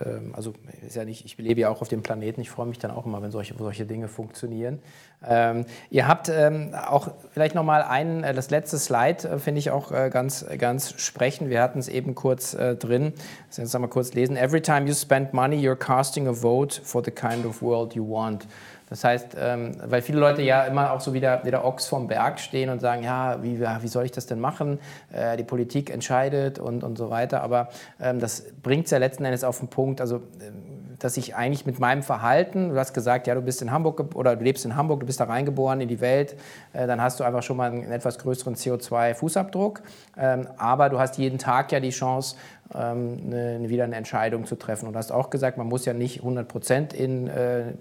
ähm, 0.05 0.35
also 0.35 0.53
ist 0.87 0.97
ja 0.97 1.05
nicht, 1.05 1.25
ich 1.25 1.39
lebe 1.39 1.61
ja 1.61 1.69
auch 1.71 1.81
auf 1.81 1.89
dem 1.89 2.03
Planeten. 2.03 2.41
Ich 2.41 2.51
freue 2.51 2.67
mich 2.67 2.79
dann 2.79 2.91
auch 2.91 3.07
immer, 3.07 3.23
wenn 3.23 3.31
solche, 3.31 3.55
solche 3.57 3.87
Dinge 3.87 4.09
funktionieren. 4.09 4.81
Ähm, 5.27 5.65
ihr 5.91 6.09
habt 6.09 6.29
ähm, 6.29 6.75
auch 6.75 7.09
vielleicht 7.33 7.55
noch 7.55 7.63
mal 7.63 7.83
ein, 7.83 8.25
äh, 8.25 8.35
das 8.35 8.51
letzte 8.51 8.79
Slide 8.79 9.29
äh, 9.29 9.39
finde 9.39 9.61
ich 9.61 9.71
auch 9.71 9.91
ganz, 10.11 10.45
ganz 10.59 11.01
sprechend. 11.01 11.51
Wir 11.51 11.63
hatten 11.63 11.79
es 11.79 11.89
eben 11.89 12.15
kurz 12.15 12.53
drin. 12.53 13.13
Jetzt 13.57 13.79
mal 13.79 13.87
kurz 13.89 14.13
lesen. 14.15 14.37
Every 14.37 14.61
time 14.61 14.87
you 14.87 14.95
spend 14.95 15.33
money, 15.33 15.57
you're 15.57 15.77
casting 15.77 16.27
a 16.27 16.33
vote 16.33 16.81
for 16.83 17.03
the 17.05 17.11
kind 17.11 17.47
of 17.47 17.63
world 17.63 17.95
you 17.95 18.05
want. 18.05 18.47
Das 18.89 19.05
heißt, 19.05 19.37
ähm, 19.39 19.73
weil 19.85 20.03
viele 20.03 20.19
Leute 20.19 20.43
ja 20.43 20.65
immer 20.65 20.93
auch 20.93 21.01
so 21.01 21.13
wie 21.13 21.21
der, 21.21 21.65
Ochs 21.65 21.87
vom 21.87 22.09
Berg 22.09 22.41
stehen 22.41 22.71
und 22.71 22.81
sagen, 22.81 23.03
ja, 23.03 23.43
wie, 23.43 23.61
wie 23.61 23.89
soll 23.89 24.05
ich 24.05 24.13
das 24.13 24.27
denn 24.27 24.41
machen? 24.41 24.79
Äh, 25.13 25.37
die 25.37 25.45
Politik 25.45 25.91
entscheidet 25.91 26.59
und, 26.59 26.85
und 26.85 26.97
so 26.97 27.11
weiter. 27.11 27.43
Aber 27.43 27.69
ähm, 28.01 28.19
das 28.19 28.45
bringt 28.63 28.87
es 28.87 28.91
ja 28.91 28.99
letzten 28.99 29.25
Endes 29.25 29.45
auf 29.45 29.59
den 29.59 29.69
Punkt, 29.69 30.01
also 30.01 30.17
ähm, 30.17 30.79
dass 30.99 31.17
ich 31.17 31.37
eigentlich 31.37 31.65
mit 31.65 31.79
meinem 31.79 32.03
Verhalten, 32.03 32.71
du 32.71 32.79
hast 32.79 32.93
gesagt, 32.93 33.27
ja, 33.27 33.35
du 33.35 33.41
bist 33.41 33.63
in 33.63 33.71
Hamburg 33.71 34.17
oder 34.17 34.35
du 34.35 34.45
lebst 34.45 34.65
in 34.65 34.75
Hamburg, 34.75 35.01
du 35.01 35.07
bist 35.07 35.21
da 35.21 35.25
reingeboren 35.25 35.81
in 35.81 35.89
die 35.89 36.01
Welt, 36.01 36.37
äh, 36.73 36.87
dann 36.87 37.01
hast 37.01 37.21
du 37.21 37.25
einfach 37.25 37.43
schon 37.43 37.57
mal 37.57 37.71
einen 37.71 37.93
etwas 37.93 38.19
größeren 38.19 38.57
CO2-Fußabdruck. 38.57 39.81
Ähm, 40.17 40.49
aber 40.57 40.89
du 40.89 40.99
hast 40.99 41.19
jeden 41.19 41.39
Tag 41.39 41.71
ja 41.73 41.81
die 41.81 41.91
Chance, 41.91 42.37
eine, 42.71 43.69
wieder 43.69 43.85
eine 43.85 43.97
Entscheidung 43.97 44.45
zu 44.45 44.57
treffen. 44.57 44.87
Und 44.87 44.93
du 44.93 44.99
hast 44.99 45.11
auch 45.11 45.31
gesagt, 45.31 45.57
man 45.57 45.69
muss 45.69 45.85
ja 45.87 45.95
nicht 45.95 46.19
100 46.19 46.47
Prozent 46.47 46.95
äh, 46.95 47.75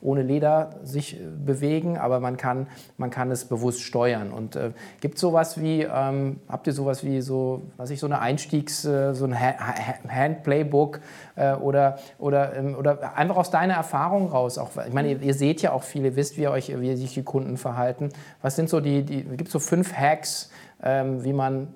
ohne 0.00 0.22
Leder 0.22 0.76
sich 0.84 1.20
äh, 1.20 1.24
bewegen, 1.24 1.98
aber 1.98 2.20
man 2.20 2.36
kann, 2.36 2.68
man 2.98 3.10
kann 3.10 3.30
es 3.30 3.46
bewusst 3.46 3.82
steuern. 3.82 4.30
Und 4.30 4.54
äh, 4.54 4.70
gibt 5.00 5.16
es 5.16 5.20
sowas 5.20 5.60
wie, 5.60 5.82
ähm, 5.82 6.38
habt 6.48 6.66
ihr 6.68 6.72
sowas 6.72 7.02
wie 7.04 7.20
so, 7.20 7.62
was 7.76 7.90
ich, 7.90 7.98
so 7.98 8.06
eine 8.06 8.20
Einstiegs-, 8.20 8.84
äh, 8.84 9.14
so 9.14 9.24
ein 9.24 9.38
Hand-Playbook 9.38 11.00
äh, 11.34 11.54
oder, 11.54 11.98
oder, 12.18 12.54
ähm, 12.54 12.76
oder 12.76 13.16
einfach 13.16 13.36
aus 13.36 13.50
deiner 13.50 13.74
Erfahrung 13.74 14.28
raus? 14.28 14.58
Auch, 14.58 14.70
ich 14.86 14.92
meine, 14.92 15.10
ihr, 15.10 15.22
ihr, 15.22 15.34
seht 15.34 15.62
ja 15.62 15.72
auch 15.72 15.82
viele, 15.82 16.14
wisst, 16.14 16.36
wie, 16.36 16.46
euch, 16.46 16.80
wie 16.80 16.94
sich 16.94 17.14
die 17.14 17.24
Kunden 17.24 17.56
verhalten. 17.56 18.10
Was 18.40 18.54
sind 18.54 18.68
so 18.68 18.80
die, 18.80 19.02
die 19.02 19.24
gibt 19.24 19.48
es 19.48 19.52
so 19.52 19.58
fünf 19.58 19.92
Hacks, 19.92 20.50
ähm, 20.82 21.24
wie 21.24 21.32
man 21.32 21.68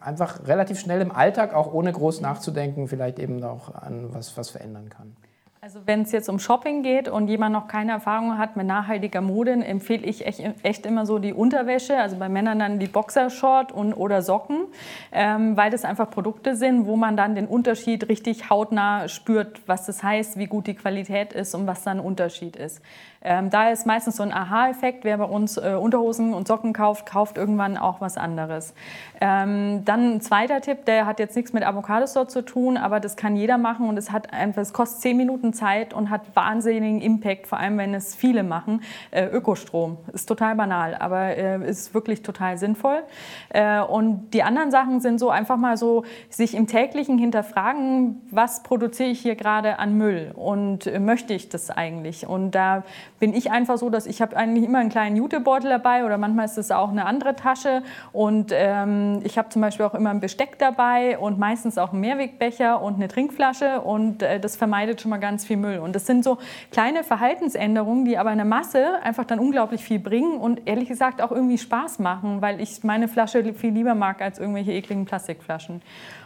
einfach 0.00 0.46
relativ 0.46 0.80
schnell 0.80 1.00
im 1.00 1.12
Alltag, 1.12 1.54
auch 1.54 1.72
ohne 1.72 1.92
groß 1.92 2.20
nachzudenken, 2.20 2.88
vielleicht 2.88 3.18
eben 3.18 3.42
auch 3.44 3.74
an 3.74 4.08
was, 4.12 4.36
was 4.36 4.50
verändern 4.50 4.88
kann. 4.88 5.16
Also 5.62 5.80
wenn 5.84 6.00
es 6.02 6.12
jetzt 6.12 6.30
um 6.30 6.38
Shopping 6.38 6.82
geht 6.82 7.06
und 7.06 7.28
jemand 7.28 7.52
noch 7.52 7.68
keine 7.68 7.92
Erfahrung 7.92 8.38
hat 8.38 8.56
mit 8.56 8.66
nachhaltiger 8.66 9.20
Mode, 9.20 9.52
empfehle 9.52 10.06
ich 10.06 10.26
echt, 10.26 10.42
echt 10.62 10.86
immer 10.86 11.04
so 11.04 11.18
die 11.18 11.34
Unterwäsche, 11.34 11.98
also 11.98 12.16
bei 12.16 12.30
Männern 12.30 12.58
dann 12.60 12.78
die 12.78 12.86
Boxershort 12.86 13.70
und, 13.70 13.92
oder 13.92 14.22
Socken, 14.22 14.68
ähm, 15.12 15.58
weil 15.58 15.70
das 15.70 15.84
einfach 15.84 16.10
Produkte 16.10 16.56
sind, 16.56 16.86
wo 16.86 16.96
man 16.96 17.14
dann 17.14 17.34
den 17.34 17.46
Unterschied 17.46 18.08
richtig 18.08 18.48
hautnah 18.48 19.06
spürt, 19.08 19.60
was 19.66 19.84
das 19.84 20.02
heißt, 20.02 20.38
wie 20.38 20.46
gut 20.46 20.66
die 20.66 20.74
Qualität 20.74 21.34
ist 21.34 21.54
und 21.54 21.66
was 21.66 21.84
dann 21.84 21.98
ein 21.98 22.06
Unterschied 22.06 22.56
ist. 22.56 22.80
Ähm, 23.22 23.50
da 23.50 23.68
ist 23.68 23.86
meistens 23.86 24.16
so 24.16 24.22
ein 24.22 24.32
Aha-Effekt, 24.32 25.04
wer 25.04 25.18
bei 25.18 25.24
uns 25.24 25.58
äh, 25.58 25.74
Unterhosen 25.78 26.32
und 26.32 26.48
Socken 26.48 26.72
kauft, 26.72 27.04
kauft 27.04 27.36
irgendwann 27.36 27.76
auch 27.76 28.00
was 28.00 28.16
anderes. 28.16 28.72
Ähm, 29.20 29.84
dann 29.84 30.14
ein 30.14 30.20
zweiter 30.22 30.62
Tipp, 30.62 30.86
der 30.86 31.04
hat 31.04 31.18
jetzt 31.18 31.36
nichts 31.36 31.52
mit 31.52 31.62
Avocados 31.62 32.14
dort 32.14 32.30
zu 32.30 32.42
tun, 32.42 32.78
aber 32.78 32.98
das 32.98 33.16
kann 33.16 33.36
jeder 33.36 33.58
machen 33.58 33.88
und 33.90 33.98
es 33.98 34.10
hat 34.10 34.32
einfach, 34.32 34.62
es 34.62 34.72
kostet 34.72 35.02
zehn 35.02 35.18
Minuten 35.18 35.52
Zeit 35.52 35.92
und 35.92 36.08
hat 36.08 36.34
wahnsinnigen 36.34 37.02
Impact, 37.02 37.46
vor 37.46 37.58
allem 37.58 37.76
wenn 37.76 37.92
es 37.92 38.14
viele 38.14 38.42
machen. 38.42 38.82
Äh, 39.10 39.26
Ökostrom 39.26 39.98
ist 40.14 40.26
total 40.26 40.54
banal, 40.54 40.94
aber 40.94 41.36
äh, 41.36 41.68
ist 41.68 41.92
wirklich 41.92 42.22
total 42.22 42.56
sinnvoll. 42.56 43.02
Äh, 43.50 43.80
und 43.80 44.30
die 44.30 44.42
anderen 44.42 44.70
Sachen 44.70 45.00
sind 45.00 45.18
so 45.18 45.28
einfach 45.28 45.58
mal 45.58 45.76
so, 45.76 46.04
sich 46.30 46.54
im 46.54 46.66
täglichen 46.66 47.18
hinterfragen, 47.18 48.22
was 48.30 48.62
produziere 48.62 49.10
ich 49.10 49.20
hier 49.20 49.34
gerade 49.34 49.78
an 49.78 49.98
Müll 49.98 50.32
und 50.34 50.86
äh, 50.86 50.98
möchte 50.98 51.34
ich 51.34 51.50
das 51.50 51.70
eigentlich? 51.70 52.26
Und 52.26 52.52
da 52.52 52.82
bin 53.20 53.34
ich 53.34 53.50
einfach 53.50 53.78
so, 53.78 53.90
dass 53.90 54.06
ich 54.06 54.20
habe 54.20 54.36
eigentlich 54.36 54.64
immer 54.64 54.78
einen 54.78 54.88
kleinen 54.88 55.14
Jutebeutel 55.14 55.70
dabei 55.70 56.04
oder 56.04 56.18
manchmal 56.18 56.46
ist 56.46 56.58
es 56.58 56.70
auch 56.70 56.90
eine 56.90 57.06
andere 57.06 57.36
Tasche 57.36 57.82
und 58.12 58.50
ähm, 58.52 59.20
ich 59.22 59.38
habe 59.38 59.50
zum 59.50 59.62
Beispiel 59.62 59.86
auch 59.86 59.94
immer 59.94 60.10
ein 60.10 60.20
Besteck 60.20 60.58
dabei 60.58 61.18
und 61.18 61.38
meistens 61.38 61.78
auch 61.78 61.92
einen 61.92 62.00
Mehrwegbecher 62.00 62.82
und 62.82 62.94
eine 62.94 63.08
Trinkflasche 63.08 63.82
und 63.82 64.22
äh, 64.22 64.40
das 64.40 64.56
vermeidet 64.56 65.00
schon 65.00 65.10
mal 65.10 65.18
ganz 65.18 65.44
viel 65.44 65.58
Müll. 65.58 65.78
Und 65.78 65.94
das 65.94 66.06
sind 66.06 66.24
so 66.24 66.38
kleine 66.72 67.04
Verhaltensänderungen, 67.04 68.04
die 68.04 68.16
aber 68.18 68.32
in 68.32 68.38
der 68.38 68.46
Masse 68.46 69.00
einfach 69.02 69.24
dann 69.24 69.38
unglaublich 69.38 69.84
viel 69.84 69.98
bringen 69.98 70.38
und 70.38 70.66
ehrlich 70.66 70.88
gesagt 70.88 71.20
auch 71.20 71.30
irgendwie 71.30 71.58
Spaß 71.58 71.98
machen, 71.98 72.40
weil 72.40 72.60
ich 72.60 72.82
meine 72.82 73.06
Flasche 73.06 73.52
viel 73.54 73.72
lieber 73.72 73.94
mag 73.94 74.22
als 74.22 74.38
irgendwelche 74.38 74.72
ekligen 74.72 75.04
Plastikflaschen. 75.04 75.82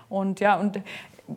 Und 0.08 0.38
ja, 0.38 0.60
und 0.60 0.80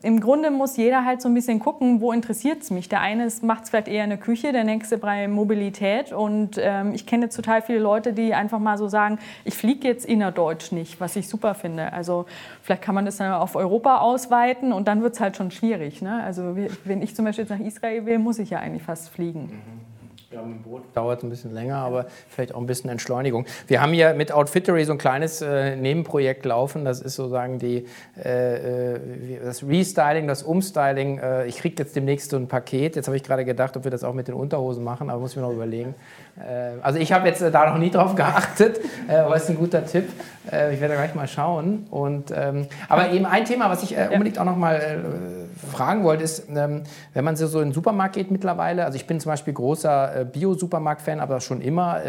im 0.03 0.19
Grunde 0.19 0.51
muss 0.51 0.75
jeder 0.75 1.05
halt 1.05 1.21
so 1.21 1.29
ein 1.29 1.33
bisschen 1.33 1.59
gucken, 1.59 2.01
wo 2.01 2.11
interessiert 2.11 2.61
es 2.61 2.71
mich. 2.71 2.89
Der 2.89 2.99
eine 2.99 3.27
macht 3.41 3.63
es 3.63 3.69
vielleicht 3.69 3.87
eher 3.87 4.03
in 4.03 4.09
der 4.09 4.19
Küche, 4.19 4.51
der 4.51 4.65
nächste 4.65 4.97
bei 4.97 5.27
Mobilität. 5.29 6.11
Und 6.11 6.57
ähm, 6.59 6.93
ich 6.93 7.05
kenne 7.05 7.29
total 7.29 7.61
viele 7.61 7.79
Leute, 7.79 8.11
die 8.11 8.33
einfach 8.33 8.59
mal 8.59 8.77
so 8.77 8.89
sagen, 8.89 9.17
ich 9.45 9.55
fliege 9.55 9.87
jetzt 9.87 10.05
innerdeutsch 10.05 10.73
nicht, 10.73 10.99
was 10.99 11.15
ich 11.15 11.29
super 11.29 11.55
finde. 11.55 11.93
Also 11.93 12.25
vielleicht 12.61 12.81
kann 12.81 12.95
man 12.95 13.05
das 13.05 13.17
dann 13.17 13.31
auf 13.31 13.55
Europa 13.55 13.99
ausweiten 13.99 14.73
und 14.73 14.89
dann 14.89 15.01
wird 15.01 15.13
es 15.13 15.21
halt 15.21 15.37
schon 15.37 15.51
schwierig. 15.51 16.01
Ne? 16.01 16.21
Also 16.21 16.57
wenn 16.83 17.01
ich 17.01 17.15
zum 17.15 17.23
Beispiel 17.23 17.45
jetzt 17.45 17.57
nach 17.57 17.65
Israel 17.65 18.05
will, 18.05 18.19
muss 18.19 18.39
ich 18.39 18.49
ja 18.49 18.59
eigentlich 18.59 18.83
fast 18.83 19.09
fliegen. 19.09 19.43
Mhm. 19.43 19.96
Ja, 20.29 20.41
mit 20.41 20.57
dem 20.57 20.63
Boot 20.63 20.83
dauert 20.93 21.19
es 21.19 21.23
ein 21.23 21.29
bisschen 21.29 21.53
länger, 21.53 21.77
aber 21.77 22.07
vielleicht 22.27 22.53
auch 22.53 22.59
ein 22.59 22.65
bisschen 22.65 22.89
Entschleunigung. 22.89 23.45
Wir 23.67 23.81
haben 23.81 23.93
hier 23.93 24.13
mit 24.13 24.33
Outfittery 24.33 24.83
so 24.83 24.91
ein 24.91 24.97
kleines 24.97 25.41
äh, 25.41 25.77
Nebenprojekt 25.77 26.45
laufen. 26.45 26.83
Das 26.83 26.99
ist 26.99 27.15
sozusagen 27.15 27.59
die, 27.59 27.85
äh, 28.21 28.95
äh 28.95 28.99
das 29.41 29.65
Restyling, 29.65 30.27
das 30.27 30.43
Umstyling. 30.43 31.19
Äh, 31.19 31.45
ich 31.45 31.59
kriege 31.59 31.75
jetzt 31.81 31.95
demnächst 31.95 32.31
so 32.31 32.35
ein 32.35 32.49
Paket. 32.49 32.97
Jetzt 32.97 33.07
habe 33.07 33.15
ich 33.15 33.23
gerade 33.23 33.45
gedacht, 33.45 33.77
ob 33.77 33.85
wir 33.85 33.91
das 33.91 34.03
auch 34.03 34.13
mit 34.13 34.27
den 34.27 34.35
Unterhosen 34.35 34.83
machen, 34.83 35.09
aber 35.09 35.21
muss 35.21 35.31
ich 35.31 35.37
mir 35.37 35.43
noch 35.43 35.53
überlegen. 35.53 35.95
Äh, 36.37 36.77
also 36.81 36.99
ich 36.99 37.13
habe 37.13 37.25
jetzt 37.29 37.41
äh, 37.41 37.49
da 37.49 37.69
noch 37.69 37.77
nie 37.77 37.89
drauf 37.89 38.13
geachtet, 38.15 38.81
aber 39.07 39.37
ist 39.37 39.49
ein 39.49 39.55
guter 39.55 39.85
Tipp. 39.85 40.09
ich 40.45 40.81
werde 40.81 40.95
gleich 40.95 41.15
mal 41.15 41.29
schauen. 41.29 41.87
Und, 41.89 42.33
ähm, 42.35 42.67
aber 42.89 43.11
eben 43.11 43.25
ein 43.25 43.45
Thema, 43.45 43.69
was 43.69 43.81
ich 43.83 43.95
unbedingt 43.97 44.39
auch 44.39 44.45
noch 44.45 44.57
mal 44.57 45.46
fragen 45.57 46.03
wollte, 46.03 46.23
ist, 46.23 46.47
ähm, 46.49 46.83
wenn 47.13 47.25
man 47.25 47.35
so 47.35 47.59
in 47.59 47.69
den 47.69 47.73
Supermarkt 47.73 48.15
geht 48.15 48.31
mittlerweile, 48.31 48.85
also 48.85 48.95
ich 48.95 49.07
bin 49.07 49.19
zum 49.19 49.31
Beispiel 49.31 49.53
großer 49.53 50.25
Bio-Supermarkt-Fan, 50.25 51.19
aber 51.19 51.39
schon 51.39 51.61
immer, 51.61 52.01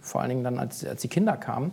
vor 0.00 0.20
allen 0.20 0.30
Dingen 0.30 0.44
dann, 0.44 0.58
als, 0.58 0.84
als 0.84 1.02
die 1.02 1.08
Kinder 1.08 1.36
kamen. 1.36 1.72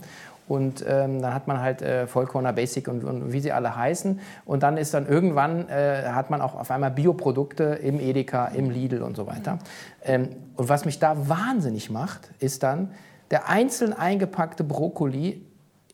Und 0.50 0.84
ähm, 0.88 1.22
dann 1.22 1.36
hat 1.36 1.48
man 1.48 1.62
halt 1.62 1.84
äh, 1.84 2.08
Vollkorner 2.08 2.54
Basic 2.54 2.88
und, 2.88 3.04
und, 3.04 3.32
wie 3.32 3.40
sie 3.40 3.52
alle 3.52 3.76
heißen. 3.76 4.20
Und 4.46 4.64
dann 4.64 4.78
ist 4.78 4.96
dann 4.96 5.08
irgendwann, 5.08 5.70
äh, 5.70 6.06
hat 6.08 6.32
man 6.32 6.42
auch 6.42 6.56
auf 6.56 6.72
einmal 6.72 6.90
Bioprodukte 6.90 7.64
im 7.64 8.00
Edeka, 8.00 8.48
im 8.48 8.72
Lidl 8.72 9.04
und 9.04 9.16
so 9.16 9.28
weiter. 9.28 9.60
Ähm, 10.04 10.30
und 10.56 10.68
was 10.68 10.86
mich 10.86 10.98
da 10.98 11.30
wahnsinnig 11.30 11.92
macht, 11.92 12.32
ist 12.40 12.64
dann 12.64 12.92
der 13.30 13.48
einzeln 13.48 13.94
eingepackte 13.94 14.64
Brokkoli 14.64 15.46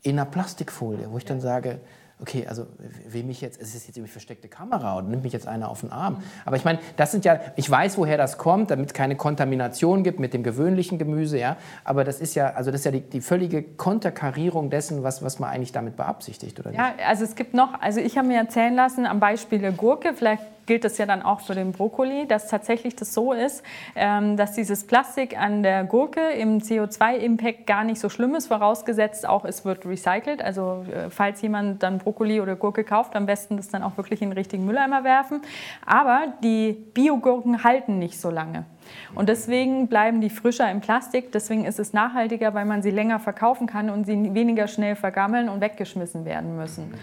in 0.04 0.14
einer 0.14 0.26
Plastikfolie, 0.26 1.12
wo 1.12 1.18
ich 1.18 1.26
dann 1.26 1.42
sage, 1.42 1.80
okay, 2.22 2.46
also 2.48 2.66
wem 3.08 3.30
ich 3.30 3.42
jetzt, 3.42 3.62
es 3.62 3.76
ist 3.76 3.88
jetzt 3.88 3.98
irgendwie 3.98 4.12
versteckte 4.12 4.48
Kamera 4.48 4.98
oder 4.98 5.08
nimmt 5.08 5.24
mich 5.24 5.34
jetzt 5.34 5.48
einer 5.48 5.70
auf 5.70 5.82
den 5.82 5.92
Arm. 5.92 6.24
Aber 6.46 6.56
ich 6.56 6.64
meine, 6.64 6.80
das 6.96 7.12
sind 7.12 7.26
ja, 7.26 7.40
ich 7.56 7.70
weiß, 7.70 7.98
woher 7.98 8.18
das 8.18 8.38
kommt, 8.38 8.72
damit 8.72 8.88
es 8.88 8.94
keine 8.94 9.16
Kontamination 9.18 10.04
gibt 10.04 10.20
mit 10.20 10.34
dem 10.34 10.42
gewöhnlichen 10.42 10.98
Gemüse, 10.98 11.38
ja. 11.38 11.58
Aber 11.84 12.04
das 12.04 12.22
ist 12.22 12.36
ja, 12.36 12.52
also 12.52 12.72
das 12.72 12.82
ist 12.82 12.86
ja 12.86 12.92
die, 12.92 13.02
die 13.02 13.22
völlige 13.22 13.64
Konterkarierung 13.64 14.70
dessen, 14.70 15.04
was, 15.04 15.24
was 15.24 15.40
man 15.40 15.50
eigentlich 15.50 15.74
damit 15.74 15.98
beabsichtigt, 15.98 16.58
oder 16.60 16.70
nicht? 16.70 16.80
Ja, 16.80 16.94
also 17.06 17.26
es 17.26 17.36
gibt 17.36 17.54
noch, 17.54 17.82
also 17.82 18.00
ich 18.00 18.18
habe 18.18 18.28
mir 18.28 18.38
erzählen 18.38 18.74
lassen 18.74 19.06
am 19.06 19.20
Beispiel 19.20 19.60
der 19.60 19.74
Gurke, 19.74 20.14
vielleicht 20.14 20.44
gilt 20.66 20.84
das 20.84 20.98
ja 20.98 21.06
dann 21.06 21.22
auch 21.22 21.42
für 21.42 21.56
den 21.56 21.72
Brokkoli, 21.72 22.28
dass 22.28 22.48
tatsächlich 22.48 22.96
das 22.96 23.14
so 23.14 23.34
ist, 23.34 23.64
ähm, 23.96 24.38
dass 24.38 24.54
dieses 24.54 24.86
Plastik 24.86 25.40
an 25.40 25.64
der 25.64 25.84
Gurke 25.84 26.32
im 26.32 26.60
CO2-Impact 26.60 27.68
gar 27.68 27.84
nicht 27.84 28.00
so 28.00 28.10
schlimm 28.10 28.36
ist, 28.36 28.48
vorausgesetzt 28.48 29.28
auch 29.28 29.46
es 29.46 29.66
wird 29.66 29.86
recycelt. 29.86 30.42
Also 30.42 30.86
äh, 30.92 31.10
falls 31.10 31.42
jemand 31.42 31.84
dann 31.84 32.00
Brokkoli 32.00 32.42
oder 32.42 32.56
Gurke 32.56 32.84
kauft, 32.84 33.16
am 33.16 33.26
besten 33.26 33.58
das 33.58 33.70
dann 33.70 33.84
auch 33.84 33.98
wirklich 33.98 34.22
in 34.22 34.30
den 34.30 34.38
richtigen 34.38 34.66
Mülleimer 34.66 35.04
werfen. 35.04 35.42
Aber 35.86 36.34
die 36.44 36.74
Biogurken 36.74 37.64
halten 37.64 38.00
nicht 38.00 38.20
so 38.20 38.30
lange. 38.30 38.66
Und 39.14 39.30
deswegen 39.30 39.88
bleiben 39.88 40.22
die 40.22 40.30
frischer 40.30 40.70
im 40.70 40.82
Plastik. 40.82 41.32
Deswegen 41.32 41.66
ist 41.66 41.80
es 41.80 41.94
nachhaltiger, 41.94 42.54
weil 42.54 42.66
man 42.66 42.82
sie 42.82 42.92
länger 42.92 43.20
verkaufen 43.20 43.68
kann 43.68 43.90
und 43.90 44.06
sie 44.06 44.34
weniger 44.34 44.68
schnell 44.68 44.96
vergammeln 44.96 45.50
und 45.50 45.62
weggeschmissen 45.62 46.26
werden 46.26 46.56
müssen. 46.56 46.94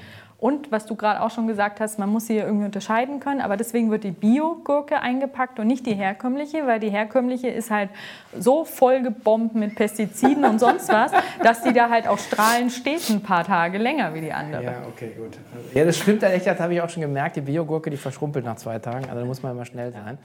Und 0.43 0.73
was 0.73 0.87
du 0.87 0.97
gerade 0.97 1.23
auch 1.23 1.31
schon 1.31 1.47
gesagt 1.47 1.79
hast, 1.79 2.01
man 2.01 2.09
muss 2.09 2.27
sie 2.27 2.37
irgendwie 2.37 2.65
unterscheiden 2.65 3.21
können. 3.21 3.41
Aber 3.41 3.57
deswegen 3.57 3.93
wird 3.93 4.03
die 4.03 4.11
Bio-Gurke 4.11 4.99
eingepackt 4.99 5.61
und 5.61 5.69
nicht 5.69 5.87
die 5.87 5.95
herkömmliche, 5.95 6.67
weil 6.67 6.81
die 6.81 6.91
herkömmliche 6.91 7.47
ist 7.47 7.71
halt 7.71 7.91
so 8.37 8.65
vollgebombt 8.65 9.55
mit 9.55 9.77
Pestiziden 9.77 10.45
und 10.45 10.59
sonst 10.59 10.89
was, 10.89 11.13
dass 11.45 11.63
die 11.63 11.73
da 11.73 11.91
halt 11.91 12.09
auch 12.09 12.19
strahlen 12.19 12.71
steht 12.71 13.09
ein 13.09 13.23
paar 13.23 13.45
Tage 13.45 13.79
länger 13.79 14.15
wie 14.15 14.21
die 14.21 14.33
andere. 14.33 14.65
Ja, 14.65 14.73
okay, 14.93 15.13
gut. 15.17 15.39
Ja, 15.75 15.85
das 15.85 15.97
stimmt 15.97 16.25
das 16.25 16.61
habe 16.61 16.75
ich 16.75 16.81
auch 16.81 16.91
schon 16.91 17.03
gemerkt. 17.03 17.37
Die 17.37 17.41
Bio-Gurke, 17.41 17.91
die 17.91 17.97
verschrumpelt 17.97 18.45
nach 18.45 18.57
zwei 18.57 18.81
Tagen. 18.81 19.05
Also 19.05 19.21
da 19.21 19.25
muss 19.25 19.45
man 19.45 19.53
immer 19.53 19.65
schnell 19.65 19.93
sein. 19.93 20.19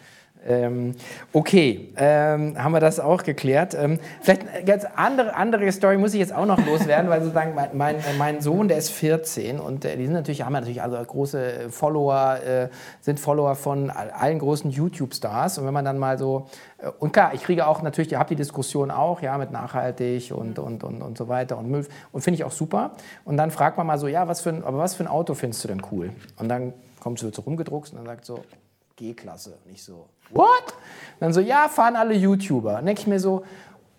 Ähm, 0.45 0.95
okay, 1.33 1.89
ähm, 1.97 2.61
haben 2.61 2.71
wir 2.71 2.79
das 2.79 2.99
auch 2.99 3.23
geklärt. 3.23 3.75
Ähm, 3.79 3.99
vielleicht 4.21 4.47
eine 4.47 4.63
ganz 4.63 4.85
andere, 4.95 5.35
andere 5.35 5.71
Story 5.71 5.97
muss 5.97 6.13
ich 6.13 6.19
jetzt 6.19 6.33
auch 6.33 6.45
noch 6.45 6.63
loswerden, 6.65 7.09
weil 7.09 7.21
sozusagen 7.21 7.53
mein, 7.53 7.69
mein, 7.73 7.95
mein, 8.17 8.41
Sohn, 8.41 8.67
der 8.67 8.77
ist 8.77 8.89
14 8.91 9.59
und 9.59 9.83
äh, 9.83 9.97
die 9.97 10.05
sind 10.05 10.13
natürlich, 10.13 10.43
haben 10.43 10.53
natürlich 10.53 10.81
also 10.81 10.97
große 10.97 11.69
Follower, 11.69 12.37
äh, 12.45 12.69
sind 13.01 13.19
Follower 13.19 13.55
von 13.55 13.89
allen 13.89 14.39
großen 14.39 14.71
YouTube-Stars. 14.71 15.57
Und 15.57 15.65
wenn 15.65 15.73
man 15.73 15.85
dann 15.85 15.97
mal 15.97 16.17
so, 16.17 16.47
äh, 16.77 16.89
und 16.99 17.11
klar, 17.11 17.33
ich 17.33 17.43
kriege 17.43 17.67
auch 17.67 17.81
natürlich, 17.81 18.11
ihr 18.11 18.19
habt 18.19 18.29
die 18.29 18.35
Diskussion 18.35 18.89
auch, 18.91 19.21
ja, 19.21 19.37
mit 19.37 19.51
nachhaltig 19.51 20.31
und, 20.31 20.59
und, 20.59 20.83
und, 20.83 21.01
und 21.01 21.17
so 21.17 21.27
weiter 21.27 21.57
und 21.57 21.69
Müll. 21.69 21.85
Und 22.11 22.21
finde 22.21 22.35
ich 22.35 22.43
auch 22.43 22.51
super. 22.51 22.91
Und 23.25 23.37
dann 23.37 23.51
fragt 23.51 23.77
man 23.77 23.87
mal 23.87 23.97
so, 23.97 24.07
ja, 24.07 24.27
was 24.27 24.41
für 24.41 24.49
ein, 24.49 24.63
aber 24.63 24.77
was 24.77 24.95
für 24.95 25.03
ein 25.03 25.07
Auto 25.07 25.33
findest 25.33 25.63
du 25.63 25.67
denn 25.67 25.81
cool? 25.91 26.11
Und 26.37 26.47
dann 26.47 26.73
kommt 26.99 27.19
so 27.19 27.29
rumgedruckt 27.41 27.91
und 27.91 27.97
dann 27.97 28.05
sagt 28.05 28.25
so, 28.25 28.39
G-Klasse. 28.97 29.57
Nicht 29.65 29.83
so, 29.83 30.09
what? 30.31 30.73
dann 31.19 31.31
so, 31.31 31.39
ja, 31.39 31.69
fahren 31.69 31.95
alle 31.95 32.13
YouTuber. 32.13 32.73
Dann 32.73 32.85
denke 32.85 33.01
ich 33.01 33.07
mir 33.07 33.19
so, 33.19 33.45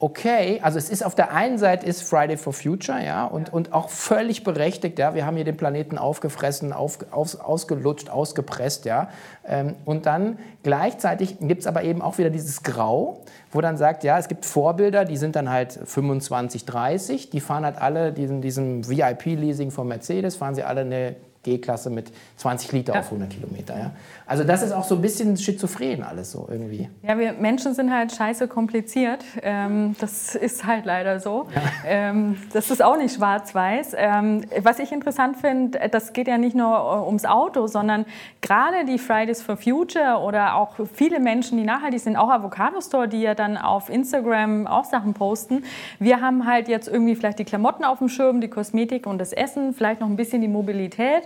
okay, 0.00 0.60
also 0.62 0.78
es 0.78 0.90
ist 0.90 1.04
auf 1.04 1.14
der 1.14 1.32
einen 1.32 1.58
Seite 1.58 1.84
ist 1.84 2.02
Friday 2.02 2.36
for 2.36 2.52
Future, 2.52 3.04
ja, 3.04 3.24
und, 3.24 3.52
und 3.52 3.72
auch 3.72 3.88
völlig 3.88 4.44
berechtigt, 4.44 4.98
ja, 4.98 5.14
wir 5.14 5.26
haben 5.26 5.34
hier 5.34 5.44
den 5.44 5.56
Planeten 5.56 5.98
aufgefressen, 5.98 6.72
auf, 6.72 6.98
aus, 7.10 7.34
ausgelutscht, 7.34 8.08
ausgepresst, 8.08 8.84
ja, 8.84 9.08
ähm, 9.44 9.74
und 9.84 10.06
dann 10.06 10.38
gleichzeitig 10.62 11.38
gibt 11.40 11.62
es 11.62 11.66
aber 11.66 11.82
eben 11.82 12.00
auch 12.00 12.18
wieder 12.18 12.30
dieses 12.30 12.62
Grau, 12.62 13.22
wo 13.50 13.60
dann 13.60 13.76
sagt, 13.76 14.04
ja, 14.04 14.18
es 14.18 14.28
gibt 14.28 14.46
Vorbilder, 14.46 15.04
die 15.04 15.16
sind 15.16 15.34
dann 15.34 15.50
halt 15.50 15.72
25, 15.72 16.64
30, 16.64 17.30
die 17.30 17.40
fahren 17.40 17.64
halt 17.64 17.78
alle 17.78 18.12
diesen, 18.12 18.40
diesem 18.40 18.88
VIP-Leasing 18.88 19.72
von 19.72 19.88
Mercedes, 19.88 20.36
fahren 20.36 20.54
sie 20.54 20.62
alle 20.62 20.82
eine 20.82 21.16
G-Klasse 21.48 21.90
mit 21.90 22.12
20 22.36 22.72
Liter 22.72 22.94
ja. 22.94 23.00
auf 23.00 23.06
100 23.06 23.30
Kilometer. 23.30 23.78
Ja? 23.78 23.90
Also 24.26 24.44
das 24.44 24.62
ist 24.62 24.72
auch 24.72 24.84
so 24.84 24.96
ein 24.96 25.02
bisschen 25.02 25.36
schizophren 25.36 26.02
alles 26.02 26.32
so 26.32 26.46
irgendwie. 26.50 26.88
Ja, 27.02 27.18
wir 27.18 27.32
Menschen 27.32 27.74
sind 27.74 27.92
halt 27.92 28.12
scheiße 28.12 28.48
kompliziert. 28.48 29.24
Ähm, 29.42 29.96
das 30.00 30.34
ist 30.34 30.66
halt 30.66 30.84
leider 30.84 31.20
so. 31.20 31.48
Ja. 31.54 31.62
Ähm, 31.86 32.36
das 32.52 32.70
ist 32.70 32.82
auch 32.82 32.96
nicht 32.96 33.14
schwarz-weiß. 33.14 33.94
Ähm, 33.96 34.44
was 34.62 34.78
ich 34.78 34.92
interessant 34.92 35.38
finde, 35.38 35.88
das 35.90 36.12
geht 36.12 36.28
ja 36.28 36.38
nicht 36.38 36.54
nur 36.54 36.76
äh, 36.76 37.06
ums 37.06 37.24
Auto, 37.24 37.66
sondern 37.66 38.04
gerade 38.40 38.84
die 38.84 38.98
Fridays 38.98 39.42
for 39.42 39.56
Future 39.56 40.18
oder 40.22 40.56
auch 40.56 40.74
viele 40.92 41.20
Menschen, 41.20 41.58
die 41.58 41.64
nachhaltig 41.64 42.00
sind, 42.00 42.16
auch 42.16 42.30
Avocado 42.30 42.80
Store, 42.80 43.08
die 43.08 43.22
ja 43.22 43.34
dann 43.34 43.56
auf 43.56 43.88
Instagram 43.88 44.66
auch 44.66 44.84
Sachen 44.84 45.14
posten. 45.14 45.64
Wir 45.98 46.20
haben 46.20 46.46
halt 46.46 46.68
jetzt 46.68 46.88
irgendwie 46.88 47.14
vielleicht 47.14 47.38
die 47.38 47.44
Klamotten 47.44 47.84
auf 47.84 47.98
dem 47.98 48.08
Schirm, 48.08 48.40
die 48.40 48.48
Kosmetik 48.48 49.06
und 49.06 49.18
das 49.18 49.32
Essen, 49.32 49.72
vielleicht 49.72 50.00
noch 50.00 50.08
ein 50.08 50.16
bisschen 50.16 50.42
die 50.42 50.48
Mobilität. 50.48 51.22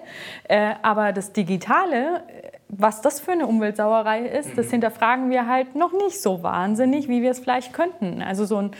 Äh, 0.48 0.74
aber 0.82 1.12
das 1.12 1.32
Digitale, 1.32 2.22
was 2.68 3.00
das 3.00 3.20
für 3.20 3.32
eine 3.32 3.46
Umweltsauerei 3.46 4.20
ist, 4.20 4.56
das 4.56 4.66
mhm. 4.66 4.70
hinterfragen 4.72 5.30
wir 5.30 5.46
halt 5.46 5.74
noch 5.74 5.92
nicht 5.92 6.20
so 6.20 6.42
wahnsinnig, 6.42 7.08
wie 7.08 7.22
wir 7.22 7.30
es 7.30 7.40
vielleicht 7.40 7.72
könnten. 7.72 8.22
Also 8.22 8.44
so 8.44 8.56
ein 8.56 8.70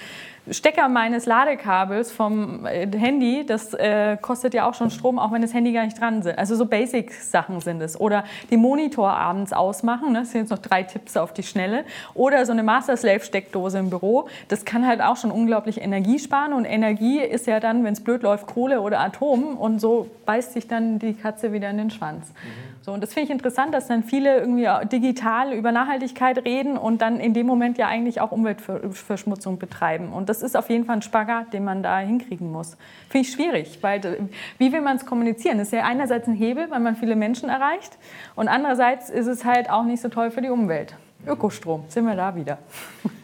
Stecker 0.50 0.88
meines 0.88 1.26
Ladekabels 1.26 2.10
vom 2.10 2.66
äh, 2.66 2.88
Handy, 2.96 3.46
das 3.46 3.74
äh, 3.74 4.16
kostet 4.20 4.54
ja 4.54 4.68
auch 4.68 4.74
schon 4.74 4.90
Strom, 4.90 5.20
auch 5.20 5.30
wenn 5.30 5.40
das 5.40 5.54
Handy 5.54 5.72
gar 5.72 5.84
nicht 5.84 6.00
dran 6.00 6.20
ist. 6.20 6.36
Also 6.36 6.56
so 6.56 6.66
Basic-Sachen 6.66 7.60
sind 7.60 7.80
es. 7.80 8.00
Oder 8.00 8.24
die 8.50 8.56
Monitor 8.56 9.10
abends 9.10 9.52
ausmachen, 9.52 10.12
ne? 10.12 10.20
das 10.20 10.32
sind 10.32 10.40
jetzt 10.42 10.50
noch 10.50 10.58
drei 10.58 10.82
Tipps 10.82 11.16
auf 11.16 11.32
die 11.32 11.44
Schnelle. 11.44 11.84
Oder 12.14 12.44
so 12.44 12.50
eine 12.50 12.64
Master 12.64 12.96
Slave-Steckdose 12.96 13.78
im 13.78 13.90
Büro, 13.90 14.28
das 14.48 14.64
kann 14.64 14.86
halt 14.86 15.00
auch 15.00 15.16
schon 15.16 15.30
unglaublich 15.30 15.80
Energie 15.80 16.18
sparen. 16.18 16.52
Und 16.52 16.64
Energie 16.64 17.20
ist 17.20 17.46
ja 17.46 17.60
dann, 17.60 17.84
wenn 17.84 17.92
es 17.92 18.02
blöd 18.02 18.22
läuft, 18.22 18.48
Kohle 18.48 18.80
oder 18.80 18.98
Atom. 18.98 19.56
Und 19.56 19.80
so 19.80 20.08
beißt 20.26 20.54
sich 20.54 20.66
dann 20.66 20.98
die 20.98 21.14
Katze 21.14 21.52
wieder 21.52 21.70
in 21.70 21.78
den 21.78 21.90
Schwanz. 21.90 22.28
Mhm. 22.30 22.71
So, 22.84 22.92
und 22.92 23.00
das 23.00 23.14
finde 23.14 23.26
ich 23.26 23.30
interessant, 23.30 23.72
dass 23.72 23.86
dann 23.86 24.02
viele 24.02 24.38
irgendwie 24.38 24.68
digital 24.88 25.52
über 25.52 25.70
Nachhaltigkeit 25.70 26.44
reden 26.44 26.76
und 26.76 27.00
dann 27.00 27.20
in 27.20 27.32
dem 27.32 27.46
Moment 27.46 27.78
ja 27.78 27.86
eigentlich 27.86 28.20
auch 28.20 28.32
Umweltverschmutzung 28.32 29.58
betreiben. 29.58 30.12
Und 30.12 30.28
das 30.28 30.42
ist 30.42 30.56
auf 30.56 30.68
jeden 30.68 30.84
Fall 30.84 30.96
ein 30.96 31.02
Spagat, 31.02 31.52
den 31.52 31.62
man 31.62 31.84
da 31.84 32.00
hinkriegen 32.00 32.50
muss. 32.50 32.76
Finde 33.08 33.28
ich 33.28 33.32
schwierig, 33.32 33.78
weil 33.82 34.28
wie 34.58 34.72
will 34.72 34.80
man 34.80 34.96
es 34.96 35.06
kommunizieren? 35.06 35.58
Das 35.58 35.68
ist 35.68 35.74
ja 35.74 35.84
einerseits 35.84 36.26
ein 36.26 36.34
Hebel, 36.34 36.72
weil 36.72 36.80
man 36.80 36.96
viele 36.96 37.14
Menschen 37.14 37.48
erreicht 37.48 37.98
und 38.34 38.48
andererseits 38.48 39.10
ist 39.10 39.28
es 39.28 39.44
halt 39.44 39.70
auch 39.70 39.84
nicht 39.84 40.02
so 40.02 40.08
toll 40.08 40.32
für 40.32 40.42
die 40.42 40.50
Umwelt. 40.50 40.96
Ökostrom, 41.26 41.84
sind 41.88 42.04
wir 42.04 42.16
da 42.16 42.34
wieder. 42.34 42.58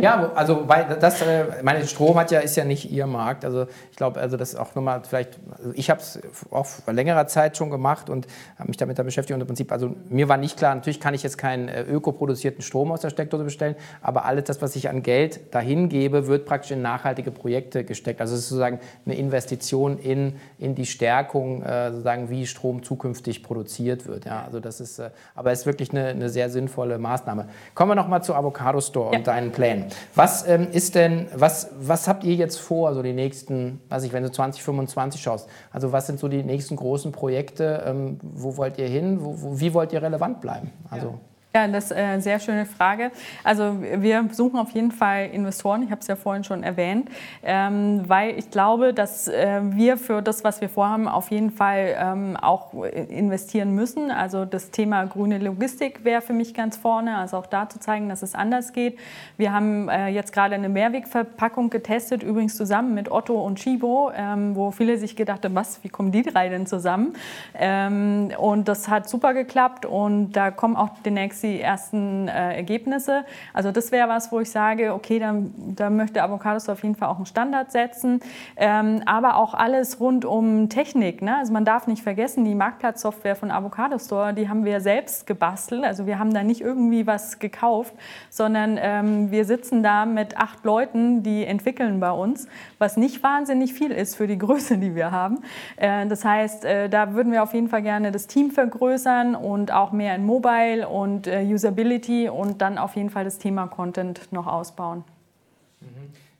Ja, 0.00 0.30
also 0.36 0.68
weil 0.68 0.96
das, 1.00 1.20
äh, 1.22 1.44
meine 1.64 1.84
Strom 1.88 2.16
hat 2.18 2.30
ja, 2.30 2.38
ist 2.38 2.56
ja 2.56 2.64
nicht 2.64 2.88
ihr 2.90 3.08
Markt. 3.08 3.44
Also 3.44 3.66
ich 3.90 3.96
glaube, 3.96 4.20
also 4.20 4.36
das 4.36 4.50
ist 4.50 4.54
auch 4.56 4.72
nochmal 4.76 5.02
vielleicht, 5.02 5.40
also 5.56 5.72
ich 5.74 5.90
habe 5.90 6.00
es 6.00 6.20
auch 6.52 6.66
vor 6.66 6.94
längerer 6.94 7.26
Zeit 7.26 7.56
schon 7.56 7.68
gemacht 7.70 8.08
und 8.08 8.28
habe 8.58 8.68
mich 8.68 8.76
damit 8.76 8.96
da 8.98 9.02
beschäftigt. 9.02 9.34
Und 9.34 9.40
im 9.40 9.48
Prinzip, 9.48 9.72
also 9.72 9.96
mir 10.08 10.28
war 10.28 10.36
nicht 10.36 10.56
klar, 10.56 10.74
natürlich 10.76 11.00
kann 11.00 11.14
ich 11.14 11.24
jetzt 11.24 11.36
keinen 11.36 11.66
äh, 11.66 11.82
ökoproduzierten 11.82 12.62
Strom 12.62 12.92
aus 12.92 13.00
der 13.00 13.10
Steckdose 13.10 13.42
bestellen, 13.42 13.74
aber 14.00 14.24
alles 14.24 14.44
das, 14.44 14.62
was 14.62 14.76
ich 14.76 14.88
an 14.88 15.02
Geld 15.02 15.52
dahin 15.52 15.88
gebe, 15.88 16.28
wird 16.28 16.46
praktisch 16.46 16.70
in 16.70 16.82
nachhaltige 16.82 17.32
Projekte 17.32 17.82
gesteckt. 17.82 18.20
Also 18.20 18.34
es 18.34 18.42
ist 18.42 18.48
sozusagen 18.50 18.78
eine 19.04 19.16
Investition 19.16 19.98
in, 19.98 20.36
in 20.60 20.76
die 20.76 20.86
Stärkung, 20.86 21.62
äh, 21.62 21.90
sozusagen, 21.90 22.30
wie 22.30 22.46
Strom 22.46 22.84
zukünftig 22.84 23.42
produziert 23.42 24.06
wird. 24.06 24.26
Ja, 24.26 24.44
also 24.44 24.60
das 24.60 24.80
ist, 24.80 25.02
aber 25.34 25.50
es 25.50 25.60
ist 25.60 25.66
wirklich 25.66 25.90
eine, 25.90 26.08
eine 26.08 26.28
sehr 26.28 26.50
sinnvolle 26.50 26.98
Maßnahme. 26.98 27.48
Kommen 27.74 27.87
wir 27.88 27.94
nochmal 27.94 28.22
zu 28.22 28.34
Avocado 28.34 28.80
Store 28.80 29.12
ja. 29.12 29.18
und 29.18 29.26
deinen 29.26 29.52
Plänen. 29.52 29.86
Was 30.14 30.46
ähm, 30.46 30.68
ist 30.70 30.94
denn, 30.94 31.26
was, 31.34 31.70
was 31.80 32.08
habt 32.08 32.24
ihr 32.24 32.34
jetzt 32.34 32.58
vor, 32.58 32.94
so 32.94 33.02
die 33.02 33.12
nächsten, 33.12 33.80
weiß 33.88 34.04
ich, 34.04 34.12
wenn 34.12 34.22
du 34.22 34.30
2025 34.30 35.20
schaust? 35.20 35.48
Also 35.72 35.92
was 35.92 36.06
sind 36.06 36.18
so 36.18 36.28
die 36.28 36.42
nächsten 36.42 36.76
großen 36.76 37.12
Projekte? 37.12 37.82
Ähm, 37.86 38.18
wo 38.22 38.56
wollt 38.56 38.78
ihr 38.78 38.88
hin? 38.88 39.18
Wo, 39.20 39.40
wo, 39.40 39.60
wie 39.60 39.74
wollt 39.74 39.92
ihr 39.92 40.02
relevant 40.02 40.40
bleiben? 40.40 40.72
Also 40.90 41.06
ja. 41.08 41.14
Ja, 41.54 41.66
das 41.66 41.86
ist 41.86 41.92
eine 41.94 42.20
sehr 42.20 42.40
schöne 42.40 42.66
Frage. 42.66 43.10
Also 43.42 43.78
wir 43.80 44.28
suchen 44.32 44.58
auf 44.58 44.70
jeden 44.72 44.92
Fall 44.92 45.30
Investoren, 45.32 45.82
ich 45.82 45.90
habe 45.90 46.02
es 46.02 46.06
ja 46.06 46.14
vorhin 46.14 46.44
schon 46.44 46.62
erwähnt, 46.62 47.08
ähm, 47.42 48.02
weil 48.06 48.38
ich 48.38 48.50
glaube, 48.50 48.92
dass 48.92 49.28
äh, 49.28 49.60
wir 49.62 49.96
für 49.96 50.20
das, 50.20 50.44
was 50.44 50.60
wir 50.60 50.68
vorhaben, 50.68 51.08
auf 51.08 51.30
jeden 51.30 51.50
Fall 51.50 51.96
ähm, 51.98 52.36
auch 52.36 52.74
investieren 52.84 53.74
müssen. 53.74 54.10
Also 54.10 54.44
das 54.44 54.72
Thema 54.72 55.06
grüne 55.06 55.38
Logistik 55.38 56.04
wäre 56.04 56.20
für 56.20 56.34
mich 56.34 56.52
ganz 56.52 56.76
vorne, 56.76 57.16
also 57.16 57.38
auch 57.38 57.46
da 57.46 57.66
zu 57.66 57.80
zeigen, 57.80 58.10
dass 58.10 58.20
es 58.20 58.34
anders 58.34 58.74
geht. 58.74 58.98
Wir 59.38 59.50
haben 59.50 59.88
äh, 59.88 60.08
jetzt 60.08 60.34
gerade 60.34 60.54
eine 60.54 60.68
Mehrwegverpackung 60.68 61.70
getestet, 61.70 62.22
übrigens 62.22 62.58
zusammen 62.58 62.92
mit 62.92 63.10
Otto 63.10 63.42
und 63.42 63.58
Chibo, 63.58 64.12
ähm, 64.14 64.54
wo 64.54 64.70
viele 64.70 64.98
sich 64.98 65.16
gedacht 65.16 65.46
haben, 65.46 65.54
was, 65.54 65.82
wie 65.82 65.88
kommen 65.88 66.12
die 66.12 66.22
drei 66.22 66.50
denn 66.50 66.66
zusammen? 66.66 67.14
Ähm, 67.54 68.32
und 68.36 68.68
das 68.68 68.88
hat 68.88 69.08
super 69.08 69.32
geklappt 69.32 69.86
und 69.86 70.32
da 70.32 70.50
kommen 70.50 70.76
auch 70.76 70.90
demnächst 71.06 71.37
die 71.42 71.60
ersten 71.60 72.28
äh, 72.28 72.56
Ergebnisse. 72.56 73.24
Also 73.52 73.72
das 73.72 73.92
wäre 73.92 74.08
was, 74.08 74.32
wo 74.32 74.40
ich 74.40 74.50
sage, 74.50 74.94
okay, 74.94 75.18
da, 75.18 75.34
da 75.56 75.90
möchte 75.90 76.22
Avocados 76.22 76.68
auf 76.68 76.82
jeden 76.82 76.94
Fall 76.94 77.08
auch 77.08 77.16
einen 77.16 77.26
Standard 77.26 77.72
setzen. 77.72 78.20
Ähm, 78.56 79.02
aber 79.06 79.36
auch 79.36 79.54
alles 79.54 80.00
rund 80.00 80.24
um 80.24 80.68
Technik. 80.68 81.22
Ne? 81.22 81.36
Also 81.36 81.52
man 81.52 81.64
darf 81.64 81.86
nicht 81.86 82.02
vergessen, 82.02 82.44
die 82.44 82.54
Marktplatzsoftware 82.54 83.36
von 83.36 83.50
Avocado 83.50 83.98
Store, 83.98 84.34
die 84.34 84.48
haben 84.48 84.64
wir 84.64 84.80
selbst 84.80 85.26
gebastelt. 85.26 85.84
Also 85.84 86.06
wir 86.06 86.18
haben 86.18 86.34
da 86.34 86.42
nicht 86.42 86.60
irgendwie 86.60 87.06
was 87.06 87.38
gekauft, 87.38 87.94
sondern 88.30 88.78
ähm, 88.80 89.30
wir 89.30 89.44
sitzen 89.44 89.82
da 89.82 90.06
mit 90.06 90.36
acht 90.36 90.64
Leuten, 90.64 91.22
die 91.22 91.44
entwickeln 91.44 92.00
bei 92.00 92.10
uns, 92.10 92.48
was 92.78 92.96
nicht 92.96 93.22
wahnsinnig 93.22 93.74
viel 93.74 93.90
ist 93.90 94.16
für 94.16 94.26
die 94.26 94.38
Größe, 94.38 94.78
die 94.78 94.94
wir 94.94 95.10
haben. 95.10 95.38
Äh, 95.76 96.06
das 96.06 96.24
heißt, 96.24 96.64
äh, 96.64 96.88
da 96.88 97.14
würden 97.14 97.32
wir 97.32 97.42
auf 97.42 97.54
jeden 97.54 97.68
Fall 97.68 97.82
gerne 97.82 98.10
das 98.12 98.26
Team 98.26 98.50
vergrößern 98.50 99.34
und 99.34 99.72
auch 99.72 99.92
mehr 99.92 100.14
in 100.14 100.26
Mobile 100.26 100.88
und 100.88 101.26
äh, 101.28 101.44
Usability 101.44 102.28
und 102.28 102.60
dann 102.60 102.78
auf 102.78 102.96
jeden 102.96 103.10
Fall 103.10 103.24
das 103.24 103.38
Thema 103.38 103.66
Content 103.66 104.32
noch 104.32 104.46
ausbauen. 104.46 105.04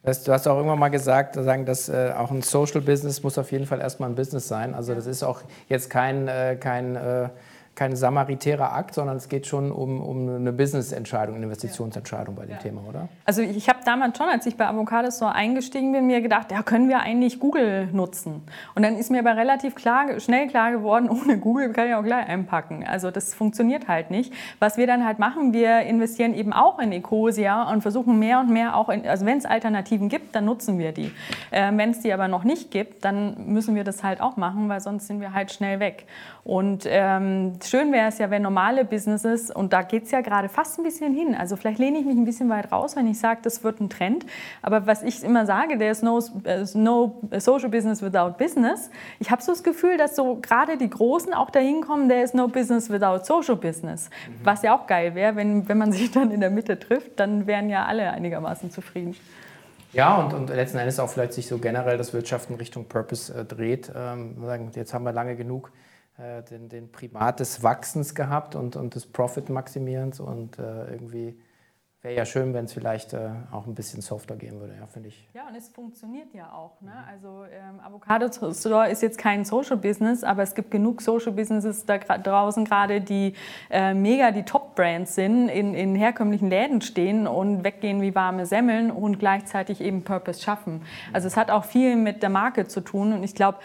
Du 0.03 0.33
hast 0.33 0.47
auch 0.49 0.57
irgendwann 0.57 0.79
mal 0.79 0.89
gesagt, 0.89 1.37
dass 1.37 1.89
äh, 1.89 2.13
auch 2.17 2.31
ein 2.31 2.43
Social 2.43 2.81
Business 2.81 3.23
muss 3.23 3.37
auf 3.37 3.53
jeden 3.53 3.67
Fall 3.67 3.81
erstmal 3.81 4.09
ein 4.09 4.15
Business 4.15 4.49
sein. 4.49 4.75
Also 4.75 4.95
das 4.95 5.07
ist 5.07 5.23
auch 5.23 5.43
jetzt 5.69 5.91
kein, 5.91 6.29
äh, 6.29 6.57
kein 6.59 6.97
kein 7.79 7.95
samaritärer 7.95 8.73
Akt, 8.73 8.97
sondern 8.97 9.19
es 9.19 9.29
geht 9.29 9.47
schon 9.47 9.71
um, 9.71 10.01
um 10.03 10.29
eine 10.29 10.53
Business-Entscheidung, 10.53 11.37
eine 11.37 11.45
Investitionsentscheidung 11.45 12.35
bei 12.35 12.43
dem 12.43 12.55
ja. 12.55 12.57
Thema, 12.57 12.83
oder? 12.89 13.09
Also 13.25 13.41
ich 13.41 13.69
habe 13.69 13.79
damals 13.85 14.19
schon, 14.19 14.27
als 14.27 14.47
ich 14.47 14.57
bei 14.57 14.67
Avocado 14.67 15.13
Store 15.13 15.33
eingestiegen 15.33 15.93
bin, 15.93 16.09
mir 16.09 16.21
gedacht, 16.21 16.51
ja, 16.51 16.65
können 16.65 16.89
wir 16.89 16.99
eigentlich 16.99 17.39
Google 17.39 17.87
nutzen? 17.93 18.43
Und 18.75 18.83
dann 18.83 18.97
ist 18.97 19.13
mir 19.13 19.21
aber 19.21 19.37
relativ 19.37 19.77
klar, 19.77 20.19
schnell 20.19 20.49
klar 20.49 20.73
geworden, 20.73 21.09
ohne 21.23 21.39
Google 21.39 21.73
kann 21.73 21.87
ich 21.87 21.95
auch 21.95 22.03
gleich 22.03 22.27
einpacken. 22.27 22.85
Also 22.85 23.13
das 23.13 23.33
funktioniert 23.33 23.87
halt 23.87 24.11
nicht. 24.11 24.33
Was 24.59 24.77
wir 24.77 24.89
dann 24.89 25.07
halt 25.07 25.21
machen, 25.21 25.53
wir 25.53 25.83
investieren 25.83 26.35
eben 26.35 26.53
auch 26.53 26.81
in 26.81 26.91
Ecosia 26.91 27.71
und 27.71 27.83
versuchen 27.83 28.19
mehr 28.19 28.41
und 28.41 28.51
mehr 28.51 28.77
auch, 28.77 28.89
in, 28.89 29.07
also 29.07 29.25
wenn 29.25 29.39
es 29.39 29.47
Alternativen 29.47 30.09
gibt, 30.09 30.35
dann 30.35 30.47
nutzen 30.47 30.81
wir 30.81 30.91
die. 30.91 31.13
Äh, 31.53 31.71
wenn 31.77 31.91
es 31.91 32.01
die 32.01 32.13
aber 32.13 32.27
noch 32.27 32.43
nicht 32.43 32.73
gibt, 32.73 33.05
dann 33.05 33.37
müssen 33.47 33.77
wir 33.77 33.85
das 33.85 34.03
halt 34.03 34.21
auch 34.21 34.37
machen, 34.37 34.69
weil 34.69 34.81
sonst 34.81 35.07
sind 35.07 35.21
wir 35.21 35.33
halt 35.33 35.53
schnell 35.53 35.79
weg. 35.79 36.07
Und 36.43 36.85
ähm, 36.87 37.61
schön 37.69 37.93
wäre 37.93 38.09
es 38.09 38.19
ja, 38.19 38.31
wenn 38.31 38.43
normale 38.43 38.85
Businesses, 38.85 39.51
und 39.51 39.73
da 39.73 39.83
geht 39.83 40.05
es 40.05 40.11
ja 40.11 40.21
gerade 40.21 40.49
fast 40.49 40.79
ein 40.79 40.83
bisschen 40.83 41.15
hin, 41.15 41.35
also 41.35 41.57
vielleicht 41.57 41.79
lehne 41.79 41.99
ich 41.99 42.05
mich 42.05 42.17
ein 42.17 42.25
bisschen 42.25 42.49
weit 42.49 42.73
raus, 42.73 42.97
wenn 42.97 43.07
ich 43.07 43.19
sage, 43.19 43.41
das 43.43 43.63
wird 43.65 43.81
ein 43.81 43.91
Trend, 43.91 44.27
aber 44.63 44.87
was 44.87 45.03
ich 45.03 45.23
immer 45.23 45.47
sage, 45.47 45.79
there 45.79 45.91
is 45.91 46.03
no, 46.03 46.21
no 46.75 47.21
social 47.39 47.69
business 47.69 48.03
without 48.03 48.35
business. 48.39 48.91
Ich 49.19 49.31
habe 49.31 49.43
so 49.43 49.53
das 49.53 49.63
Gefühl, 49.63 49.97
dass 49.97 50.17
so 50.17 50.37
gerade 50.37 50.77
die 50.77 50.91
Großen 50.91 51.33
auch 51.35 51.51
dahin 51.51 51.81
kommen, 51.81 52.09
there 52.09 52.23
is 52.23 52.35
no 52.35 52.49
business 52.49 52.91
without 52.91 53.25
social 53.25 53.57
business. 53.57 54.09
Mhm. 54.09 54.45
Was 54.45 54.63
ja 54.63 54.77
auch 54.77 54.87
geil 54.87 55.15
wäre, 55.15 55.37
wenn, 55.37 55.69
wenn 55.69 55.79
man 55.79 55.93
sich 55.99 56.11
dann 56.11 56.31
in 56.31 56.41
der 56.41 56.51
Mitte 56.51 56.79
trifft, 56.79 57.21
dann 57.21 57.47
wären 57.47 57.69
ja 57.69 57.85
alle 57.87 58.11
einigermaßen 58.11 58.71
zufrieden. 58.71 59.17
Ja, 59.93 60.17
und, 60.17 60.35
und 60.35 60.51
letzten 60.51 60.79
Endes 60.79 61.01
auch 61.01 61.09
vielleicht 61.09 61.33
sich 61.33 61.47
so 61.47 61.59
generell 61.59 61.97
das 61.97 62.13
Wirtschaften 62.13 62.55
Richtung 62.55 62.87
Purpose 62.87 63.33
äh, 63.33 63.45
dreht. 63.45 63.91
Ähm, 63.97 64.37
jetzt 64.75 64.93
haben 64.93 65.05
wir 65.05 65.13
lange 65.13 65.35
genug 65.35 65.73
äh, 66.19 66.43
den, 66.43 66.69
den 66.69 66.91
Primat 66.91 67.41
des 67.41 67.63
Wachsens 67.63 68.15
gehabt 68.15 68.55
und, 68.55 68.77
und 68.77 68.95
des 68.95 69.07
Profit-Maximierens 69.07 70.21
und 70.21 70.59
äh, 70.59 70.91
irgendwie 70.91 71.41
wäre 72.03 72.15
ja 72.15 72.25
schön, 72.25 72.55
wenn 72.55 72.67
es 72.67 72.73
vielleicht 72.73 73.13
äh, 73.13 73.31
auch 73.51 73.67
ein 73.67 73.75
bisschen 73.75 74.03
softer 74.03 74.37
gehen 74.37 74.61
würde, 74.61 74.75
ja, 74.79 74.87
finde 74.87 75.09
ich. 75.09 75.29
Ja, 75.35 75.49
und 75.49 75.57
es 75.57 75.69
funktioniert 75.69 76.33
ja 76.33 76.53
auch. 76.53 76.81
Ne? 76.81 76.93
Also 77.09 77.45
ähm, 77.51 77.81
Avocado 77.81 78.53
Store 78.53 78.89
ist 78.89 79.03
jetzt 79.03 79.19
kein 79.19 79.45
Social 79.45 79.77
Business, 79.77 80.23
aber 80.23 80.43
es 80.43 80.55
gibt 80.55 80.71
genug 80.71 81.03
Social 81.03 81.33
Businesses 81.33 81.87
da 81.87 81.99
draußen 81.99 82.65
gerade, 82.65 83.01
die 83.01 83.35
äh, 83.71 83.95
mega 83.95 84.31
die 84.31 84.45
Top-Brands 84.45 85.17
sind, 85.17 85.49
in, 85.49 85.75
in 85.75 85.97
herkömmlichen 85.97 86.51
Läden 86.51 86.81
stehen 86.83 87.27
und 87.27 87.65
weggehen 87.65 88.01
wie 88.01 88.15
warme 88.15 88.47
Semmeln 88.47 88.93
und 88.93 89.19
gleichzeitig 89.19 89.81
eben 89.81 90.05
Purpose 90.05 90.41
schaffen. 90.41 90.83
Also 91.13 91.27
es 91.27 91.37
hat 91.37 91.51
auch 91.51 91.65
viel 91.65 91.97
mit 91.97 92.23
der 92.23 92.31
Marke 92.31 92.69
zu 92.69 92.81
tun 92.81 93.13
und 93.13 93.25
ich 93.25 93.35
glaube, 93.35 93.59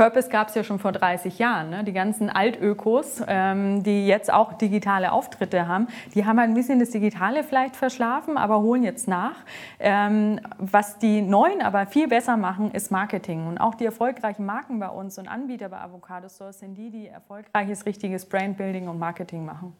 Purpose 0.00 0.30
gab 0.30 0.48
es 0.48 0.54
ja 0.54 0.64
schon 0.64 0.78
vor 0.78 0.92
30 0.92 1.38
Jahren. 1.38 1.68
Ne? 1.68 1.84
Die 1.84 1.92
ganzen 1.92 2.30
Altökos, 2.30 3.22
ähm, 3.28 3.82
die 3.82 4.06
jetzt 4.06 4.32
auch 4.32 4.54
digitale 4.54 5.12
Auftritte 5.12 5.68
haben, 5.68 5.88
die 6.14 6.24
haben 6.24 6.40
halt 6.40 6.48
ein 6.48 6.54
bisschen 6.54 6.78
das 6.78 6.88
Digitale 6.88 7.44
vielleicht 7.44 7.76
verschlafen, 7.76 8.38
aber 8.38 8.62
holen 8.62 8.82
jetzt 8.82 9.08
nach. 9.08 9.44
Ähm, 9.78 10.40
was 10.56 10.98
die 10.98 11.20
Neuen 11.20 11.60
aber 11.60 11.84
viel 11.84 12.08
besser 12.08 12.38
machen, 12.38 12.70
ist 12.70 12.90
Marketing. 12.90 13.46
Und 13.46 13.58
auch 13.58 13.74
die 13.74 13.84
erfolgreichen 13.84 14.46
Marken 14.46 14.78
bei 14.78 14.88
uns 14.88 15.18
und 15.18 15.28
Anbieter 15.28 15.68
bei 15.68 15.80
Avocado 15.82 16.30
Stores 16.30 16.60
sind 16.60 16.78
die, 16.78 16.88
die 16.88 17.08
erfolgreiches, 17.08 17.84
richtiges 17.84 18.24
Brandbuilding 18.24 18.88
und 18.88 18.98
Marketing 18.98 19.44
machen. 19.44 19.76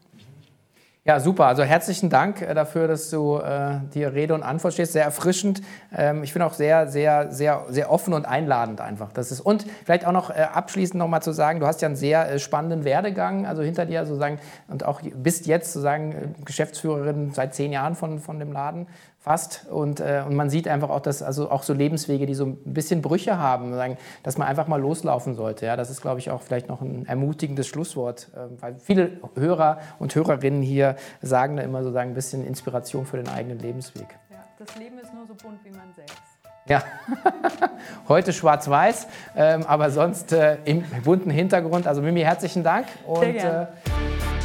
Ja, 1.03 1.19
super. 1.19 1.47
Also 1.47 1.63
herzlichen 1.63 2.11
Dank 2.11 2.43
äh, 2.43 2.53
dafür, 2.53 2.87
dass 2.87 3.09
du 3.09 3.37
äh, 3.37 3.79
dir 3.91 4.13
Rede 4.13 4.35
und 4.35 4.43
Antwort 4.43 4.73
stehst. 4.73 4.93
Sehr 4.93 5.03
erfrischend. 5.03 5.61
Ähm, 5.91 6.21
ich 6.21 6.31
finde 6.31 6.45
auch 6.45 6.53
sehr, 6.53 6.87
sehr, 6.89 7.31
sehr, 7.31 7.65
sehr 7.69 7.91
offen 7.91 8.13
und 8.13 8.27
einladend 8.27 8.81
einfach. 8.81 9.11
Das 9.11 9.31
ist 9.31 9.41
und 9.41 9.65
vielleicht 9.83 10.05
auch 10.05 10.11
noch 10.11 10.29
äh, 10.29 10.33
abschließend 10.53 10.99
noch 10.99 11.07
mal 11.07 11.21
zu 11.21 11.31
sagen, 11.31 11.59
du 11.59 11.65
hast 11.65 11.81
ja 11.81 11.87
einen 11.87 11.95
sehr 11.95 12.31
äh, 12.31 12.37
spannenden 12.37 12.83
Werdegang, 12.83 13.47
also 13.47 13.63
hinter 13.63 13.87
dir 13.87 14.05
sozusagen 14.05 14.37
und 14.67 14.85
auch 14.85 15.01
bist 15.01 15.47
jetzt 15.47 15.73
sozusagen 15.73 16.11
äh, 16.11 16.27
Geschäftsführerin 16.45 17.31
seit 17.33 17.55
zehn 17.55 17.71
Jahren 17.71 17.95
von, 17.95 18.19
von 18.19 18.37
dem 18.37 18.51
Laden 18.51 18.85
fast. 19.21 19.67
Und, 19.69 19.99
äh, 19.99 20.23
und 20.25 20.35
man 20.35 20.49
sieht 20.49 20.67
einfach 20.67 20.89
auch, 20.89 20.99
dass 20.99 21.21
also 21.21 21.49
auch 21.49 21.63
so 21.63 21.73
Lebenswege, 21.73 22.25
die 22.25 22.33
so 22.33 22.45
ein 22.45 22.57
bisschen 22.65 23.01
Brüche 23.01 23.37
haben, 23.37 23.73
sagen, 23.73 23.97
dass 24.23 24.37
man 24.37 24.47
einfach 24.47 24.67
mal 24.67 24.81
loslaufen 24.81 25.35
sollte. 25.35 25.67
Ja, 25.67 25.77
das 25.77 25.89
ist, 25.89 26.01
glaube 26.01 26.19
ich, 26.19 26.31
auch 26.31 26.41
vielleicht 26.41 26.67
noch 26.67 26.81
ein 26.81 27.05
ermutigendes 27.05 27.67
Schlusswort, 27.67 28.29
äh, 28.35 28.61
weil 28.61 28.75
viele 28.79 29.11
Hörer 29.35 29.77
und 29.99 30.13
Hörerinnen 30.15 30.63
hier 30.63 30.95
sagen 31.21 31.55
da 31.55 31.63
immer 31.63 31.83
so 31.83 31.91
sagen, 31.91 32.11
ein 32.11 32.15
bisschen 32.15 32.45
Inspiration 32.45 33.05
für 33.05 33.17
den 33.17 33.29
eigenen 33.29 33.59
Lebensweg. 33.59 34.17
Ja, 34.31 34.43
das 34.57 34.75
Leben 34.77 34.97
ist 34.97 35.13
nur 35.13 35.27
so 35.27 35.35
bunt 35.35 35.63
wie 35.63 35.69
man 35.69 35.93
selbst. 35.95 36.17
Ja, 36.67 36.83
heute 38.07 38.33
schwarz-weiß, 38.33 39.07
ähm, 39.35 39.65
aber 39.67 39.89
sonst 39.89 40.31
äh, 40.31 40.57
im 40.65 40.83
bunten 41.03 41.31
Hintergrund. 41.31 41.87
Also 41.87 42.01
Mimi, 42.01 42.21
herzlichen 42.21 42.63
Dank 42.63 42.87
und 43.07 43.19
Sehr 43.19 43.33
gern. 43.33 43.63
Äh, 43.63 44.40